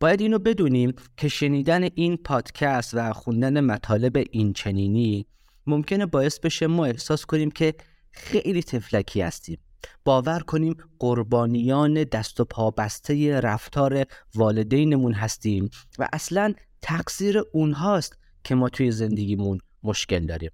باید 0.00 0.20
اینو 0.20 0.38
بدونیم 0.38 0.94
که 1.16 1.28
شنیدن 1.28 1.88
این 1.94 2.16
پادکست 2.16 2.94
و 2.94 3.12
خوندن 3.12 3.60
مطالب 3.60 4.24
این 4.30 4.52
چنینی 4.52 5.26
ممکنه 5.66 6.06
باعث 6.06 6.38
بشه 6.38 6.66
ما 6.66 6.84
احساس 6.84 7.26
کنیم 7.26 7.50
که 7.50 7.74
خیلی 8.10 8.62
تفلکی 8.62 9.20
هستیم. 9.20 9.58
باور 10.04 10.40
کنیم 10.40 10.76
قربانیان 10.98 12.04
دست 12.04 12.40
و 12.40 12.44
پا 12.44 12.70
بسته 12.70 13.40
رفتار 13.40 14.04
والدینمون 14.34 15.12
هستیم 15.12 15.70
و 15.98 16.08
اصلا 16.12 16.54
تقصیر 16.82 17.42
اونهاست 17.52 18.18
که 18.44 18.54
ما 18.54 18.68
توی 18.68 18.90
زندگیمون 18.90 19.58
مشکل 19.82 20.26
داریم. 20.26 20.50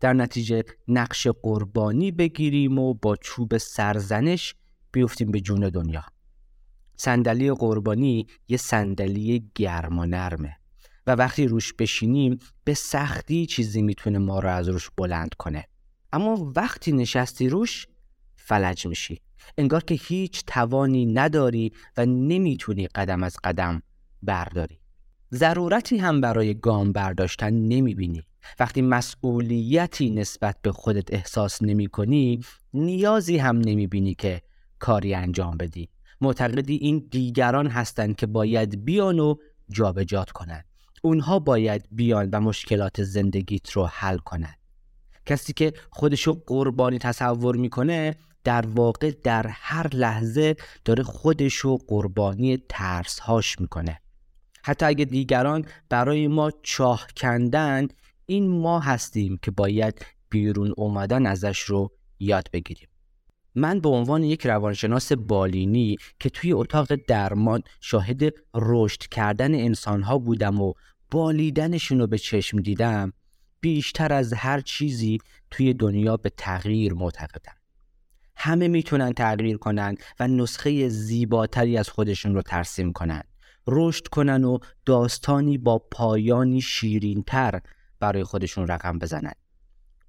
در 0.00 0.12
نتیجه 0.12 0.62
نقش 0.88 1.26
قربانی 1.26 2.12
بگیریم 2.12 2.78
و 2.78 2.94
با 2.94 3.16
چوب 3.16 3.58
سرزنش 3.58 4.54
بیفتیم 4.92 5.30
به 5.30 5.40
جون 5.40 5.68
دنیا. 5.68 6.04
صندلی 6.96 7.52
قربانی 7.52 8.26
یه 8.48 8.56
صندلی 8.56 9.50
گرم 9.54 9.98
و 9.98 10.06
نرمه 10.06 10.56
و 11.06 11.10
وقتی 11.10 11.46
روش 11.46 11.72
بشینیم 11.72 12.38
به 12.64 12.74
سختی 12.74 13.46
چیزی 13.46 13.82
می‌تونه 13.82 14.18
ما 14.18 14.40
رو 14.40 14.48
از 14.48 14.68
روش 14.68 14.90
بلند 14.96 15.34
کنه. 15.38 15.64
اما 16.12 16.52
وقتی 16.56 16.92
نشستی 16.92 17.48
روش 17.48 17.86
فلج 18.36 18.86
میشی. 18.86 19.20
انگار 19.58 19.84
که 19.84 19.94
هیچ 19.94 20.44
توانی 20.46 21.06
نداری 21.06 21.72
و 21.96 22.06
نمی‌تونی 22.06 22.86
قدم 22.86 23.22
از 23.22 23.36
قدم 23.44 23.82
برداری. 24.22 24.80
ضرورتی 25.32 25.98
هم 25.98 26.20
برای 26.20 26.54
گام 26.54 26.92
برداشتن 26.92 27.52
نمی‌بینی. 27.52 28.22
وقتی 28.60 28.82
مسئولیتی 28.82 30.10
نسبت 30.10 30.56
به 30.62 30.72
خودت 30.72 31.14
احساس 31.14 31.62
نمی 31.62 31.86
کنی 31.86 32.40
نیازی 32.74 33.38
هم 33.38 33.58
نمی‌بینی 33.58 34.14
که 34.14 34.42
کاری 34.78 35.14
انجام 35.14 35.56
بدی. 35.56 35.88
معتقدی 36.24 36.76
این 36.76 37.08
دیگران 37.10 37.66
هستند 37.66 38.16
که 38.16 38.26
باید 38.26 38.84
بیان 38.84 39.18
و 39.18 39.34
جابجات 39.70 40.30
کنند 40.30 40.64
اونها 41.02 41.38
باید 41.38 41.84
بیان 41.90 42.30
و 42.32 42.40
مشکلات 42.40 43.02
زندگیت 43.02 43.70
رو 43.70 43.86
حل 43.86 44.18
کنند 44.18 44.58
کسی 45.26 45.52
که 45.52 45.72
خودشو 45.90 46.42
قربانی 46.46 46.98
تصور 46.98 47.56
می‌کنه 47.56 48.16
در 48.44 48.66
واقع 48.66 49.10
در 49.24 49.46
هر 49.48 49.88
لحظه 49.94 50.56
داره 50.84 51.02
خودشو 51.02 51.78
قربانی 51.88 52.58
ترسهاش 52.68 53.60
می‌کنه. 53.60 54.00
حتی 54.62 54.86
اگه 54.86 55.04
دیگران 55.04 55.66
برای 55.88 56.28
ما 56.28 56.50
چاه 56.62 57.06
کندن 57.16 57.88
این 58.26 58.48
ما 58.48 58.80
هستیم 58.80 59.38
که 59.42 59.50
باید 59.50 60.06
بیرون 60.30 60.74
اومدن 60.76 61.26
ازش 61.26 61.58
رو 61.60 61.90
یاد 62.18 62.48
بگیریم. 62.52 62.88
من 63.54 63.80
به 63.80 63.88
عنوان 63.88 64.22
یک 64.22 64.46
روانشناس 64.46 65.12
بالینی 65.12 65.96
که 66.20 66.30
توی 66.30 66.52
اتاق 66.52 66.94
درمان 66.94 67.62
شاهد 67.80 68.34
رشد 68.54 69.00
کردن 69.00 69.54
انسانها 69.54 70.18
بودم 70.18 70.60
و 70.60 70.72
بالیدنشون 71.10 71.98
رو 71.98 72.06
به 72.06 72.18
چشم 72.18 72.60
دیدم 72.60 73.12
بیشتر 73.60 74.12
از 74.12 74.32
هر 74.32 74.60
چیزی 74.60 75.18
توی 75.50 75.74
دنیا 75.74 76.16
به 76.16 76.30
تغییر 76.36 76.94
معتقدم. 76.94 77.56
همه 78.36 78.68
می‌تونن 78.68 79.12
تغییر 79.12 79.56
کنن 79.56 79.94
و 80.20 80.28
نسخه 80.28 80.88
زیباتری 80.88 81.76
از 81.76 81.88
خودشون 81.88 82.34
رو 82.34 82.42
ترسیم 82.42 82.92
کنن. 82.92 83.22
رشد 83.66 84.06
کنن 84.06 84.44
و 84.44 84.58
داستانی 84.86 85.58
با 85.58 85.78
پایانی 85.78 86.60
شیرینتر 86.60 87.60
برای 88.00 88.24
خودشون 88.24 88.66
رقم 88.66 88.98
بزنن. 88.98 89.32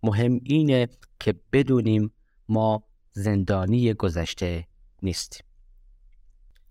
مهم 0.04 0.39
اینه 0.43 0.88
که 1.20 1.36
بدونیم 1.52 2.12
ما 2.50 2.84
زندانی 3.16 3.93
گذشته 3.93 4.68
نیستیم 5.03 5.45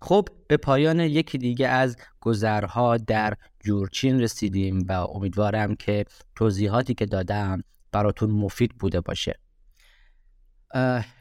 خب 0.01 0.27
به 0.47 0.57
پایان 0.57 0.99
یکی 0.99 1.37
دیگه 1.37 1.67
از 1.67 1.97
گذرها 2.21 2.97
در 2.97 3.33
جورچین 3.59 4.21
رسیدیم 4.21 4.85
و 4.89 4.91
امیدوارم 4.91 5.75
که 5.75 6.05
توضیحاتی 6.35 6.93
که 6.93 7.05
دادم 7.05 7.63
براتون 7.91 8.31
مفید 8.31 8.75
بوده 8.79 9.01
باشه. 9.01 9.39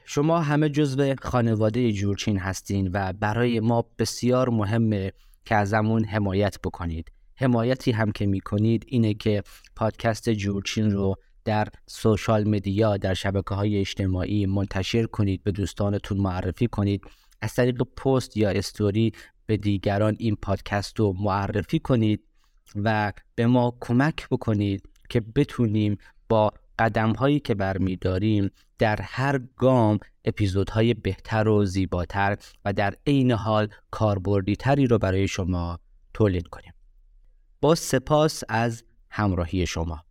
شما 0.04 0.40
همه 0.40 0.68
جزو 0.68 1.14
خانواده 1.22 1.92
جورچین 1.92 2.38
هستین 2.38 2.90
و 2.92 3.12
برای 3.12 3.60
ما 3.60 3.84
بسیار 3.98 4.48
مهمه 4.48 5.12
که 5.44 5.54
ازمون 5.54 6.04
حمایت 6.04 6.58
بکنید. 6.64 7.12
حمایتی 7.36 7.90
هم 7.90 8.12
که 8.12 8.26
می‌کنید 8.26 8.84
اینه 8.86 9.14
که 9.14 9.42
پادکست 9.76 10.30
جورچین 10.30 10.90
رو 10.90 11.14
در 11.45 11.68
سوشال 11.86 12.49
مدیا 12.49 12.97
در 12.97 13.14
شبکه 13.14 13.55
های 13.55 13.78
اجتماعی 13.78 14.47
منتشر 14.47 15.07
کنید 15.07 15.45
به 15.45 15.53
دوستانتون 15.53 16.18
معرفی 16.18 16.66
کنید. 16.66 17.05
از 17.40 17.55
طریق 17.55 17.82
پست 17.82 18.36
یا 18.36 18.51
استوری 18.51 19.12
به 19.47 19.57
دیگران 19.57 20.16
این 20.18 20.36
پادکست 20.36 21.01
رو 21.01 21.14
معرفی 21.20 21.78
کنید 21.78 22.20
و 22.76 23.12
به 23.34 23.47
ما 23.47 23.76
کمک 23.80 24.28
بکنید 24.28 24.88
که 25.09 25.20
بتونیم 25.20 25.99
با 26.28 26.53
قدم 26.78 27.12
هایی 27.12 27.40
که 27.40 27.55
برمیداریم 27.55 28.51
در 28.78 29.01
هر 29.03 29.40
گام 29.57 29.99
اپیزودهای 30.24 30.95
بهتر 30.95 31.49
و 31.49 31.64
زیباتر 31.64 32.38
و 32.64 32.72
در 32.72 32.95
عین 33.07 33.30
حال 33.30 33.68
کاربردی 33.90 34.57
تری 34.57 34.86
رو 34.86 34.99
برای 34.99 35.28
شما 35.28 35.78
تولید 36.14 36.49
کنیم. 36.49 36.72
با 37.61 37.74
سپاس 37.74 38.42
از 38.49 38.84
همراهی 39.11 39.66
شما. 39.66 40.05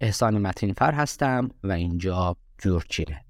احسان 0.00 0.38
متینفر 0.38 0.94
هستم 0.94 1.50
و 1.64 1.72
اینجا 1.72 2.36
جورچینه 2.58 3.24